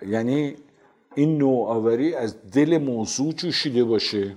یعنی 0.08 0.56
این 1.15 1.38
نوآوری 1.38 2.15
از 2.15 2.52
دل 2.52 2.78
موضوع 2.78 3.34
جوشیده 3.34 3.84
باشه 3.84 4.36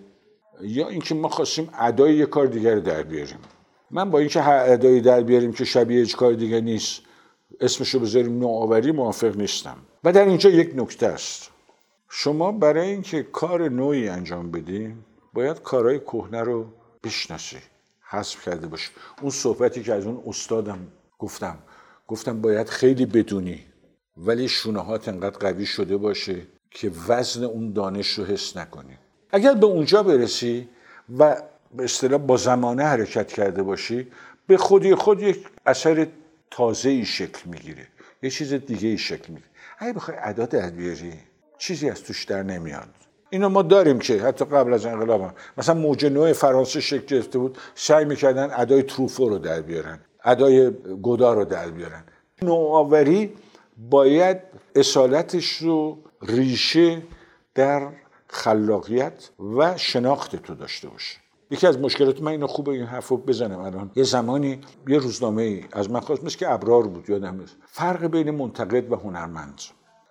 یا 0.60 0.88
اینکه 0.88 1.14
ما 1.14 1.28
خواستیم 1.28 1.68
ادای 1.78 2.14
یک 2.14 2.28
کار 2.28 2.46
دیگر 2.46 2.74
رو 2.74 2.80
در 2.80 3.02
بیاریم. 3.02 3.38
من 3.90 4.10
با 4.10 4.18
اینکه 4.18 4.40
هر 4.40 4.64
ادایی 4.66 5.00
در 5.00 5.20
بیاریم 5.20 5.52
که 5.52 5.64
شبیه 5.64 6.00
هیچ 6.00 6.16
کار 6.16 6.32
دیگه 6.32 6.60
نیست 6.60 7.00
اسمش 7.60 7.94
رو 7.94 8.00
بذاریم 8.00 8.38
نوآوری 8.38 8.92
موافق 8.92 9.36
نیستم. 9.36 9.76
و 10.04 10.12
در 10.12 10.24
اینجا 10.24 10.50
یک 10.50 10.72
نکته 10.74 11.06
است. 11.06 11.50
شما 12.10 12.52
برای 12.52 12.88
اینکه 12.88 13.22
کار 13.22 13.68
نوعی 13.68 14.08
انجام 14.08 14.50
بدی 14.50 14.94
باید 15.32 15.62
کارهای 15.62 15.98
کهنه 15.98 16.42
رو 16.42 16.66
بشناسی 17.04 17.58
حذف 18.10 18.44
کرده 18.44 18.66
باشی 18.66 18.90
اون 19.22 19.30
صحبتی 19.30 19.82
که 19.82 19.94
از 19.94 20.06
اون 20.06 20.22
استادم 20.26 20.78
گفتم 21.18 21.58
گفتم 22.08 22.40
باید 22.40 22.68
خیلی 22.68 23.06
بدونی 23.06 23.64
ولی 24.16 24.48
شونهات 24.48 25.08
انقدر 25.08 25.38
قوی 25.38 25.66
شده 25.66 25.96
باشه 25.96 26.42
که 26.70 26.92
وزن 27.08 27.44
اون 27.44 27.72
دانش 27.72 28.08
رو 28.08 28.24
حس 28.24 28.56
نکنی. 28.56 28.98
اگر 29.30 29.54
به 29.54 29.66
اونجا 29.66 30.02
برسی 30.02 30.68
و 31.18 31.42
به 31.76 31.84
اصطلاح 31.84 32.20
با 32.20 32.36
زمانه 32.36 32.84
حرکت 32.84 33.28
کرده 33.28 33.62
باشی 33.62 34.06
به 34.46 34.56
خودی 34.56 34.94
خود 34.94 35.22
یک 35.22 35.46
اثر 35.66 36.06
تازه 36.50 36.88
ای 36.88 37.04
شکل 37.04 37.50
می‌گیره. 37.50 37.86
یه 38.22 38.30
چیز 38.30 38.52
دیگه 38.52 38.88
ای 38.88 38.98
شکل 38.98 39.32
می‌گیره. 39.32 39.50
اگه 39.78 39.92
بخوای 39.92 40.16
ادا 40.20 40.46
در 40.46 40.70
بیاری 40.70 41.12
چیزی 41.58 41.90
از 41.90 42.02
توش 42.02 42.24
در 42.24 42.42
نمیاد. 42.42 42.94
اینو 43.30 43.48
ما 43.48 43.62
داریم 43.62 43.98
که 43.98 44.22
حتی 44.22 44.44
قبل 44.44 44.72
از 44.72 44.86
انقلاب 44.86 45.20
هم. 45.20 45.34
مثلا 45.58 45.74
موج 45.74 46.06
نوع 46.06 46.32
فرانسه 46.32 46.80
شکل 46.80 47.06
گرفته 47.06 47.38
بود 47.38 47.58
سعی 47.74 48.04
می‌کردن 48.04 48.50
ادای 48.56 48.82
تروفو 48.82 49.28
رو 49.28 49.38
در 49.38 49.60
بیارن 49.60 50.00
ادای 50.24 50.70
گودا 51.02 51.34
رو 51.34 51.44
در 51.44 51.70
بیارن. 51.70 52.04
نوآوری 52.42 53.34
باید 53.90 54.38
اصالتش 54.74 55.56
رو 55.56 55.98
ریشه 56.22 57.02
در 57.54 57.88
خلاقیت 58.28 59.30
و 59.58 59.76
شناخت 59.76 60.36
تو 60.36 60.54
داشته 60.54 60.88
باشه. 60.88 61.18
یکی 61.50 61.66
از 61.66 61.78
مشکلات 61.78 62.22
من 62.22 62.30
اینو 62.30 62.46
خوبه 62.46 62.72
این 62.72 62.84
حرفو 62.84 63.16
بزنم 63.16 63.60
الان. 63.60 63.90
یه 63.96 64.04
زمانی 64.04 64.60
یه 64.88 64.98
روزنامه 64.98 65.42
ای 65.42 65.64
از 65.72 65.90
من 65.90 66.00
خواست 66.00 66.24
مثل 66.24 66.38
که 66.38 66.50
ابرار 66.52 66.82
بود 66.82 67.10
یادم 67.10 67.40
نیست. 67.40 67.56
فرق 67.66 68.06
بین 68.06 68.30
منتقد 68.30 68.92
و 68.92 68.96
هنرمند. 68.96 69.60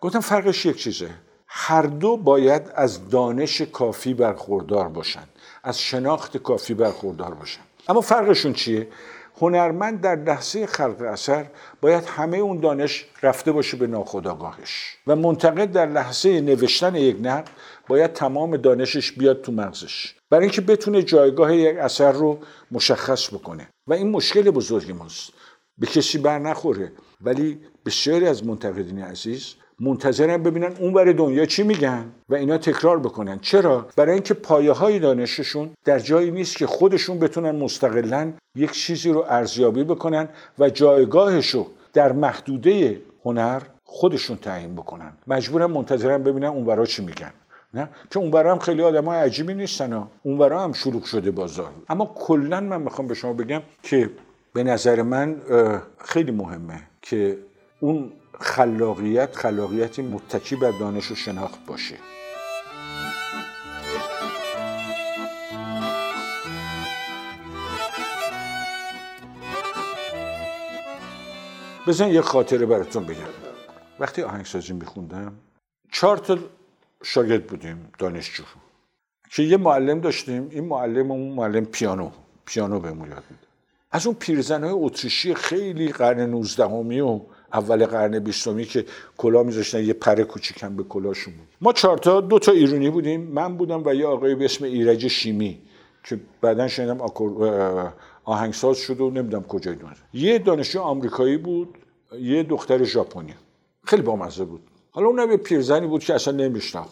گفتم 0.02 0.20
فرقش 0.20 0.66
یک 0.66 0.78
چیزه. 0.78 1.10
هر 1.48 1.82
دو 1.82 2.18
باید 2.18 2.72
از 2.76 3.10
دانش 3.10 3.62
کافی 3.62 4.14
برخوردار 4.14 4.88
باشن 4.88 5.24
از 5.64 5.80
شناخت 5.80 6.38
کافی 6.38 6.74
برخوردار 6.74 7.34
باشن 7.34 7.62
اما 7.90 8.02
فرقشون 8.02 8.54
چیه؟ 8.54 8.88
هنرمند 9.42 10.02
در 10.02 10.16
لحظه 10.16 10.66
خلق 10.66 11.02
اثر 11.02 11.46
باید 11.82 12.04
همه 12.06 12.38
اون 12.38 12.60
دانش 12.60 13.06
رفته 13.24 13.52
باشه 13.52 13.78
به 13.78 13.88
ناخودآگاهش 13.88 14.98
و 15.08 15.16
منتقد 15.16 15.72
در 15.72 15.86
لحظه 15.86 16.42
نوشتن 16.42 16.96
یک 16.96 17.18
نقد 17.22 17.50
باید 17.88 18.14
تمام 18.14 18.58
دانشش 18.58 19.12
بیاد 19.12 19.42
تو 19.42 19.52
مغزش 19.52 20.16
برای 20.30 20.44
اینکه 20.44 20.62
بتونه 20.62 21.04
جایگاه 21.04 21.56
یک 21.56 21.78
اثر 21.78 22.12
رو 22.12 22.40
مشخص 22.72 23.34
بکنه. 23.34 23.70
و 23.88 23.94
این 23.94 24.12
مشکل 24.12 24.52
بزرگی 24.52 24.94
ماست. 24.94 25.34
به 25.78 25.88
کسی 25.88 26.18
بر 26.18 26.40
نخوره. 26.40 26.92
ولی 27.22 27.60
بسیاری 27.86 28.28
از 28.28 28.46
منتقدین 28.46 29.00
عزیز 29.02 29.56
منتظرن 29.80 30.44
ببینن 30.44 30.72
اون 30.80 30.94
برای 30.94 31.14
دنیا 31.14 31.46
چی 31.46 31.64
میگن 31.64 32.06
و 32.30 32.36
اینا 32.36 32.58
تکرار 32.58 33.00
بکنن. 33.00 33.40
چرا؟ 33.40 33.88
برای 33.96 34.14
اینکه 34.14 34.34
پایه 34.34 34.72
های 34.72 35.00
دانششون 35.00 35.70
در 35.86 36.00
جایی 36.00 36.32
نیست 36.32 36.58
که 36.58 36.68
خودشون 36.68 37.20
بتونن 37.20 37.52
مستقلا 37.52 38.34
یک 38.56 38.72
چیزی 38.72 39.10
رو 39.10 39.26
ارزیابی 39.30 39.84
بکنن 39.84 40.30
و 40.60 40.70
جایگاهش 40.70 41.50
رو 41.50 41.68
در 41.94 42.12
محدوده 42.12 43.02
هنر 43.26 43.62
خودشون 43.84 44.38
تعیین 44.38 44.76
بکنن. 44.76 45.12
مجبورن 45.28 45.66
منتظرن 45.66 46.24
ببینن 46.24 46.48
اون 46.48 46.66
برای 46.66 46.88
چی 46.88 47.06
میگن. 47.06 47.32
نه؟ 47.74 47.90
که 48.12 48.20
اون 48.20 48.34
هم 48.34 48.60
خیلی 48.60 48.82
آدم 48.82 49.06
های 49.06 49.20
عجیبی 49.20 49.54
نیستن 49.54 49.94
ها. 49.94 50.12
اون 50.24 50.52
هم 50.52 50.74
شلوغ 50.74 51.04
شده 51.04 51.32
بازار. 51.32 51.72
اما 51.90 52.12
کلا 52.16 52.60
من 52.60 52.82
می‌خوام 52.82 53.08
به 53.08 53.14
شما 53.14 53.34
بگم 53.34 53.62
که 53.84 54.10
به 54.54 54.64
نظر 54.64 55.02
من 55.02 55.36
خیلی 55.98 56.32
مهمه 56.32 56.82
که 57.02 57.38
اون 57.80 58.12
خلاقیت 58.40 59.36
خلاقیتی 59.36 60.02
متکی 60.02 60.56
بر 60.56 60.72
دانش 60.72 61.12
و 61.12 61.16
شناخت 61.16 61.66
باشه. 61.66 61.96
بزن 71.88 72.08
یه 72.08 72.22
خاطره 72.22 72.66
براتون 72.66 73.04
بگم. 73.04 73.18
وقتی 74.00 74.22
آهنگسازی 74.22 74.74
میخوندم 74.74 75.34
چهار 75.92 76.18
تا 76.18 76.38
شاگرد 77.04 77.48
بودیم 77.48 77.92
دانشجو. 78.00 78.44
که 79.32 79.44
یه 79.44 79.58
معلم 79.58 80.00
داشتیم 80.00 80.48
این 80.52 80.66
معلم 80.66 81.12
اون 81.12 81.32
معلم 81.32 81.66
پیانو. 81.66 82.12
پیانو 82.46 82.80
بهمون 82.80 83.10
یاد 83.10 83.24
میده 83.30 83.48
از 83.92 84.06
اون 84.06 84.16
پیرزن 84.16 84.64
های 84.64 84.74
اتریشی 84.74 85.34
خیلی 85.34 85.92
قرن 85.92 86.20
19 86.20 86.64
و 86.64 87.20
اول 87.54 87.86
قرن 87.86 88.20
بیستمی 88.20 88.66
که 88.66 88.86
کلا 89.18 89.44
میذاشتن 89.44 89.84
یه 89.84 89.94
پره 89.94 90.24
کوچیکم 90.24 90.76
به 90.76 90.84
کلاشون 90.84 91.34
بود. 91.34 91.48
ما 91.62 91.74
چهارتا 91.74 92.22
دو 92.22 92.40
تا 92.40 92.52
ایرونی 92.52 92.90
بودیم. 92.90 93.22
من 93.22 93.58
بودم 93.58 93.84
و 93.86 93.94
یه 93.94 94.06
آقای 94.06 94.36
به 94.36 94.46
اسم 94.46 94.66
ایرج 94.66 95.08
شیمی 95.08 95.58
که 96.04 96.20
بعدا 96.42 96.68
شنیدم 96.68 96.98
آهنگساز 98.24 98.78
شد 98.78 99.02
و 99.02 99.10
نمی‌دونم 99.10 99.44
کجای 99.44 99.76
دنیا 99.76 99.94
یه 100.14 100.40
دانشجو 100.40 100.80
آمریکایی 100.80 101.38
بود 101.38 101.78
یه 102.22 102.44
دختر 102.44 102.84
ژاپنی. 102.84 103.34
خیلی 103.84 104.02
بامزه 104.02 104.46
بود. 104.46 104.62
حالا 104.92 105.08
اونم 105.08 105.32
یه 105.32 105.38
پیرزنی 105.38 105.88
بود 105.88 106.04
که 106.04 106.14
اصلا 106.14 106.34
نمیشناخت 106.34 106.92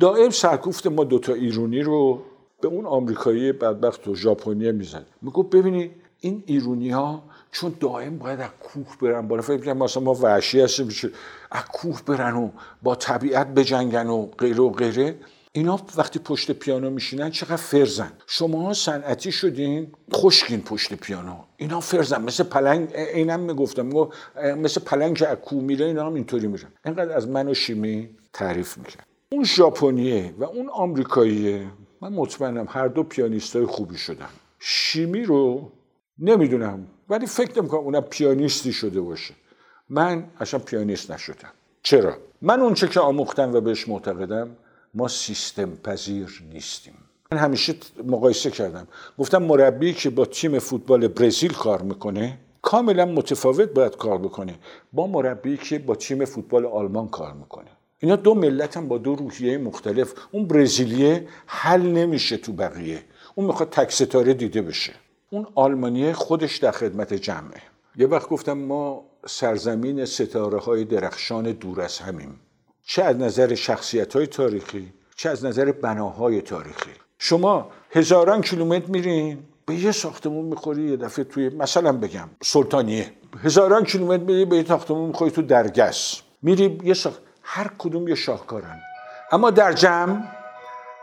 دائم 0.00 0.30
سرکوفت 0.30 0.86
ما 0.86 1.04
دوتا 1.04 1.34
ایرونی 1.34 1.80
رو 1.80 2.22
به 2.60 2.68
اون 2.68 2.86
آمریکایی 2.86 3.52
بدبخت 3.52 4.08
و 4.08 4.14
ژاپنی 4.14 4.72
می‌زد. 4.72 5.06
می‌گفت 5.22 5.50
ببینی 5.50 5.90
این 6.24 6.42
ایرونی 6.46 6.90
ها 6.90 7.22
چون 7.52 7.74
دائم 7.80 8.18
باید 8.18 8.40
از 8.40 8.50
کوه 8.60 8.96
برن 9.00 9.28
بالا. 9.28 9.42
فکر 9.42 9.64
کنم 9.64 9.76
مثلا 9.76 10.02
ما 10.02 10.14
وحشی 10.14 10.60
هستیم 10.60 10.88
از 11.50 11.64
کوه 11.64 12.02
برن 12.06 12.34
و 12.36 12.50
با 12.82 12.94
طبیعت 12.94 13.46
بجنگن 13.46 14.06
و 14.06 14.26
غیره 14.26 14.60
و 14.60 14.70
غیره. 14.70 15.14
اینا 15.52 15.80
وقتی 15.96 16.18
پشت 16.18 16.50
پیانو 16.52 16.90
میشینن 16.90 17.30
چقدر 17.30 17.56
فرزن 17.56 18.12
شما 18.26 18.74
صنعتی 18.74 19.32
شدین 19.32 19.92
خشکین 20.14 20.60
پشت 20.60 20.94
پیانو. 20.94 21.36
اینا 21.56 21.80
فرزن 21.80 22.22
مثل 22.22 22.44
پلنگ 22.44 22.88
اینم 22.94 23.40
می‌گفتم. 23.40 24.08
مثل 24.56 24.80
پلنگ 24.80 25.18
که 25.18 25.28
از 25.28 25.38
کوه 25.38 25.62
میره 25.62 25.86
اینا 25.86 26.06
هم 26.06 26.14
اینطوری 26.14 26.46
میرن. 26.46 26.68
اینقدر 26.84 27.16
از 27.16 27.28
من 27.28 27.48
و 27.48 27.54
شیمی 27.54 28.10
تعریف 28.32 28.78
میکن 28.78 29.00
اون 29.32 29.44
ژاپنیه 29.44 30.34
و 30.38 30.44
اون 30.44 30.68
آمریکاییه. 30.68 31.66
من 32.00 32.12
مطمئنم 32.12 32.66
هر 32.68 32.88
دو 32.88 33.02
پیانیستای 33.02 33.66
خوبی 33.66 33.96
شدن. 33.96 34.28
شیمی 34.58 35.24
رو 35.24 35.72
نمی‌دونم. 36.18 36.86
ولی 37.08 37.26
فکر 37.26 37.58
نمی‌کنم 37.58 37.80
اونم 37.80 38.00
پیانیستی 38.00 38.72
شده 38.72 39.00
باشه. 39.00 39.34
من 39.88 40.24
اصلا 40.40 40.60
پیانیست 40.60 41.10
نشدم. 41.10 41.52
چرا؟ 41.82 42.16
من 42.42 42.60
اونچه 42.60 42.88
که 42.88 43.00
آموختم 43.00 43.54
و 43.54 43.60
بهش 43.60 43.88
معتقدم 43.88 44.56
ما 44.94 45.08
سیستم 45.08 45.70
پذیر 45.76 46.42
نیستیم. 46.52 46.94
من 47.32 47.38
همیشه 47.38 47.74
مقایسه 48.06 48.50
کردم. 48.50 48.88
گفتم 49.18 49.42
مربی 49.42 49.92
که 49.92 50.10
با 50.10 50.24
تیم 50.24 50.58
فوتبال 50.58 51.08
برزیل 51.08 51.52
کار 51.52 51.82
می‌کنه 51.82 52.38
کاملا 52.62 53.04
متفاوت 53.04 53.68
باید 53.68 53.96
کار 53.96 54.18
بکنه. 54.18 54.54
با 54.92 55.06
مربی 55.06 55.56
که 55.56 55.78
با 55.78 55.94
تیم 55.94 56.24
فوتبال 56.24 56.66
آلمان 56.66 57.08
کار 57.08 57.32
می‌کنه. 57.32 57.70
اینا 57.98 58.16
دو 58.16 58.34
ملت 58.34 58.76
هم 58.76 58.88
با 58.88 58.98
دو 58.98 59.14
روحیه 59.14 59.58
مختلف. 59.58 60.12
اون 60.30 60.46
برزیلیه 60.46 61.28
حل 61.46 61.82
نمیشه 61.82 62.36
تو 62.36 62.52
بقیه. 62.52 63.02
اون 63.34 63.46
می‌خواد 63.46 63.70
تک 63.70 63.92
ستاره 63.92 64.34
دیده 64.34 64.62
بشه. 64.62 64.92
اون 65.32 65.46
آلمانیه 65.54 66.12
خودش 66.12 66.56
در 66.56 66.70
خدمت 66.70 67.14
جمعه. 67.14 67.62
یه 67.96 68.06
وقت 68.06 68.28
گفتم 68.28 68.52
ما 68.52 69.04
سرزمین 69.26 70.04
ستاره 70.04 70.58
های 70.58 70.84
درخشان 70.84 71.52
دور 71.52 71.80
از 71.80 71.98
همیم. 71.98 72.40
چه 72.84 73.02
از 73.02 73.16
نظر 73.16 73.54
شخصیت 73.54 74.16
های 74.16 74.26
تاریخی 74.26 74.92
چه 75.16 75.30
از 75.30 75.44
نظر 75.44 75.72
بناهای 75.72 76.40
تاریخی. 76.40 76.90
شما 77.18 77.70
هزاران 77.90 78.40
کیلومتر 78.40 78.86
میرین 78.86 79.38
به 79.66 79.74
یه 79.74 79.92
ساختمون 79.92 80.44
می‌خوری 80.44 80.90
یه 80.90 80.96
دفعه 80.96 81.24
توی 81.24 81.48
مثلا 81.48 81.92
بگم 81.92 82.28
سلطانیه. 82.42 83.12
هزاران 83.44 83.84
کیلومتر 83.84 84.22
میری 84.22 84.44
به 84.44 84.56
یه 84.56 84.64
ساختمون 84.64 85.08
می‌خوری 85.08 85.30
تو 85.30 85.42
درگس. 85.42 86.20
میری 86.42 86.78
یه 86.84 86.94
ساخت 86.94 87.22
هر 87.42 87.70
کدوم 87.78 88.08
یه 88.08 88.14
شاهکارن. 88.14 88.80
اما 89.30 89.50
در 89.50 89.72
جمع 89.72 90.22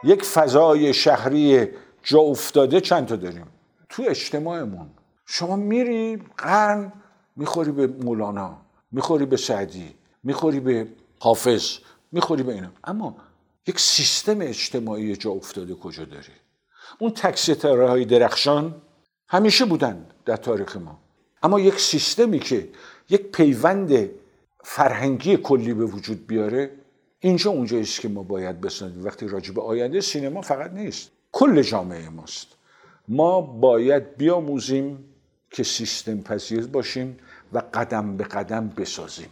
یک 0.04 0.24
فضای 0.24 0.94
شهری 0.94 1.68
جا 2.04 2.20
افتاده 2.20 2.82
چند 2.82 3.06
تا 3.06 3.16
داریم؟ 3.16 3.48
تو 3.90 4.04
اجتماعمون. 4.08 4.90
شما 5.26 5.56
میری 5.56 6.18
قرن 6.38 6.94
می‌خوری 7.36 7.72
به 7.72 7.88
مولانا 7.88 8.58
می‌خوری 8.92 9.26
به 9.26 9.38
سعدی 9.38 9.94
می‌خوری 10.24 10.60
به 10.60 10.88
حافظ 11.20 11.78
می‌خوری 12.12 12.44
به 12.44 12.54
اینا. 12.54 12.72
اما 12.84 13.16
یک 13.68 13.80
سیستم 13.80 14.42
اجتماعی 14.42 15.16
جا 15.16 15.32
افتاده 15.32 15.74
کجا 15.74 16.06
داری 16.06 16.34
اون 17.00 17.12
تک 17.12 17.66
های 17.66 18.06
درخشان 18.06 18.76
همیشه 19.28 19.66
بودن 19.66 20.06
در 20.26 20.36
تاریخ 20.36 20.78
ما. 20.78 21.00
اما 21.44 21.60
یک 21.60 21.80
سیستمی 21.80 22.40
که 22.40 22.70
یک 23.10 23.22
پیوند 23.22 24.10
فرهنگی 24.64 25.38
کلی 25.38 25.74
به 25.74 25.86
وجود 25.86 26.28
بیاره 26.28 26.72
اینجا 27.20 27.52
اونجایی 27.52 27.84
است 27.84 28.00
که 28.00 28.08
ما 28.08 28.24
باید 28.24 28.62
بسازیم. 28.62 29.06
وقتی 29.06 29.28
راجع 29.28 29.54
به 29.54 29.62
آینده 29.62 30.02
سینما 30.02 30.42
فقط 30.42 30.72
نیست. 30.72 31.12
کل 31.32 31.62
جامعه 31.62 32.10
ماست. 32.10 32.48
ما 33.10 33.42
باید 33.42 34.18
بیاموزیم 34.18 35.06
که 35.52 35.64
سیستم 35.64 36.22
پذیر 36.22 36.68
باشیم 36.68 37.18
و 37.54 37.62
قدم 37.74 38.18
به 38.18 38.24
قدم 38.24 38.70
بسازیم. 38.78 39.30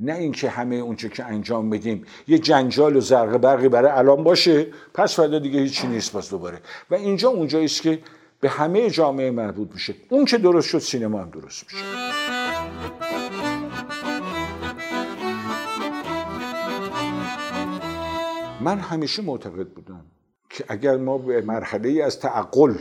نه 0.00 0.14
اینکه 0.14 0.48
همه 0.48 0.76
اونچه 0.76 1.08
که 1.08 1.24
انجام 1.24 1.66
میدیم 1.66 2.04
یه 2.28 2.38
جنجال 2.38 2.96
و 2.96 3.00
زرق 3.00 3.36
برقی 3.36 3.68
برای 3.68 3.90
الان 3.90 4.24
باشه 4.24 4.66
پس 4.94 5.16
فردا 5.16 5.38
دیگه 5.38 5.60
هیچی 5.60 5.86
نیست 5.86 6.12
باز 6.12 6.30
دوباره. 6.30 6.60
و 6.90 6.94
اینجا 6.94 7.28
اونجایی 7.28 7.64
است 7.64 7.82
که 7.82 7.98
به 8.40 8.48
همه 8.48 8.90
جامعه 8.90 9.30
مربوط 9.30 9.68
میشه. 9.72 9.94
اون 10.08 10.24
که 10.24 10.38
درست 10.38 10.68
شد 10.68 10.78
سینما 10.78 11.20
هم 11.20 11.30
درست 11.30 11.64
میشه. 11.64 11.84
من 18.60 18.78
همیشه 18.78 19.22
معتقد 19.22 19.68
بودم 19.68 20.04
که 20.50 20.64
اگر 20.68 20.96
ما 20.96 21.18
به 21.18 21.42
مرحله 21.42 22.04
از 22.04 22.20
تعقل 22.20 22.74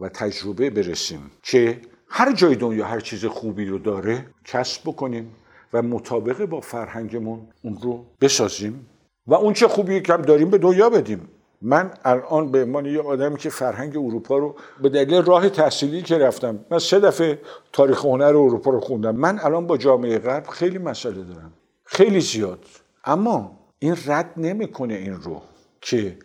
و 0.00 0.08
تجربه 0.08 0.70
برسیم 0.70 1.30
که 1.42 1.80
هر 2.08 2.32
جای 2.32 2.54
دنیا 2.54 2.86
هر 2.86 3.00
چیز 3.00 3.24
خوبی 3.24 3.66
رو 3.66 3.78
داره 3.78 4.26
کسب 4.44 4.82
بکنیم 4.84 5.30
و 5.72 5.82
مطابقه 5.82 6.46
با 6.46 6.60
فرهنگمون 6.60 7.40
اون 7.62 7.78
رو 7.82 8.04
بسازیم. 8.20 8.86
و 9.26 9.34
اون 9.34 9.52
چه 9.52 9.68
خوبی 9.68 10.00
که 10.00 10.16
داریم 10.16 10.50
به 10.50 10.58
دنیا 10.58 10.90
بدیم. 10.90 11.28
من 11.62 11.90
الان 12.04 12.50
به 12.50 12.62
عنوان 12.62 12.86
یه 12.86 13.00
آدمی 13.00 13.36
که 13.36 13.50
فرهنگ 13.50 13.96
اروپا 13.96 14.38
رو 14.38 14.56
به 14.82 14.88
دلیل 14.88 15.22
راه 15.22 15.48
تحصیلی 15.48 16.02
که 16.02 16.18
رفتم 16.18 16.64
من 16.70 16.78
سه 16.78 17.00
دفعه 17.00 17.38
تاریخ 17.72 18.04
هنر 18.04 18.24
اروپا 18.24 18.70
رو 18.70 18.80
خوندم. 18.80 19.16
من 19.16 19.38
الان 19.38 19.66
با 19.66 19.76
جامعه 19.76 20.18
غرب 20.18 20.46
خیلی 20.46 20.78
مسئله 20.78 21.22
دارم. 21.22 21.52
خیلی 21.84 22.20
زیاد. 22.20 22.64
اما 23.04 23.58
این 23.78 23.96
رد 24.06 24.32
نمی‌کنه 24.36 24.94
این 24.94 25.14
رو 25.14 25.42
که 25.80 26.18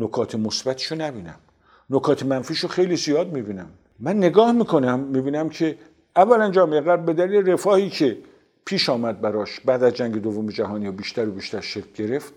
نکات 0.00 0.34
مثبتشو 0.34 0.94
نبینم. 0.94 1.38
نکات 1.92 2.22
منفیشو 2.22 2.68
خیلی 2.68 2.96
زیاد 2.96 3.32
می‌بینم. 3.32 3.70
من 4.00 4.16
نگاه 4.16 4.52
می‌کنم 4.52 5.00
می‌بینم 5.00 5.48
که 5.48 5.78
اولا 6.16 6.50
جامعه 6.50 6.80
غرب 6.80 7.04
به 7.04 7.12
دلیل 7.12 7.50
رفاهی 7.50 7.90
که 7.90 8.18
پیش 8.64 8.88
آمد 8.88 9.20
براش 9.20 9.60
بعد 9.60 9.82
از 9.82 9.94
جنگ 9.94 10.22
دوم 10.22 10.46
جهانی 10.46 10.88
و 10.88 10.92
بیشتر 10.92 11.28
و 11.28 11.32
بیشتر 11.32 11.60
شکل 11.60 11.92
گرفت 11.94 12.34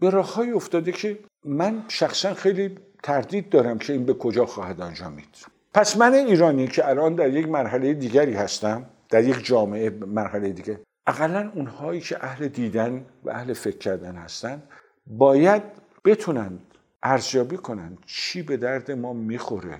به 0.00 0.10
راههایی 0.10 0.52
افتاده 0.52 0.92
که 0.92 1.18
من 1.44 1.84
شخصا 1.88 2.34
خیلی 2.34 2.74
تردید 3.02 3.48
دارم 3.48 3.78
که 3.78 3.92
این 3.92 4.04
به 4.04 4.14
کجا 4.14 4.46
خواهد 4.46 4.80
انجامید. 4.80 5.46
پس 5.74 5.96
من 5.96 6.14
ایرانی 6.14 6.68
که 6.68 6.88
الان 6.88 7.14
در 7.14 7.30
یک 7.30 7.48
مرحله 7.48 7.94
دیگری 7.94 8.34
هستم 8.34 8.86
در 9.10 9.24
یک 9.24 9.44
جامعه 9.44 9.90
مرحله 9.90 10.52
دیگه 10.52 10.80
اقلا 11.06 11.50
اونهایی 11.54 12.00
که 12.00 12.24
اهل 12.24 12.48
دیدن 12.48 13.04
و 13.24 13.30
اهل 13.30 13.52
فکر 13.52 13.78
کردن 13.78 14.16
هستن 14.16 14.62
باید 15.06 15.62
بتونن 16.04 16.58
ارزیابی 17.02 17.56
کنن. 17.56 17.98
چی 18.06 18.42
به 18.42 18.56
درد 18.56 18.90
ما 18.90 19.12
می‌خوره؟ 19.12 19.78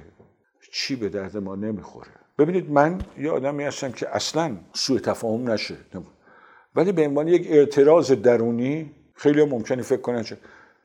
چی 0.73 0.97
به 0.97 1.09
درد 1.09 1.37
ما 1.37 1.57
نمی‌خوره؟ 1.57 2.11
ببینید 2.39 2.71
من 2.71 3.01
یه 3.19 3.31
آدمی 3.31 3.65
هستم 3.65 3.93
که 3.93 4.17
اصلا 4.17 4.57
سوء 4.73 4.99
تفاهم 4.99 5.51
نشه. 5.51 5.77
ولی 6.77 6.93
به 6.93 7.07
عنوان 7.07 7.29
یک 7.29 7.47
اعتراض 7.51 8.13
درونی 8.13 8.91
خیلی 9.15 9.45
ممکنه 9.45 9.83
فکر 9.83 10.01
کنن 10.01 10.25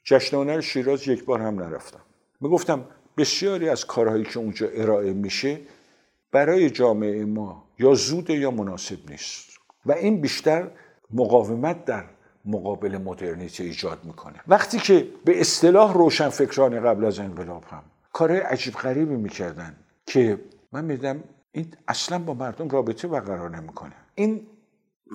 جشن 0.04 0.38
هنر 0.38 0.62
شیراز 0.62 1.08
یک 1.08 1.26
بار 1.26 1.41
هم 1.41 1.60
نرفتم. 1.60 2.00
می‌گفتم 2.41 2.86
بسیاری 3.17 3.69
از 3.69 3.86
کارهایی 3.86 4.24
که 4.24 4.39
اونجا 4.39 4.67
ارائه 4.67 5.13
میشه 5.13 5.60
برای 6.32 6.69
جامعه 6.69 7.26
ما 7.26 7.63
یا 7.80 7.93
زود 7.93 8.30
یا 8.30 8.52
مناسب 8.52 8.98
نیست. 9.10 9.50
و 9.86 9.91
این 9.91 10.22
بیشتر 10.22 10.67
مقاومت 11.13 11.86
در 11.86 12.06
مقابل 12.45 12.97
مدرنیته 12.97 13.63
ایجاد 13.63 13.99
می‌کنه. 14.03 14.39
وقتی 14.47 14.79
که 14.79 15.08
به 15.25 15.41
اصطلاح 15.41 15.93
روشنفکران 15.93 16.84
قبل 16.84 17.06
از 17.06 17.19
انقلاب 17.19 17.63
هم 17.69 17.84
کارهای 18.13 18.39
عجیب 18.39 18.73
غریبی 18.73 19.15
می‌کردن 19.15 19.75
که 20.06 20.39
من 20.71 20.86
میدم 20.86 21.23
این 21.51 21.67
اصلا 21.88 22.19
با 22.19 22.34
مردم 22.34 22.69
رابطه 22.69 23.08
برقرار 23.08 23.58
نمی‌کنه. 23.58 23.93
این 24.15 24.47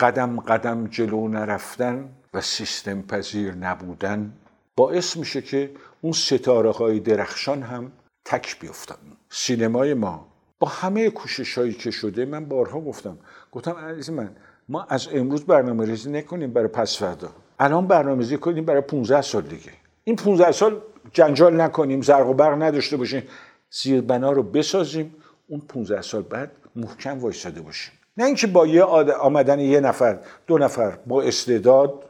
قدم 0.00 0.40
قدم 0.40 0.86
جلو 0.86 1.28
نرفتن 1.28 2.08
و 2.34 2.40
سیستم 2.40 3.02
پذیر 3.02 3.54
نبودن 3.54 4.32
باعث 4.76 5.16
میشه 5.16 5.42
که 5.42 5.70
اون 6.00 6.12
ستاره 6.12 6.70
های 6.70 7.00
درخشان 7.00 7.62
هم 7.62 7.92
تک 8.24 8.60
بیفتن. 8.60 8.96
سینمای 9.30 9.94
ما 9.94 10.28
با 10.58 10.68
همه 10.68 11.10
کوشش 11.10 11.58
هایی 11.58 11.72
که 11.72 11.90
شده 11.90 12.24
من 12.24 12.44
بارها 12.44 12.80
گفتم. 12.80 13.18
گفتم 13.52 13.72
عزیز 13.72 14.10
من 14.10 14.30
ما 14.68 14.86
از 14.88 15.08
امروز 15.12 15.44
برنامه 15.44 15.86
ریزی 15.86 16.10
نکنیم 16.10 16.52
برای 16.52 16.68
پس 16.68 16.98
فردا. 16.98 17.28
الان 17.58 17.86
برنامه 17.86 18.18
ریزی 18.18 18.36
کنیم 18.36 18.64
برای 18.64 18.80
15 18.80 19.22
سال 19.22 19.42
دیگه. 19.42 19.72
این 20.04 20.16
15 20.16 20.52
سال 20.52 20.80
جنجال 21.12 21.60
نکنیم 21.60 22.00
زرق 22.00 22.28
و 22.28 22.34
برق 22.34 22.62
نداشته 22.62 22.96
باشیم. 22.96 23.22
زیربنا 23.70 24.32
رو 24.32 24.42
بسازیم. 24.42 25.14
اون 25.48 25.60
15 25.60 26.02
سال 26.02 26.22
بعد 26.22 26.50
محکم 26.76 27.18
وایساده 27.18 27.60
باشیم. 27.60 27.92
نه 28.16 28.24
اینکه 28.24 28.46
با 28.46 28.66
یه 28.66 28.82
آمدن 28.82 29.60
یه 29.60 29.80
نفر 29.80 30.18
دو 30.46 30.58
نفر 30.58 30.98
با 31.06 31.22
استعداد 31.22 32.02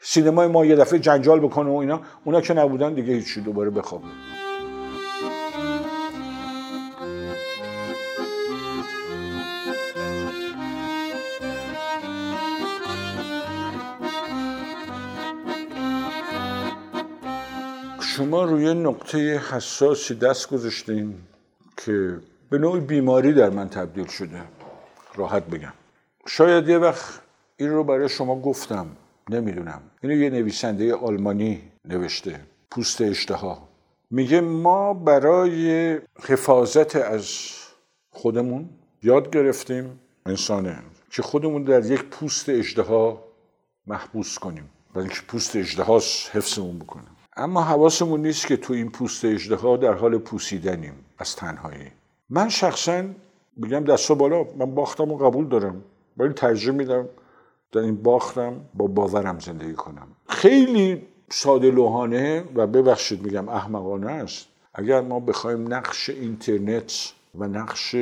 سینمای 0.00 0.46
ما 0.46 0.64
یه 0.64 0.76
دفعه 0.76 0.98
جنجال 0.98 1.40
بکنه 1.40 1.70
و 1.70 1.74
اینا 1.74 2.00
اونا 2.24 2.40
که 2.40 2.54
نبودن 2.54 2.94
دیگه 2.94 3.12
هیچی 3.12 3.40
دوباره 3.40 3.70
بخواب 3.70 4.02
شما 18.16 18.44
روی 18.44 18.74
نقطه 18.74 19.38
حساسی 19.38 20.14
دست 20.14 20.50
گذاشتین 20.50 21.14
که 21.76 22.20
به 22.50 22.58
نوعی 22.58 22.80
بیماری 22.80 23.32
در 23.32 23.50
من 23.50 23.68
تبدیل 23.68 24.06
شده. 24.06 24.42
راحت 25.14 25.46
بگم. 25.46 25.72
شاید 26.26 26.68
یه 26.68 26.78
وقت 26.78 27.20
این 27.56 27.70
رو 27.70 27.84
برای 27.84 28.08
شما 28.08 28.40
گفتم. 28.40 28.86
نمی‌دونم. 29.30 29.82
اینو 30.02 30.14
یه 30.16 30.30
نویسنده 30.30 30.94
آلمانی 30.94 31.62
نوشته. 31.84 32.40
پوست 32.70 33.00
اشتها. 33.00 33.68
میگه 34.10 34.40
ما 34.40 34.94
برای 34.94 35.98
حفاظت 36.22 36.96
از 36.96 37.28
خودمون 38.10 38.68
یاد 39.02 39.30
گرفتیم 39.30 40.00
انسانه 40.26 40.78
که 41.10 41.22
خودمون 41.22 41.64
در 41.64 41.86
یک 41.86 42.04
پوست 42.04 42.48
اجدها 42.48 43.24
محبوس 43.86 44.38
کنیم. 44.38 44.70
برای 44.94 45.06
اینکه 45.06 45.22
پوست 45.28 45.56
اجدهاست 45.56 46.36
حفظمون 46.36 46.78
بکنیم 46.78 47.13
اما 47.36 47.62
حواسمون 47.62 48.22
نیست 48.22 48.46
که 48.46 48.56
تو 48.56 48.72
این 48.72 48.90
پوست 48.90 49.24
اجدها 49.24 49.76
در 49.76 49.92
حال 49.92 50.18
پوسیدنیم 50.18 50.94
از 51.18 51.36
تنهایی. 51.36 51.90
من 52.30 52.48
شخصا 52.48 53.04
میگم 53.56 53.84
دستا 53.84 54.14
بالا 54.14 54.44
من 54.58 54.74
باختم 54.74 55.12
و 55.12 55.16
قبول 55.16 55.48
دارم. 55.48 55.84
ولی 56.16 56.32
ترجیح 56.32 56.70
میدم 56.70 57.08
در 57.72 57.80
این 57.80 58.02
باختم 58.02 58.60
با 58.74 58.86
باورم 58.86 59.38
زندگی 59.38 59.74
کنم. 59.74 60.08
خیلی 60.28 61.02
ساده 61.30 61.70
لوحانه 61.70 62.44
و 62.54 62.66
ببخشید 62.66 63.22
میگم 63.22 63.48
احمقانه 63.48 64.10
است. 64.10 64.46
اگر 64.74 65.00
ما 65.00 65.20
بخوایم 65.20 65.74
نقش 65.74 66.10
اینترنت 66.10 67.12
و 67.34 67.48
نقش 67.48 67.96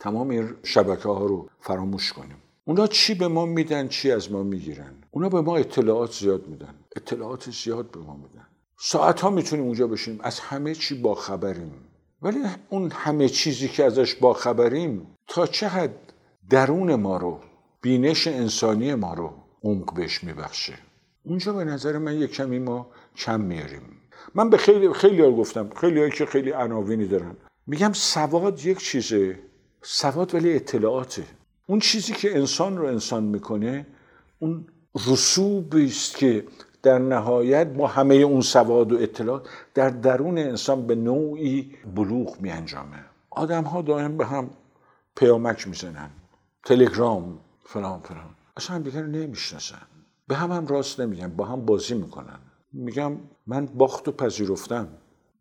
تمام 0.00 0.30
این 0.30 0.48
شبکه 0.62 1.08
ها 1.08 1.26
رو 1.26 1.48
فراموش 1.60 2.12
کنیم 2.12 2.36
اونا 2.64 2.86
چی 2.86 3.14
به 3.14 3.28
ما 3.28 3.46
میدن 3.46 3.88
چی 3.88 4.12
از 4.12 4.32
ما 4.32 4.42
می‌گیرن؟ 4.42 4.94
اونا 5.10 5.28
به 5.28 5.40
ما 5.40 5.56
اطلاعات 5.56 6.12
زیاد 6.12 6.46
میدن. 6.46 6.74
اطلاعات 6.96 7.50
زیاد 7.50 7.90
به 7.90 8.00
ما 8.00 8.16
میدن. 8.16 8.31
ساعت 8.84 9.20
ها 9.20 9.30
می‌تونیم 9.30 9.64
اونجا 9.64 9.86
بشیم 9.86 10.18
از 10.22 10.40
همه 10.40 10.74
چی 10.74 10.94
با 10.94 11.14
خبریم 11.14 11.72
ولی 12.22 12.38
اون 12.68 12.90
همه 12.90 13.28
چیزی 13.28 13.68
که 13.68 13.84
ازش 13.84 14.14
با 14.14 14.32
خبریم 14.32 15.06
تا 15.28 15.46
چه 15.46 15.68
حد 15.68 16.12
درون 16.50 16.94
ما 16.94 17.16
رو 17.16 17.40
بینش 17.82 18.26
انسانی 18.26 18.94
ما 18.94 19.14
رو 19.14 19.32
عمق 19.64 19.94
بهش 19.94 20.24
میبخشه. 20.24 20.78
اونجا 21.24 21.52
به 21.52 21.64
نظر 21.64 21.98
من 21.98 22.16
یک 22.16 22.32
کمی 22.32 22.58
ما 22.58 22.86
کم 23.16 23.40
میاریم 23.40 23.82
من 24.34 24.50
به 24.50 24.56
خیلی 24.56 24.92
خیلی 24.92 25.22
ها 25.22 25.30
گفتم. 25.30 25.70
خیلی 25.80 25.98
هایی 25.98 26.12
که 26.12 26.26
خیلی 26.26 26.50
عناوینی 26.50 27.06
دارن. 27.06 27.36
میگم 27.66 27.92
سواد 27.92 28.66
یک 28.66 28.78
چیزه. 28.78 29.38
سواد 29.82 30.34
ولی 30.34 30.54
اطلاعاته. 30.54 31.24
اون 31.66 31.78
چیزی 31.78 32.12
که 32.12 32.36
انسان 32.36 32.78
رو 32.78 32.86
انسان 32.86 33.24
می‌کنه 33.24 33.86
اون 34.38 34.66
رسوبی 35.06 35.86
است 35.86 36.16
که 36.16 36.44
در 36.82 36.98
نهایت 36.98 37.66
با 37.66 37.86
همه 37.86 38.14
اون 38.14 38.40
سواد 38.40 38.92
و 38.92 38.96
اطلاعات 38.96 39.48
در 39.74 39.90
درون 39.90 40.38
انسان 40.38 40.86
به 40.86 40.94
نوعی 40.94 41.74
بلوغ 41.94 42.40
می 42.40 42.50
انجامه 42.50 43.04
آدم 43.30 43.64
ها 43.64 43.82
دائم 43.82 44.16
به 44.16 44.26
هم 44.26 44.50
پیامک 45.16 45.68
می‌زنن. 45.68 46.10
تلگرام 46.64 47.38
فلان 47.64 48.00
فلان. 48.00 48.30
اصلا 48.56 48.76
هم 48.76 48.82
دیگر 48.82 49.02
نمی‌شناسن. 49.02 49.86
به 50.28 50.34
هم 50.36 50.52
هم 50.52 50.66
راست 50.66 51.00
نمیگن 51.00 51.28
با 51.28 51.44
هم 51.44 51.64
بازی 51.64 51.94
می‌کنن. 51.94 52.38
میگم 52.72 53.12
من 53.46 53.66
باخت 53.66 54.08
و 54.08 54.12
پذیرفتم. 54.12 54.88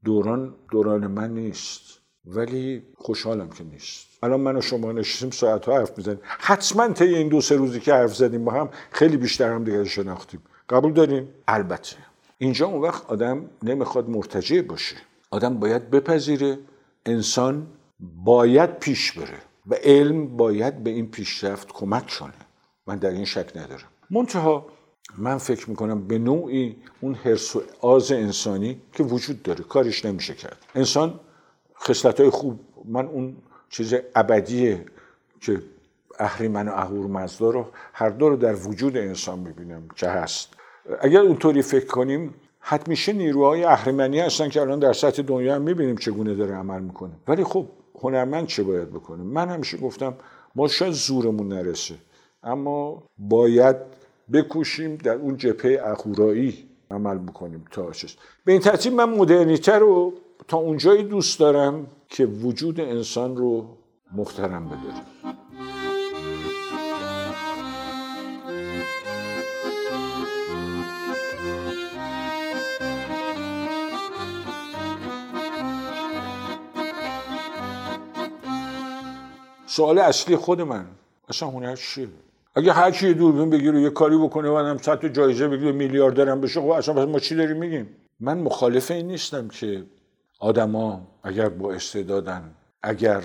دوران 0.06 0.56
دوران 0.72 1.08
من 1.08 1.34
نیست 1.34 1.82
ولی 2.26 2.84
خوشحالم 2.96 3.50
که 3.50 3.64
نیست. 3.64 4.08
الان 4.24 4.40
من 4.40 4.56
و 4.56 4.62
شما 4.62 4.92
نشستیم 4.92 5.30
ساعت 5.30 5.66
ها 5.66 5.78
حرف 5.78 5.98
می‌زنیم. 5.98 6.20
حتما 6.24 6.88
طی 6.88 7.16
این 7.16 7.30
دو 7.30 7.42
سه 7.42 7.56
روزی 7.56 7.80
که 7.80 7.94
حرف 7.94 8.16
زدیم 8.16 8.46
با 8.46 8.52
هم 8.52 8.70
خیلی 8.92 9.18
بیشتر 9.18 9.54
هم 9.54 9.64
دیگه 9.64 9.86
شناختیم. 9.86 10.42
قبول 10.70 10.94
داریم؟ 10.94 11.30
البته. 11.48 11.96
اینجا 12.38 12.66
اون 12.68 12.82
وقت 12.82 13.06
آدم 13.06 13.50
نمی‌خواد 13.64 14.10
مرتجع 14.10 14.62
باشه. 14.62 14.96
آدم 15.32 15.60
باید 15.60 15.90
بپذیره. 15.90 16.60
انسان 17.06 17.68
باید 18.00 18.80
پیش 18.80 19.12
بره 19.12 19.40
و 19.68 19.76
علم 19.76 20.38
باید 20.38 20.84
به 20.84 20.90
این 20.90 21.12
پیشرفت 21.12 21.72
کمک 21.74 22.08
کنه. 22.20 22.34
من 22.88 22.96
در 22.96 23.10
این 23.10 23.26
شک 23.26 23.52
ندارم. 23.56 23.88
منتها 24.10 24.66
من 25.18 25.38
فکر 25.38 25.70
می‌کنم 25.70 26.08
به 26.08 26.18
نوعی 26.18 26.76
اون 27.02 27.14
حرس 27.14 27.56
و 27.56 27.62
آز 27.82 28.12
انسانی 28.12 28.82
که 28.94 29.04
وجود 29.04 29.44
داره 29.44 29.64
کارش 29.64 30.06
نمیشه 30.06 30.34
کرد. 30.34 30.66
انسان 30.76 31.20
خصلت 31.80 32.20
های 32.20 32.30
خوب 32.30 32.60
من 32.86 33.06
اون 33.06 33.38
چیز 33.70 33.94
ابدیه 34.16 34.86
که 35.42 35.62
اهریمن 36.22 36.68
و 36.68 36.72
اهورمزدا 36.72 37.50
رو 37.50 37.66
هر 37.94 38.10
دو 38.10 38.30
رو 38.30 38.36
در 38.36 38.56
وجود 38.56 38.98
انسان 38.98 39.40
می‌بینم 39.40 39.88
که 39.96 40.08
هست. 40.08 40.50
اگر 41.02 41.20
اونطوری 41.20 41.62
فکر 41.62 41.86
کنیم 41.86 42.34
حتمیشه 42.60 43.14
نیروهای 43.14 43.64
اهریمنی 43.64 44.20
هستن 44.20 44.50
که 44.50 44.62
الان 44.62 44.80
در 44.80 44.94
سطح 44.94 45.22
دنیا 45.22 45.56
هم 45.56 45.62
می‌بینیم 45.62 45.96
چگونه 45.96 46.36
داره 46.36 46.56
عمل 46.56 46.82
می‌کنه. 46.82 47.12
ولی 47.28 47.44
خب 47.44 47.66
هنرمند 48.02 48.48
چه 48.48 48.64
باید 48.64 48.90
بکنه؟ 48.90 49.24
من 49.24 49.50
همیشه 49.50 49.78
گفتم 49.78 50.14
ما 50.56 50.68
شاید 50.68 50.94
زورمون 50.94 51.48
نرسه 51.48 51.96
اما 52.44 53.04
باید 53.18 53.76
بکوشیم 54.34 54.96
در 54.96 55.16
اون 55.16 55.38
جپه 55.38 55.82
اخورایی 55.86 56.70
عمل 56.92 57.18
بکنیم 57.18 57.66
تا 57.72 57.92
به 58.46 58.52
این 58.52 58.62
ترتیب 58.62 58.94
من 58.94 59.10
مدرنیته 59.10 59.76
رو 59.76 60.14
تا 60.48 60.58
اونجایی 60.58 61.04
دوست 61.04 61.40
دارم 61.40 61.88
که 62.10 62.26
وجود 62.26 62.80
انسان 62.80 63.38
رو 63.38 63.66
محترم 64.16 64.66
بداریم 64.66 65.04
سوال 79.72 80.00
اصلی 80.00 80.36
خود 80.36 80.62
من. 80.62 80.86
اصلا 81.30 81.50
هنر 81.50 81.76
چیه؟ 81.76 82.08
اگه 82.56 82.74
هر 82.74 82.92
کی 82.92 83.14
دوربین 83.14 83.50
بگیره 83.50 83.82
یه 83.82 83.90
کاری 83.90 84.18
بکنه 84.18 84.50
و 84.50 84.58
هم 84.58 84.78
صد 84.78 85.06
جایزه 85.06 85.48
بگیره 85.48 85.72
میلیاردرم 85.72 86.42
بشه 86.42 86.62
خب 86.62 86.68
اصلا 86.68 87.06
ما 87.06 87.20
چی 87.20 87.36
داریم 87.36 87.58
میگیم؟ 87.58 87.90
من 88.20 88.38
مخالف 88.38 88.92
این 88.92 89.08
نیستم 89.08 89.48
که 89.48 89.84
آدما 90.40 91.08
اگر 91.24 91.50
با 91.50 91.74
استعدادن 91.74 92.52
اگر 92.84 93.24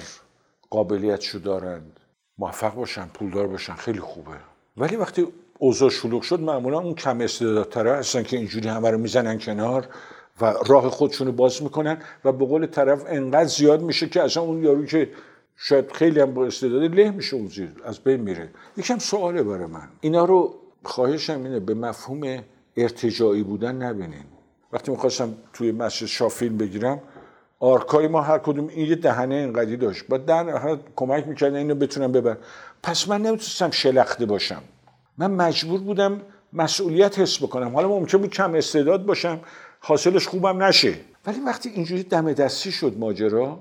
قابلیتشو 0.70 1.38
دارند 1.38 2.00
موفق 2.38 2.74
باشن 2.74 3.06
پولدار 3.14 3.46
باشن 3.46 3.74
خیلی 3.74 4.00
خوبه. 4.00 4.36
ولی 4.76 4.96
وقتی 4.96 5.26
اوضاع 5.58 5.90
شلوغ 5.90 6.22
شد 6.22 6.40
معمولا 6.40 6.78
اون 6.78 6.94
کم 6.94 7.20
استعدادتره 7.20 7.92
هستن 7.92 8.22
که 8.22 8.36
اینجوری 8.36 8.68
همه 8.68 8.90
رو 8.90 8.98
می‌زنن 8.98 9.38
کنار 9.38 9.88
و 10.40 10.54
راه 10.66 10.88
خودشونو 10.88 11.32
باز 11.32 11.62
می‌کنن 11.62 11.98
و 12.24 12.32
به 12.32 12.46
قول 12.46 12.66
طرف 12.66 13.04
انقدر 13.08 13.44
زیاد 13.44 13.82
میشه 13.82 14.08
که 14.08 14.22
اصلا 14.22 14.42
اون 14.42 14.64
یارو 14.64 14.86
که 14.86 15.10
شاید 15.56 15.92
خیلی 15.92 16.20
هم 16.20 16.34
با 16.34 16.46
استعداد 16.46 16.82
له 16.82 17.10
میشه 17.10 17.36
اون 17.36 17.46
زیر 17.46 17.72
از 17.84 17.98
بین 17.98 18.20
میره. 18.20 18.50
یکم 18.76 18.98
سواله 18.98 19.42
برای 19.42 19.66
من. 19.66 19.88
اینا 20.00 20.24
رو 20.24 20.54
خواهشم 20.84 21.44
اینه 21.44 21.60
به 21.60 21.74
مفهوم 21.74 22.38
ارتجاعی 22.76 23.42
بودن 23.42 23.82
نبینین. 23.82 24.24
وقتی 24.72 24.90
می‌خواستم 24.90 25.34
توی 25.52 25.72
مسجد 25.72 26.06
شاه 26.06 26.28
فیلم 26.28 26.56
بگیرم 26.56 27.00
آرکای 27.60 28.08
ما 28.08 28.20
هر 28.20 28.38
کدوم 28.38 28.68
این 28.68 28.86
یه 28.86 28.94
دهنه 28.94 29.34
اینقدی 29.34 29.76
داشت. 29.76 30.06
با 30.08 30.18
در 30.18 30.78
کمک 30.96 31.28
می‌کردن 31.28 31.56
اینو 31.56 31.74
بتونم 31.74 32.12
ببر 32.12 32.36
پس 32.82 33.08
من 33.08 33.22
نمی‌تونستم 33.22 33.70
شلخته 33.70 34.26
باشم. 34.26 34.62
من 35.18 35.30
مجبور 35.30 35.80
بودم 35.80 36.20
مسئولیت 36.52 37.18
حس 37.18 37.42
بکنم. 37.42 37.74
حالا 37.74 37.88
ممکن 37.88 38.18
بود 38.18 38.30
کم 38.30 38.54
استعداد 38.54 39.06
باشم 39.06 39.40
حاصلش 39.80 40.28
خوبم 40.28 40.62
نشه. 40.62 40.94
ولی 41.26 41.40
وقتی 41.40 41.68
اینجوری 41.68 42.02
دم 42.02 42.32
دستی 42.32 42.72
شد 42.72 42.98
ماجرا 42.98 43.58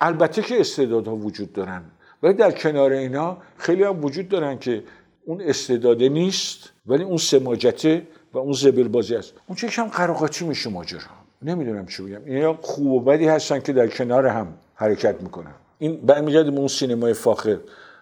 البته 0.00 0.42
که 0.42 0.60
استعدادها 0.60 1.16
وجود 1.16 1.52
دارن. 1.52 1.82
ولی 2.22 2.34
در 2.34 2.50
کنار 2.50 2.92
اینا 2.92 3.36
خیلی 3.56 3.82
هم 3.82 4.04
وجود 4.04 4.28
دارن 4.28 4.58
که 4.58 4.82
اون 5.24 5.40
استعداده 5.40 6.08
نیست 6.08 6.72
ولی 6.86 7.04
اون 7.04 7.16
سماجته 7.16 8.02
و 8.32 8.38
اون 8.38 8.52
زبل 8.52 8.88
بازی 8.88 9.16
است 9.16 9.32
اون 9.46 9.56
چه 9.56 9.68
کم 9.68 9.84
قراقاتی 9.84 10.44
میشه 10.44 10.70
ماجرا؟ 10.70 11.00
نمی‌دونم 11.42 11.86
چی 11.86 12.02
بگم 12.02 12.24
اینا 12.24 12.58
خوب 12.62 12.86
و 12.86 13.00
بدی 13.00 13.26
هستن 13.26 13.60
که 13.60 13.72
در 13.72 13.88
کنار 13.88 14.26
هم 14.26 14.54
حرکت 14.74 15.22
می‌کنن. 15.22 15.54
این 15.78 15.96
برمیگرده 15.96 16.50
به 16.50 16.58
اون 16.58 16.68
سینمای 16.68 17.12
فاخر. 17.12 17.58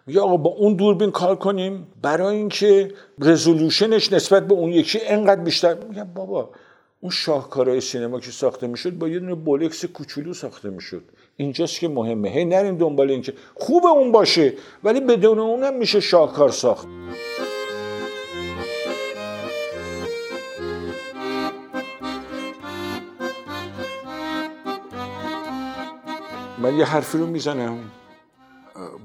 میگه 0.06 0.20
آقا 0.20 0.36
با 0.36 0.50
اون 0.50 0.74
دوربین 0.74 1.10
کار 1.10 1.36
کنیم 1.36 1.86
برای 2.02 2.36
اینکه 2.36 2.90
رزولوشنش 3.18 4.12
نسبت 4.12 4.46
به 4.46 4.54
اون 4.54 4.70
یکی 4.70 5.00
انقدر 5.06 5.40
بیشتر. 5.40 5.74
میگم 5.88 6.08
بابا 6.14 6.50
اون 7.04 7.10
شاهکارهای 7.10 7.80
سینما 7.80 8.20
که 8.20 8.30
ساخته 8.30 8.66
می‌شد 8.66 8.98
با 8.98 9.08
یه 9.08 9.18
دونه 9.18 9.34
بولکس 9.34 9.84
کوچولو 9.84 10.34
ساخته 10.34 10.70
می‌شد. 10.70 11.02
اینجاست 11.36 11.78
که 11.78 11.88
مهمه. 11.88 12.28
هی 12.28 12.44
نریم 12.44 12.78
دنبال 12.78 13.10
اینکه 13.10 13.34
خوب 13.54 13.86
اون 13.86 14.12
باشه 14.12 14.54
ولی 14.84 15.00
بدون 15.00 15.38
اونم 15.38 15.74
میشه 15.74 16.00
شاهکار 16.00 16.48
ساخت. 16.48 16.86
من 26.58 26.78
یه 26.78 26.84
حرفی 26.84 27.18
رو 27.18 27.26
می‌زنم. 27.26 27.78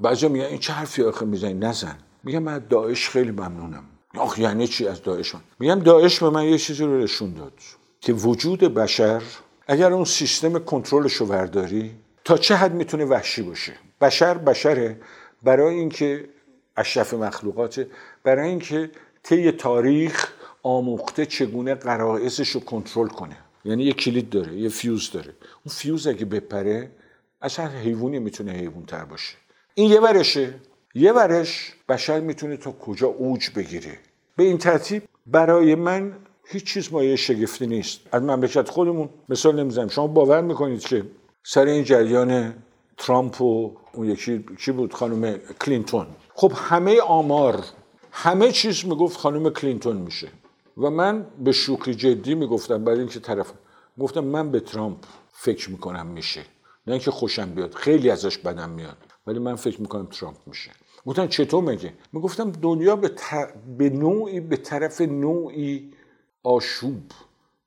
بعضی 0.02 0.28
میگن 0.28 0.44
این 0.44 0.58
چه 0.58 0.72
حرفی 0.72 1.02
آخه 1.02 1.26
می‌زنی؟ 1.26 1.54
نزن. 1.54 1.98
میگم 2.24 2.42
من 2.42 2.66
داعش 2.70 3.08
خیلی 3.08 3.30
ممنونم. 3.30 3.84
آخ 4.18 4.38
یعنی 4.38 4.66
چی 4.66 4.86
از 4.86 5.02
داعش 5.02 5.34
میگم 5.58 5.80
داعش 5.80 6.22
به 6.22 6.30
من 6.30 6.44
یه 6.44 6.58
چیزی 6.58 6.84
رو 6.84 6.98
نشون 6.98 7.34
داد. 7.34 7.52
که 8.00 8.12
وجود 8.12 8.60
بشر 8.60 9.22
اگر 9.66 9.92
اون 9.92 10.04
سیستم 10.04 10.58
کنترلش 10.58 11.12
رو 11.12 11.26
ورداری 11.26 11.94
تا 12.24 12.38
چه 12.38 12.54
حد 12.54 12.74
می‌تونه 12.74 13.04
وحشی 13.04 13.42
باشه؟ 13.42 13.72
بشر 14.00 14.34
بشره 14.34 14.96
برای 15.42 15.74
اینکه 15.74 16.28
اشرف 16.76 17.14
مخلوقاته 17.14 17.86
برای 18.24 18.48
اینکه 18.48 18.90
طی 19.22 19.52
تاریخ 19.52 20.32
آموخته 20.62 21.26
چگونه 21.26 21.74
قرائزش 21.74 22.48
رو 22.48 22.60
کنترل 22.60 23.08
کنه. 23.08 23.36
یعنی 23.64 23.84
یه 23.84 23.92
کلید 23.92 24.30
داره 24.30 24.52
یه 24.56 24.68
فیوز 24.68 25.10
داره. 25.10 25.34
اون 25.64 25.74
فیوز 25.74 26.06
اگه 26.06 26.24
بپره 26.24 26.90
اصلا 27.42 27.66
حیوانی 27.66 28.18
می‌تونه 28.18 28.52
حیوان 28.52 28.86
تر 28.86 29.04
باشه. 29.04 29.36
این 29.74 29.90
یه 29.90 30.00
ورشه. 30.00 30.54
یه 30.94 31.12
ورش 31.12 31.72
بشر 31.88 32.20
می‌تونه 32.20 32.56
تا 32.56 32.72
کجا 32.72 33.06
اوج 33.06 33.50
بگیره. 33.56 33.98
به 34.36 34.44
این 34.44 34.58
ترتیب 34.58 35.02
برای 35.26 35.74
من 35.74 36.12
هیچ 36.52 36.64
چیز 36.64 36.92
مایه 36.92 37.16
شگفتی 37.16 37.66
نیست. 37.66 38.00
از 38.12 38.22
مملکت 38.22 38.68
خودمون 38.68 39.08
مثال 39.28 39.60
نمی‌زنم. 39.60 39.88
شما 39.88 40.06
باور 40.06 40.40
می‌کنید 40.40 40.80
که 40.80 41.04
سر 41.44 41.64
این 41.64 41.84
جریان 41.84 42.54
ترامپ 42.96 43.42
و 43.42 43.76
اون 43.94 44.10
یکی 44.10 44.44
کی 44.58 44.72
بود؟ 44.72 44.94
خانم 44.94 45.38
کلینتون. 45.60 46.06
خب 46.34 46.52
همه 46.54 47.00
آمار 47.00 47.64
همه 48.12 48.52
چیز 48.52 48.84
می‌گفت 48.84 49.16
خانم 49.16 49.50
کلینتون 49.50 49.96
میشه. 49.96 50.28
و 50.76 50.90
من 50.90 51.26
به 51.44 51.52
شوخی 51.52 51.94
جدی 51.94 52.34
می‌گفتم 52.34 52.84
برای 52.84 52.98
اینکه 52.98 53.20
طرف 53.20 53.52
گفتم 53.98 54.24
من 54.24 54.50
به 54.50 54.60
ترامپ 54.60 54.98
فکر 55.32 55.70
می‌کنم 55.70 56.06
میشه. 56.06 56.40
نه 56.86 56.92
اینکه 56.92 57.10
خوشم 57.10 57.50
بیاد 57.50 57.74
خیلی 57.74 58.10
ازش 58.10 58.38
بدم 58.38 58.70
میاد. 58.70 58.96
ولی 59.26 59.38
من 59.38 59.54
فکر 59.54 59.80
می‌کنم 59.80 60.06
ترامپ 60.06 60.36
میشه. 60.46 60.70
گفتن 61.06 61.26
چطور 61.26 61.64
مگه؟ 61.64 61.92
می‌گفتم 62.12 62.50
دنیا 62.50 62.96
به, 62.96 63.10
به 63.78 63.90
نوعی 63.90 64.40
به 64.40 64.56
طرف 64.56 65.00
نوعی 65.00 65.92
آشوب 66.42 67.02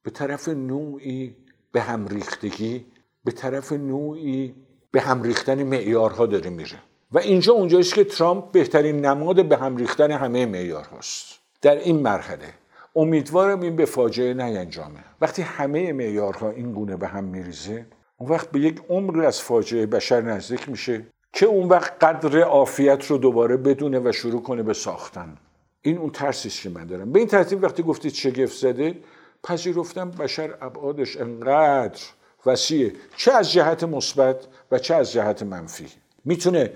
به 0.04 0.12
طرف 0.12 0.48
نوعی 0.48 1.36
به 1.72 1.82
هم 1.82 2.08
ریختگی 2.08 2.86
به 3.26 3.32
طرف 3.32 3.72
نوعی 3.72 4.56
به 4.92 5.02
هم 5.02 5.24
ریختن 5.24 5.64
معیارها 5.64 6.26
داره 6.26 6.50
میره. 6.50 6.80
و 7.12 7.20
اینجا 7.20 7.54
اونجاییست 7.54 7.94
که 7.94 8.04
ترامپ 8.04 8.52
بهترین 8.52 9.06
نماد 9.06 9.46
به 9.46 9.58
هم 9.58 9.78
ریختن 9.78 10.12
همه 10.12 10.46
معیارهاست 10.46 11.40
در 11.62 11.76
این 11.76 12.00
مرحله 12.00 12.54
امیدوارم 12.96 13.62
این 13.62 13.76
به 13.76 13.86
فاجعه 13.86 14.34
نینجامه 14.34 15.04
وقتی 15.22 15.42
همه 15.42 15.94
معیارها 15.94 16.50
این 16.50 16.72
گونه 16.72 16.96
به 16.96 17.08
هم 17.08 17.24
میریزه 17.24 17.86
اون 18.18 18.30
وقت 18.30 18.52
به 18.52 18.60
یک 18.60 18.82
عمر 18.90 19.26
از 19.26 19.42
فاجعه 19.42 19.86
بشر 19.86 20.22
نزدیک 20.22 20.70
میشه 20.70 21.06
که 21.34 21.46
اون 21.46 21.70
وقت 21.70 22.04
قدر 22.04 22.42
عافیت 22.42 23.06
رو 23.06 23.18
دوباره 23.18 23.58
بدونه 23.58 24.00
و 24.00 24.12
شروع 24.12 24.42
کنه 24.42 24.64
به 24.64 24.74
ساختن. 24.74 25.38
این 25.86 25.98
اون 25.98 26.10
ترسی 26.10 26.50
که 26.50 26.70
من 26.70 26.86
دارم. 26.86 27.12
به 27.12 27.20
این 27.20 27.28
ترتیب 27.28 27.64
وقتی 27.64 27.84
گفتید 27.84 28.14
شگفت 28.14 28.58
زده 28.58 28.96
پذیرفتم 29.44 30.12
بشر 30.12 30.56
ابعادش 30.62 31.18
انقدر 31.18 32.02
وسیعه. 32.46 32.94
چه 33.18 33.32
از 33.32 33.52
جهت 33.52 33.84
مثبت 33.84 34.48
و 34.72 34.80
چه 34.80 34.96
از 34.96 35.12
جهت 35.12 35.44
منفی. 35.44 35.86
می‌تونه 36.26 36.74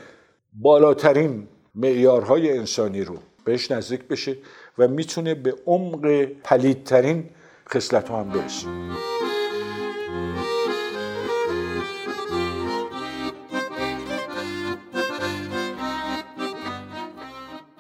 بالاترین 0.53 1.47
معیارهای 1.75 2.57
انسانی 2.57 3.01
رو 3.01 3.17
بهش 3.43 3.71
نزدیک 3.71 4.03
بشه 4.03 4.37
و 4.77 4.87
می‌تونه 4.87 5.35
به 5.35 5.55
عمق 5.65 6.23
پلیدترین 6.23 7.29
خصلت 7.69 8.09
ها 8.09 8.19
هم 8.19 8.29
برسه. 8.29 8.67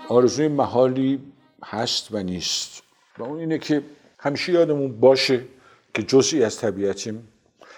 آرزوی 0.09 0.47
محالی 0.47 1.21
هست 1.63 2.11
و 2.11 2.23
نیست. 2.23 2.83
و 3.17 3.23
اون 3.23 3.39
اینه 3.39 3.57
که 3.57 3.83
همیشه 4.19 4.53
یادمون 4.53 4.99
باشه 4.99 5.45
که 5.93 6.03
جزئی 6.03 6.43
از 6.43 6.57
طبیعتیم. 6.57 7.27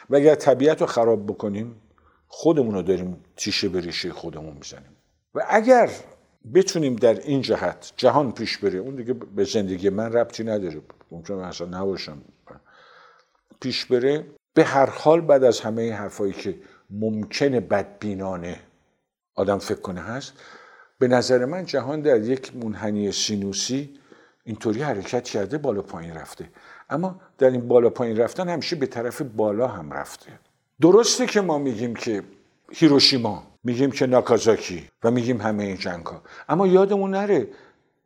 و 0.09 0.15
اگر 0.15 0.35
طبیعت 0.35 0.81
رو 0.81 0.87
خراب 0.87 1.25
بکنیم 1.25 1.75
خودمون 2.27 2.75
رو 2.75 2.81
داریم 2.81 3.23
تیشه 3.35 3.69
به 3.69 3.81
ریشه 3.81 4.11
خودمون 4.11 4.53
می‌زنیم. 4.53 4.95
و 5.35 5.45
اگر 5.49 5.89
بتونیم 6.53 6.95
در 6.95 7.13
این 7.13 7.41
جهت 7.41 7.93
جهان 7.97 8.31
پیش 8.31 8.57
بره 8.57 8.79
اون 8.79 8.95
دیگه 8.95 9.13
به 9.13 9.43
زندگی 9.43 9.89
من 9.89 10.13
ربطی 10.13 10.43
نداره. 10.43 10.81
ممکنه 11.11 11.47
اصلا 11.47 11.67
نباشم. 11.67 12.21
پیش 13.61 13.85
بره 13.85 14.25
به 14.53 14.63
هر 14.63 14.89
حال 14.89 15.21
بعد 15.21 15.43
از 15.43 15.59
همه 15.59 15.93
حرفایی 15.93 16.33
که 16.33 16.55
ممکنه 16.89 17.59
بدبینانه 17.59 18.59
آدم 19.35 19.57
فکر 19.57 19.79
کنه 19.81 20.01
هست 20.01 20.33
به 20.99 21.07
نظر 21.07 21.45
من 21.45 21.65
جهان 21.65 22.01
در 22.01 22.21
یک 22.21 22.55
منحنی 22.55 23.11
سینوسی 23.11 23.89
اینطوری 24.43 24.81
حرکت 24.81 25.23
کرده 25.23 25.57
بالا 25.57 25.81
پایین 25.81 26.13
رفته. 26.13 26.49
اما 26.89 27.21
در 27.37 27.49
این 27.49 27.67
بالا 27.67 27.89
پایین 27.89 28.17
رفتن 28.17 28.49
همیشه 28.49 28.75
به 28.75 28.85
طرف 28.85 29.21
بالا 29.21 29.67
هم 29.67 29.91
رفته. 29.93 30.31
درسته 30.81 31.25
که 31.25 31.41
ما 31.41 31.57
میگیم 31.57 31.95
که 31.95 32.23
هیروشیما 32.71 33.43
میگیم 33.63 33.91
که 33.91 34.05
ناکازاکی 34.05 34.87
و 35.03 35.11
میگیم 35.11 35.41
همه 35.41 35.63
این 35.63 35.77
جنگ 35.77 36.05
ها 36.05 36.21
اما 36.49 36.67
یادمون 36.67 37.11
نره 37.11 37.47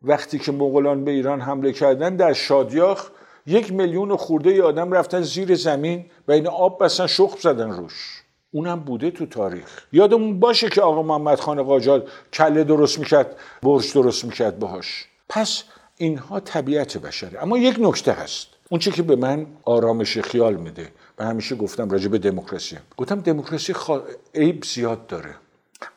وقتی 0.01 0.39
که 0.39 0.51
مغولان 0.51 1.05
به 1.05 1.11
ایران 1.11 1.41
حمله 1.41 1.71
کردن 1.71 2.15
در 2.15 2.33
شادیاخ 2.33 3.09
یک 3.45 3.73
میلیون 3.73 4.15
خورده 4.15 4.49
ای 4.49 4.61
آدم 4.61 4.91
رفتن 4.91 5.21
زیر 5.21 5.55
زمین 5.55 6.05
و 6.27 6.31
این 6.31 6.47
آب 6.47 6.83
بستن 6.83 7.07
شخم 7.07 7.37
زدن 7.39 7.71
روش. 7.71 8.22
اونم 8.53 8.79
بوده 8.79 9.11
تو 9.11 9.25
تاریخ. 9.25 9.81
یادمون 9.91 10.39
باشه 10.39 10.69
که 10.69 10.81
آقا 10.81 11.03
محمد 11.03 11.39
خان 11.39 11.63
قاجار 11.63 12.03
کله 12.33 12.63
درست 12.63 12.99
می‌کرد 12.99 13.35
برج 13.63 13.93
درست 13.93 14.25
می‌کرد 14.25 14.59
باهاش. 14.59 15.05
پس 15.29 15.63
اینها 15.97 16.39
طبیعت 16.39 16.97
بشره. 16.97 17.43
اما 17.43 17.57
یک 17.57 17.75
نکته 17.79 18.11
هست. 18.11 18.47
اون 18.69 18.79
چی 18.79 18.91
که 18.91 19.03
به 19.03 19.15
من 19.15 19.47
آرامش 19.63 20.17
خیال 20.17 20.55
میده. 20.55 20.91
و 21.17 21.25
همیشه 21.25 21.55
گفتم 21.55 21.89
راجع 21.89 22.07
به 22.07 22.17
دموکراسی. 22.17 22.77
گفتم 22.97 23.19
دموکراسی 23.21 23.73
خوا... 23.73 24.01
عیب 24.35 24.63
زیاد 24.63 25.07
داره. 25.07 25.35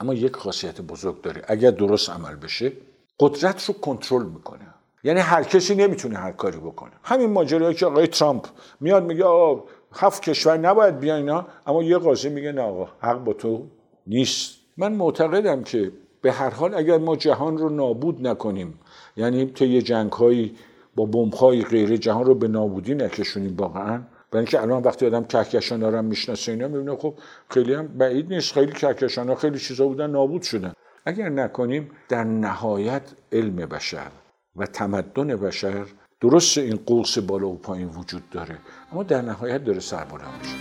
اما 0.00 0.14
یک 0.14 0.36
خاصیت 0.36 0.80
بزرگ 0.80 1.20
داره. 1.20 1.42
اگر 1.46 1.70
درست 1.70 2.10
عمل 2.10 2.34
بشه 2.34 2.72
قدرت 3.20 3.64
رو 3.64 3.74
کنترل 3.74 4.26
می‌کنه. 4.26 4.66
یعنی 5.04 5.20
هر 5.20 5.42
کسی 5.42 5.74
نمی‌تونه 5.74 6.18
هر 6.18 6.32
کاری 6.32 6.58
بکنه. 6.58 6.92
همین 7.02 7.30
ماجرایی 7.30 7.74
که 7.74 7.86
آقای 7.86 8.06
ترامپ 8.06 8.46
میاد 8.80 9.04
میگه 9.04 9.24
آقا 9.24 9.64
هفت 9.92 10.22
کشور 10.22 10.56
نباید 10.56 10.98
بیان 10.98 11.16
اینا 11.16 11.46
اما 11.66 11.82
یه 11.82 11.98
قاضی 11.98 12.28
میگه 12.28 12.52
نه 12.52 12.62
آقا 12.62 12.88
حق 13.00 13.24
با 13.24 13.32
تو 13.32 13.66
نیست. 14.06 14.56
من 14.76 14.92
معتقدم 14.92 15.62
که 15.62 15.92
به 16.22 16.32
هر 16.32 16.50
حال 16.50 16.74
اگر 16.74 16.98
ما 16.98 17.16
جهان 17.16 17.58
رو 17.58 17.68
نابود 17.68 18.26
نکنیم 18.26 18.78
یعنی 19.16 19.46
طی 19.46 19.82
جنگ 19.82 20.12
هایی 20.12 20.54
با 20.96 21.06
بمب 21.06 21.34
های 21.34 21.62
غیره 21.62 21.98
جهان 21.98 22.24
رو 22.24 22.34
به 22.34 22.48
نابودی 22.48 22.94
نکشونیم 22.94 23.56
واقعا. 23.56 24.02
برای 24.30 24.44
اینکه 24.44 24.62
الان 24.62 24.82
وقتی 24.82 25.06
آدم 25.06 25.24
کهکشان 25.24 25.82
ها 25.82 25.88
رو 25.88 26.02
می‌شناسه 26.02 26.52
اینا 26.52 26.68
می‌بینه 26.68 26.96
خب 26.96 27.14
خیلی 27.50 27.74
هم 27.74 27.86
بعید 27.86 28.32
نیست. 28.32 28.52
خیلی 28.52 28.72
کهکشان 28.72 29.28
ها 29.28 29.34
خیلی 29.34 29.58
چیزا 29.58 29.86
بودن 29.86 30.10
نابود 30.10 30.42
شدن. 30.42 30.72
اگر 31.06 31.28
نکنیم 31.28 31.90
در 32.08 32.24
نهایت 32.24 33.02
علم 33.32 33.56
بشر 33.56 34.10
و 34.56 34.66
تمدن 34.66 35.36
بشر 35.36 35.86
درست 36.30 36.58
این 36.58 36.78
قوس 36.86 37.18
بالا 37.18 37.48
و 37.48 37.56
پایین 37.56 37.88
وجود 37.88 38.30
داره 38.30 38.58
اما 38.92 39.02
در 39.02 39.22
نهایت 39.22 39.64
داره 39.64 39.80
سربلند 39.80 40.40
میشه. 40.40 40.56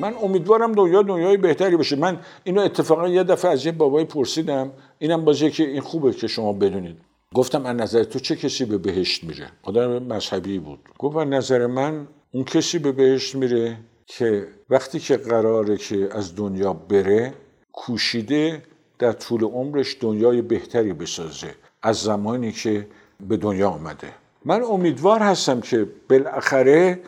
من 0.00 0.14
امیدوارم 0.22 0.72
دنیا 0.72 1.02
دنیای 1.02 1.36
بهتری 1.36 1.76
بشه 1.76 1.96
من 1.96 2.18
اینو 2.44 2.60
اتفاقا 2.60 3.08
یه 3.08 3.24
دفعه 3.24 3.50
از 3.50 3.66
یه 3.66 3.72
بابایی 3.72 4.06
پرسیدم 4.06 4.72
اینم 4.98 5.24
بازی 5.24 5.50
که 5.50 5.64
این 5.64 5.80
خوبه 5.80 6.12
که 6.12 6.26
شما 6.26 6.52
بدونید. 6.52 6.96
گفتم 7.34 7.66
از 7.66 7.76
نظر 7.76 8.04
تو 8.04 8.18
چه 8.18 8.36
کسی 8.36 8.64
به 8.64 8.78
بهشت 8.78 9.24
میره؟ 9.24 9.46
آدم 9.62 10.02
مذهبی 10.02 10.58
بود. 10.58 10.78
گفت 10.98 11.16
از 11.16 11.28
نظر 11.28 11.66
من 11.66 12.08
اون 12.32 12.44
کسی 12.44 12.78
به 12.78 12.92
بهشت 12.92 13.34
میره 13.34 13.76
که 14.06 14.48
وقتی 14.70 14.98
که 14.98 15.16
قراره 15.16 15.76
که 15.76 16.08
از 16.12 16.36
دنیا 16.36 16.72
بره 16.72 17.34
کوشیده 17.72 18.62
در 18.98 19.12
طول 19.12 19.44
عمرش 19.44 19.96
دنیای 20.00 20.42
بهتری 20.42 20.92
بسازه 20.92 21.54
از 21.82 21.96
زمانی 21.96 22.52
که 22.52 22.86
به 23.28 23.36
دنیا 23.36 23.68
آمده. 23.70 24.12
من 24.44 24.62
امیدوار 24.62 25.20
هستم 25.20 25.60
که 25.60 25.86
بالاخره 26.10 27.00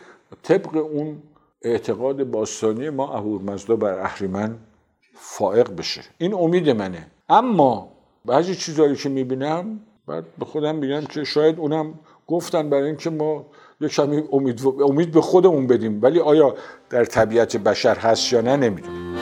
طبق 0.43 0.75
اون 0.75 1.21
اعتقاد 1.61 2.23
باستانی 2.23 2.89
ما 2.89 3.13
اهورمزدا 3.13 3.75
بر 3.75 3.99
اهریمن 3.99 4.57
فائق 5.13 5.75
بشه. 5.75 6.01
این 6.17 6.33
امید 6.33 6.69
منه. 6.69 7.07
اما 7.29 7.91
بعضی 8.25 8.55
چیزهایی 8.55 8.95
که 8.95 9.09
می‌بینم 9.09 9.79
بعد 10.07 10.23
به 10.39 10.45
خودم 10.45 10.75
میگم 10.75 11.05
که 11.05 11.23
شاید 11.23 11.59
اونم 11.59 11.99
گفتن 12.27 12.69
برای 12.69 12.87
اینکه 12.87 13.09
ما 13.09 13.45
یه 13.81 13.87
کمی 13.87 14.23
امید, 14.31 14.61
امید 14.89 15.11
به 15.11 15.21
خودمون 15.21 15.67
بدیم. 15.67 16.01
ولی 16.01 16.19
آیا 16.19 16.55
در 16.89 17.05
طبیعت 17.05 17.57
بشر 17.57 17.95
هست 17.95 18.33
یا 18.33 18.41
نه 18.41 18.55
نمی‌دونیم 18.55 19.15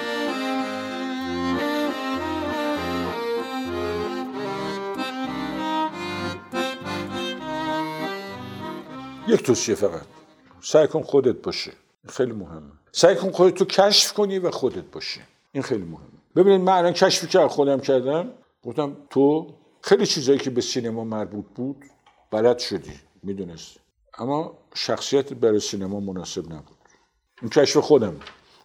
یک 9.27 9.43
توصیه 9.43 9.75
فقط. 9.75 10.01
سعی 10.61 10.87
کن 10.87 11.01
خودت 11.01 11.41
باشه 11.41 11.71
خیلی 12.07 12.31
مهمه. 12.31 12.71
سعی 12.91 13.15
کن 13.15 13.31
خودت 13.31 13.55
تو 13.55 13.65
کشف 13.65 14.13
کنی 14.13 14.39
و 14.39 14.51
خودت 14.51 14.91
باشی. 14.91 15.21
این 15.51 15.63
خیلی 15.63 15.83
مهمه. 15.83 16.19
ببینید 16.35 16.61
من 16.61 16.73
الان 16.73 16.93
کشفی 16.93 17.27
که 17.27 17.39
خودم 17.39 17.79
کردم. 17.79 18.29
گفتم 18.63 18.97
تو 19.09 19.47
خیلی 19.81 20.05
چیزایی 20.05 20.39
که 20.39 20.49
به 20.49 20.61
سینما 20.61 21.03
مربوط 21.03 21.45
بود 21.55 21.83
بلد 22.31 22.59
شدی. 22.59 22.93
می‌دونست 23.23 23.88
اما 24.19 24.57
شخصیت 24.75 25.33
برای 25.33 25.59
سینما 25.59 25.99
مناسب 25.99 26.45
نبود. 26.45 26.77
این 27.41 27.49
کشف 27.49 27.77
خودم 27.77 28.15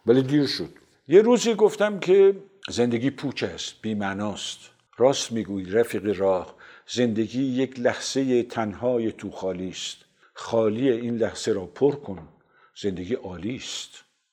ولی 0.05 0.21
دیر 0.21 0.47
شد. 0.47 0.69
یه 1.07 1.21
روزی 1.21 1.55
گفتم 1.55 1.99
که 1.99 2.35
زندگی 2.69 3.09
پوچ 3.09 3.43
است 3.43 3.81
بیمعناست. 3.81 4.59
راست 4.97 5.31
می‌گویی 5.31 5.65
رفیق 5.65 6.19
راه 6.19 6.55
زندگی 6.87 7.43
یک 7.43 7.79
لحظه 7.79 8.43
تنهای 8.43 9.11
تو 9.11 9.31
خالی 9.31 9.69
است. 9.69 9.97
خالی 10.33 10.91
این 10.91 11.17
لحظه 11.17 11.51
را 11.51 11.65
پر 11.65 11.95
کن 11.95 12.27
زندگی 12.81 13.13
عالی 13.13 13.55
است. 13.55 13.89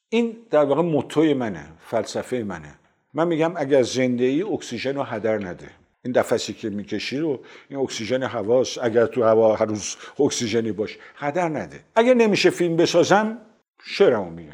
این 0.08 0.36
در 0.50 0.64
واقع 0.64 0.82
موتوی 0.82 1.34
منه 1.34 1.72
فلسفه 1.86 2.36
منه. 2.36 2.74
من 3.14 3.28
میگم 3.28 3.52
اگر 3.56 3.82
زنده 3.82 4.24
ای 4.24 4.42
اکسیژن 4.42 4.94
رو 4.94 5.02
هدر 5.02 5.38
نده. 5.38 5.70
این 6.04 6.18
نفسی 6.18 6.52
که 6.52 6.70
می‌کشی 6.70 7.18
رو 7.18 7.40
این 7.68 7.78
اکسیژن 7.78 8.22
هواست. 8.22 8.78
اگر 8.82 9.06
تو 9.06 9.22
هوا 9.22 9.56
هر 9.56 9.64
روز 9.64 9.96
اکسیژنی 10.20 10.72
باش 10.72 10.98
هدر 11.16 11.48
نده. 11.48 11.80
اگر 11.94 12.14
نمیشه 12.14 12.50
فیلم 12.50 12.76
بسازم 12.76 13.38
شعرمو 13.84 14.30
میگم. 14.30 14.52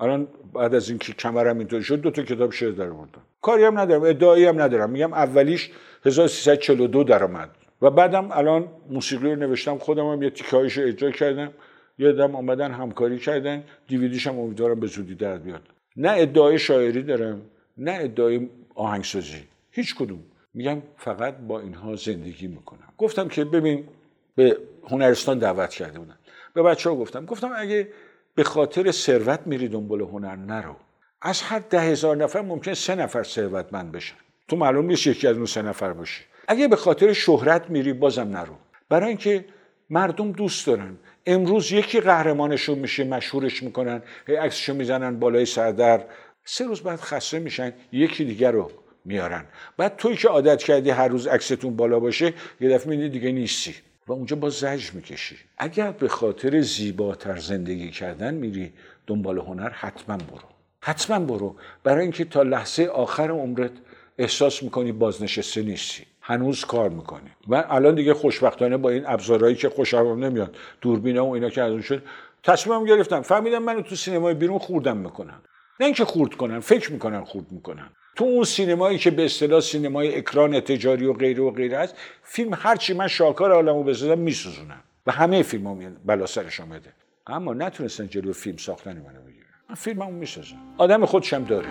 الان 0.00 0.28
بعد 0.54 0.74
از 0.74 0.88
اینکه 0.88 1.12
کمرم 1.12 1.58
اینطور 1.58 1.80
شد 1.80 2.00
دو 2.00 2.10
تا 2.10 2.22
کتاب 2.22 2.52
شعر 2.52 2.70
در 2.70 2.88
آوردم. 2.88 3.22
کاری 3.42 3.64
هم 3.64 3.78
ندارم 3.78 4.02
ادعایی 4.02 4.44
هم 4.44 4.62
ندارم. 4.62 4.90
میگم 4.90 5.12
اولیش 5.12 5.70
1342 6.04 7.04
درآمد 7.04 7.50
و 7.82 7.90
بعدم 7.90 8.28
الان 8.32 8.68
موسیقی 8.90 9.30
رو 9.30 9.36
نوشتم 9.36 9.78
خودم 9.78 10.06
هم 10.06 10.22
یه 10.22 10.32
اجرا 10.76 11.10
کردم. 11.10 11.52
یه 11.98 12.12
دم 12.12 12.36
آمدن 12.36 12.72
همکاری 12.72 13.18
کردن. 13.18 13.64
دیویدیش 13.88 14.26
هم 14.26 14.38
امیدوارم 14.38 14.80
به 14.80 14.86
زودی 14.86 15.14
در 15.14 15.38
بیاد. 15.38 15.62
نه 15.96 16.12
ادعای 16.16 16.58
شاعری 16.58 17.02
دارم 17.02 17.42
نه 17.78 17.98
ادعای 18.00 18.48
آهنگسازی. 18.74 19.42
هیچ 19.70 19.94
کدوم. 19.94 20.22
میگم 20.54 20.82
فقط 20.96 21.36
با 21.36 21.60
اینها 21.60 21.96
زندگی 21.96 22.46
می‌کنم. 22.46 22.92
گفتم 22.98 23.28
که 23.28 23.44
ببین 23.44 23.88
به 24.36 24.58
هنرستان 24.90 25.38
دعوت 25.38 25.70
کرده 25.70 25.98
بودن 25.98 26.18
به 26.54 26.62
بچه 26.62 26.90
ها 26.90 26.96
گفتم 26.96 27.26
گفتم 27.26 27.52
اگه 27.56 27.88
به 28.34 28.44
خاطر 28.44 28.90
ثروت 28.90 29.40
میری 29.46 29.68
دنبال 29.68 30.00
هنر 30.00 30.36
نرو. 30.36 30.76
از 31.22 31.42
هر 31.42 31.58
ده 31.58 31.80
هزار 31.80 32.16
نفر 32.16 32.40
ممکن 32.40 32.74
سه 32.74 32.94
نفر 32.94 33.22
ثروتمند 33.22 33.92
بشن. 33.92 34.16
تو 34.48 34.56
معلوم 34.56 34.86
نیست 34.86 35.06
یکی 35.06 35.26
از 35.26 35.36
اون 35.36 35.46
سه 35.46 35.62
نفر 35.62 35.92
باشی 35.92 36.24
اگه 36.48 36.68
به 36.68 36.76
خاطر 36.76 37.12
شهرت 37.12 37.70
میری 37.70 37.92
بازم 37.92 38.28
نرو. 38.28 38.54
برای 38.88 39.08
اینکه 39.08 39.44
مردم 39.90 40.32
دوست 40.32 40.66
دارن. 40.66 40.98
امروز 41.26 41.72
یکی 41.72 42.00
قهرمانشون 42.00 42.78
میشه 42.78 43.04
مشهورش 43.04 43.62
می‌کنن 43.62 44.02
عکسشو 44.28 44.74
می‌زنن 44.74 45.18
بالای 45.18 45.46
سردر. 45.46 46.04
سه 46.44 46.64
روز 46.64 46.80
بعد 46.80 47.00
خسته 47.00 47.38
میشن 47.38 47.72
یکی 47.92 48.24
دیگر 48.24 48.50
رو 48.50 48.70
میارن. 49.04 49.44
بعد 49.76 49.96
توی 49.96 50.16
که 50.16 50.28
عادت 50.28 50.62
کردی 50.62 50.90
هر 50.90 51.08
روز 51.08 51.26
عکستون 51.26 51.76
بالا 51.76 52.00
باشه 52.00 52.34
یه 52.60 52.68
دفعه 52.68 52.88
میدی 52.88 53.08
دیگه 53.08 53.32
نیستی. 53.32 53.74
و 54.06 54.12
اونجا 54.12 54.36
با 54.36 54.50
زجر 54.50 54.90
می‌کشی. 54.92 55.36
اگر 55.58 55.90
به 55.90 56.08
خاطر 56.08 56.60
زیباتر 56.60 57.36
زندگی 57.36 57.90
کردن 57.90 58.34
میری 58.34 58.72
دنبال 59.06 59.38
هنر 59.38 59.68
حتما 59.68 60.16
برو. 60.16 60.48
حتما 60.80 61.18
برو. 61.18 61.56
برای 61.84 62.02
اینکه 62.02 62.24
تا 62.24 62.42
لحظه 62.42 62.84
آخر 62.84 63.30
عمرت 63.30 63.70
احساس 64.18 64.62
می‌کنی 64.62 64.92
بازنشسته 64.92 65.62
نیستی. 65.62 66.04
هنوز 66.20 66.64
کار 66.64 66.88
می‌کنیم 66.88 67.32
و 67.48 67.64
الان 67.68 67.94
دیگه 67.94 68.14
خوشبختانه 68.14 68.76
با 68.76 68.90
این 68.90 69.04
ابزارهایی 69.06 69.54
که 69.54 69.68
خوشم 69.68 69.98
نمیاد. 69.98 70.56
دوربین 70.80 71.18
و 71.18 71.30
اینا 71.30 71.50
که 71.50 71.62
از 71.62 71.72
اون 71.72 71.82
شد. 71.82 72.02
تصمیمم 72.42 72.84
گرفتم. 72.84 73.22
فهمیدم 73.22 73.62
منو 73.62 73.82
تو 73.82 73.96
سینمای 73.96 74.34
بیرون 74.34 74.58
خوردم 74.58 74.96
می‌کنن. 74.96 75.40
نه 75.80 75.86
اینکه 75.86 76.04
خورد 76.04 76.34
کنن 76.34 76.60
فکر 76.60 76.92
می‌کنن 76.92 77.24
خورد 77.24 77.52
می‌کنن. 77.52 77.90
تو 78.16 78.24
اون 78.24 78.44
سینمایی 78.44 78.98
که 78.98 79.10
به 79.10 79.24
اصطلاح 79.24 79.60
سینمای 79.60 80.16
اکران 80.16 80.60
تجاری 80.60 81.06
و 81.06 81.12
غیره 81.12 81.42
و 81.42 81.50
غیره 81.50 81.76
است 81.76 81.96
فیلم 82.22 82.54
هرچی 82.54 82.94
من 82.94 83.08
شاکار 83.08 83.52
عالمو 83.52 83.84
بزنم 83.84 84.18
میسوزونم. 84.18 84.84
و 85.06 85.12
همه 85.12 85.42
فیلم 85.42 85.66
هم 85.66 85.96
بلا 86.04 86.26
سرش 86.26 86.60
آمده. 86.60 86.92
اما 87.26 87.54
نتونستن 87.54 88.06
جلو 88.06 88.32
فیلم 88.32 88.56
ساختن 88.56 88.92
منو 88.92 89.20
بگیرن. 89.26 89.46
من 89.68 89.74
فیلممو 89.74 90.12
می‌سازم. 90.12 90.56
آدم 90.78 91.06
خودشم 91.06 91.44
داره. 91.44 91.68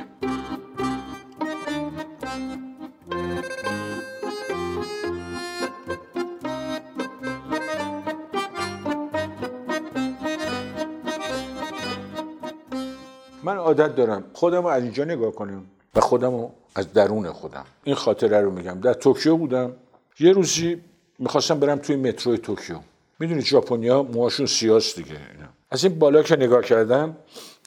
عادت 13.64 13.96
دارم. 13.96 14.24
خودم 14.34 14.62
رو 14.62 14.68
از 14.68 14.84
اینجا 14.84 15.04
نگاه 15.04 15.32
کنم. 15.32 15.66
و 15.96 16.00
خودم 16.00 16.32
رو 16.32 16.52
از 16.76 16.94
درون 16.94 17.32
خودم. 17.32 17.66
این 17.84 17.96
خاطره 17.96 18.42
رو 18.42 18.52
میگم. 18.52 18.80
در 18.80 18.94
توکیو 18.94 19.38
بودم. 19.38 19.74
یه 20.20 20.32
روزی 20.32 20.82
می‌خواستم 21.20 21.60
برم 21.60 21.78
توی 21.78 21.96
مترو 21.96 22.38
توکیو. 22.38 22.78
می‌دونی 23.20 23.42
ژاپنیا 23.42 24.04
موهاشون 24.04 24.46
سیاست 24.46 24.96
دیگه. 24.96 25.12
اینا. 25.12 25.50
از 25.72 25.84
این 25.84 26.00
بالا 26.00 26.24
که 26.24 26.36
نگاه 26.36 26.62
کردم 26.62 27.18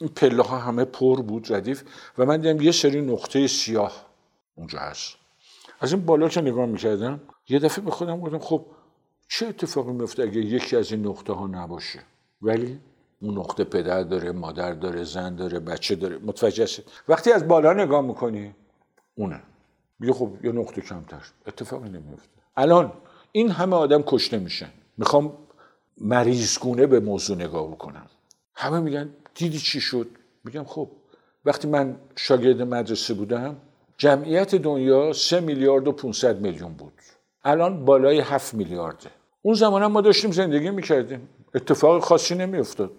این 0.01 0.09
پله 0.09 0.43
ها 0.43 0.57
همه 0.57 0.85
پر 0.85 1.21
بود 1.21 1.53
ردیف. 1.53 1.83
و 2.17 2.25
من 2.25 2.41
دیدم 2.41 2.61
یه 2.61 2.71
سری 2.71 3.01
نقطه 3.01 3.47
سیاه 3.47 4.05
اونجا 4.55 4.79
هست. 4.79 5.15
از 5.79 5.93
این 5.93 6.05
بالا 6.05 6.27
که 6.29 6.41
نگاه 6.41 6.65
می‌کردم 6.65 7.19
یه 7.49 7.59
دفعه 7.59 7.85
به 7.85 7.91
خودم 7.91 8.19
گفتم 8.19 8.39
خب 8.39 8.65
چه 9.29 9.47
اتفاقی 9.47 9.91
میفته 9.91 10.23
اگه 10.23 10.37
یکی 10.37 10.75
از 10.75 10.91
این 10.91 11.07
نقطه 11.07 11.33
ها 11.33 11.47
نباشه؟ 11.47 11.99
ولی 12.41 12.79
اون 13.21 13.37
نقطه 13.37 13.63
پدر 13.63 14.03
داره 14.03 14.31
مادر 14.31 14.73
داره 14.73 15.03
زن 15.03 15.35
داره 15.35 15.59
بچه 15.59 15.95
داره. 15.95 16.17
متوجه 16.17 16.63
هست 16.63 16.81
وقتی 17.07 17.31
از 17.31 17.47
بالا 17.47 17.73
نگاه 17.73 18.01
می‌کنی 18.01 18.55
اونه. 19.15 19.41
میگه 19.99 20.13
خب 20.13 20.31
یه 20.43 20.51
نقطه 20.51 20.81
کمتر 20.81 21.21
اتفاقی 21.47 21.89
نمیفته 21.89 22.29
الان 22.57 22.93
این 23.31 23.51
همه 23.51 23.75
آدم 23.75 24.01
کشته 24.01 24.39
میشن. 24.39 24.69
می‌خوام 24.97 25.33
مریضگونه 25.97 26.87
به 26.87 26.99
موضوع 26.99 27.37
نگاه 27.37 27.67
بکنم. 27.67 28.05
همه 28.55 28.79
میگن 28.79 29.09
دیدی 29.35 29.59
چی 29.59 29.81
شد؟ 29.81 30.07
میگم 30.43 30.63
خب 30.63 30.89
وقتی 31.45 31.67
من 31.67 31.95
شاگرد 32.15 32.61
مدرسه 32.61 33.13
بودم 33.13 33.55
جمعیت 33.97 34.55
دنیا 34.55 35.13
سه 35.13 35.39
میلیارد 35.39 35.87
و 35.87 35.91
500 35.91 36.41
میلیون 36.41 36.73
بود. 36.73 36.93
الان 37.43 37.85
بالای 37.85 38.19
هفت 38.19 38.53
میلیارده. 38.53 39.09
اون 39.41 39.55
زمان 39.55 39.83
هم 39.83 39.91
ما 39.91 40.01
داشتیم 40.01 40.31
زندگی 40.31 40.69
می‌کردیم. 40.69 41.29
اتفاق 41.55 42.03
خاصی 42.03 42.35
نمیافتاد. 42.35 42.91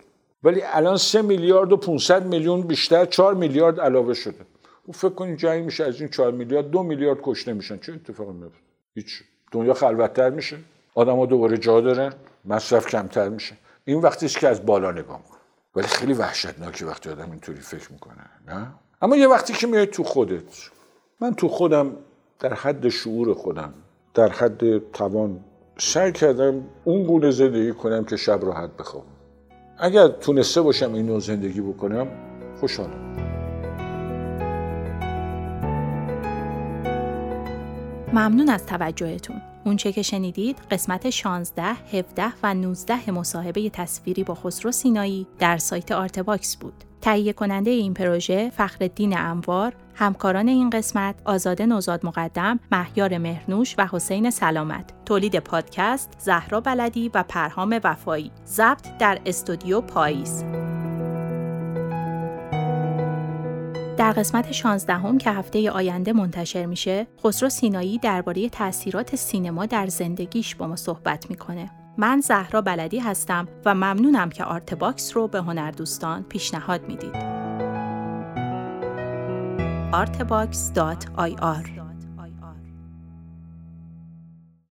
ولی 0.43 0.63
الان 0.63 0.97
سه 0.97 1.23
میلیارد 1.23 1.73
و 1.73 1.77
500 1.77 2.27
میلیون 2.27 2.61
بیشتر 2.63 3.05
4 3.05 3.35
میلیارد 3.35 3.81
علاوه 3.81 4.15
شده. 4.15 4.47
و 4.89 4.93
فکر 4.93 5.09
کنید 5.09 5.39
جنگ 5.39 5.65
میشه 5.65 5.85
از 5.85 6.01
این 6.01 6.09
4 6.11 6.33
میلیارد 6.33 6.71
دو 6.71 6.83
میلیارد 6.83 7.19
کشته 7.23 7.53
میشن. 7.53 7.79
چه 7.79 7.93
اتفاقی 7.93 8.33
میفته؟ 8.33 8.59
هیچ. 8.95 9.23
دنیا 9.53 9.75
خلوتتر 9.75 10.31
میشه. 10.31 10.57
آدم‌ها 10.95 11.27
دوباره 11.27 11.59
جا 11.59 11.81
دارن. 11.81 12.13
مصرف 12.45 12.87
کمتر 12.87 13.29
میشه. 13.29 13.57
این 13.85 14.01
وقتی 14.01 14.27
است 14.27 14.39
که 14.39 14.49
از 14.49 14.67
بالا 14.67 14.91
نگاه 14.91 15.19
می‌کنه 15.19 15.39
ولی 15.77 15.87
خیلی 15.87 16.13
وحشتناکه 16.13 16.87
وقتی 16.87 17.11
آدم 17.11 17.31
اینطوری 17.31 17.61
فکر 17.61 17.93
می‌کنه 17.93 18.15
نه؟ 18.47 18.67
اما 19.03 19.17
یه 19.17 19.29
وقتی 19.29 19.53
که 19.53 19.67
میای 19.67 19.87
تو 19.87 20.05
خودت 20.05 20.71
من 21.21 21.35
تو 21.35 21.49
خودم 21.49 21.97
در 22.41 22.55
حد 22.55 22.89
شعور 22.89 23.35
خودم 23.35 23.75
در 24.15 24.29
حد 24.29 24.93
توان 24.93 25.45
سعی 25.79 26.13
کردم 26.13 26.65
اون 26.85 27.05
گونه 27.05 27.31
زندگی 27.31 27.73
کنم 27.73 28.05
که 28.05 28.17
شب 28.17 28.45
راحت 28.45 28.71
بخوابم. 28.77 29.18
اگر 29.81 30.09
تونسته 30.09 30.63
باشم 30.63 30.95
این 30.95 31.07
نوع 31.07 31.19
زندگی 31.19 31.61
بکنم 31.61 32.07
خوشحالم 32.61 33.09
ممنون 38.13 38.49
از 38.49 38.67
توجهتون. 38.67 39.43
اونچه 39.65 39.93
که 39.93 40.03
شنیدید 40.03 40.59
قسمت 40.71 41.11
16, 41.11 41.63
17 41.65 42.25
و 42.43 42.55
19 42.55 43.11
مصاحبه 43.11 43.71
تصویری 43.71 44.25
با 44.25 44.35
خسرو 44.35 44.73
سینایی 44.73 45.27
در 45.39 45.59
سایت 45.59 45.93
آرتباکس 45.93 46.57
بود. 46.57 46.85
تهیه 47.01 47.33
کننده 47.33 47.71
این 47.71 47.95
پروژه 47.95 48.51
فخرالدین 48.51 49.19
انوار، 49.19 49.73
همکاران 49.99 50.49
این 50.49 50.71
قسمت 50.71 51.15
آزاده 51.25 51.67
نوزاد 51.67 52.07
مقدم، 52.07 52.61
مهیار 52.73 53.19
مهرنوش 53.19 53.75
و 53.79 53.89
حسین 53.93 54.31
سلامت. 54.31 54.93
تولید 55.05 55.39
پادکست 55.39 56.13
زهرا 56.19 56.61
بلدی 56.61 57.11
و 57.15 57.25
پرهام 57.29 57.81
وفایی. 57.85 58.33
ضبط 58.47 58.99
در 58.99 59.19
استودیو 59.27 59.81
پاییز. 59.81 60.45
در 63.97 64.13
قسمت 64.13 64.53
16 64.53 64.95
هم 64.95 65.19
که 65.19 65.31
هفته 65.31 65.71
آینده 65.71 66.13
منتشر 66.13 66.67
میشه، 66.67 67.07
خسرو 67.25 67.49
سینایی 67.49 67.99
درباره 67.99 68.49
تاثیرات 68.49 69.17
سینما 69.17 69.67
در 69.67 69.87
زندگیش 69.87 70.55
با 70.55 70.67
ما 70.67 70.77
صحبت 70.77 71.31
می‌کنه. 71.31 71.71
من 71.97 72.21
زهرا 72.21 72.61
بلدی 72.61 72.99
هستم 72.99 73.49
و 73.65 73.75
ممنونم 73.75 74.31
که 74.31 74.45
آرتباکس 74.45 75.17
رو 75.17 75.29
به 75.29 75.39
هنردوستان 75.39 76.23
پیشنهاد 76.23 76.89
می‌دید. 76.89 77.38
artbox.ir 79.93 81.78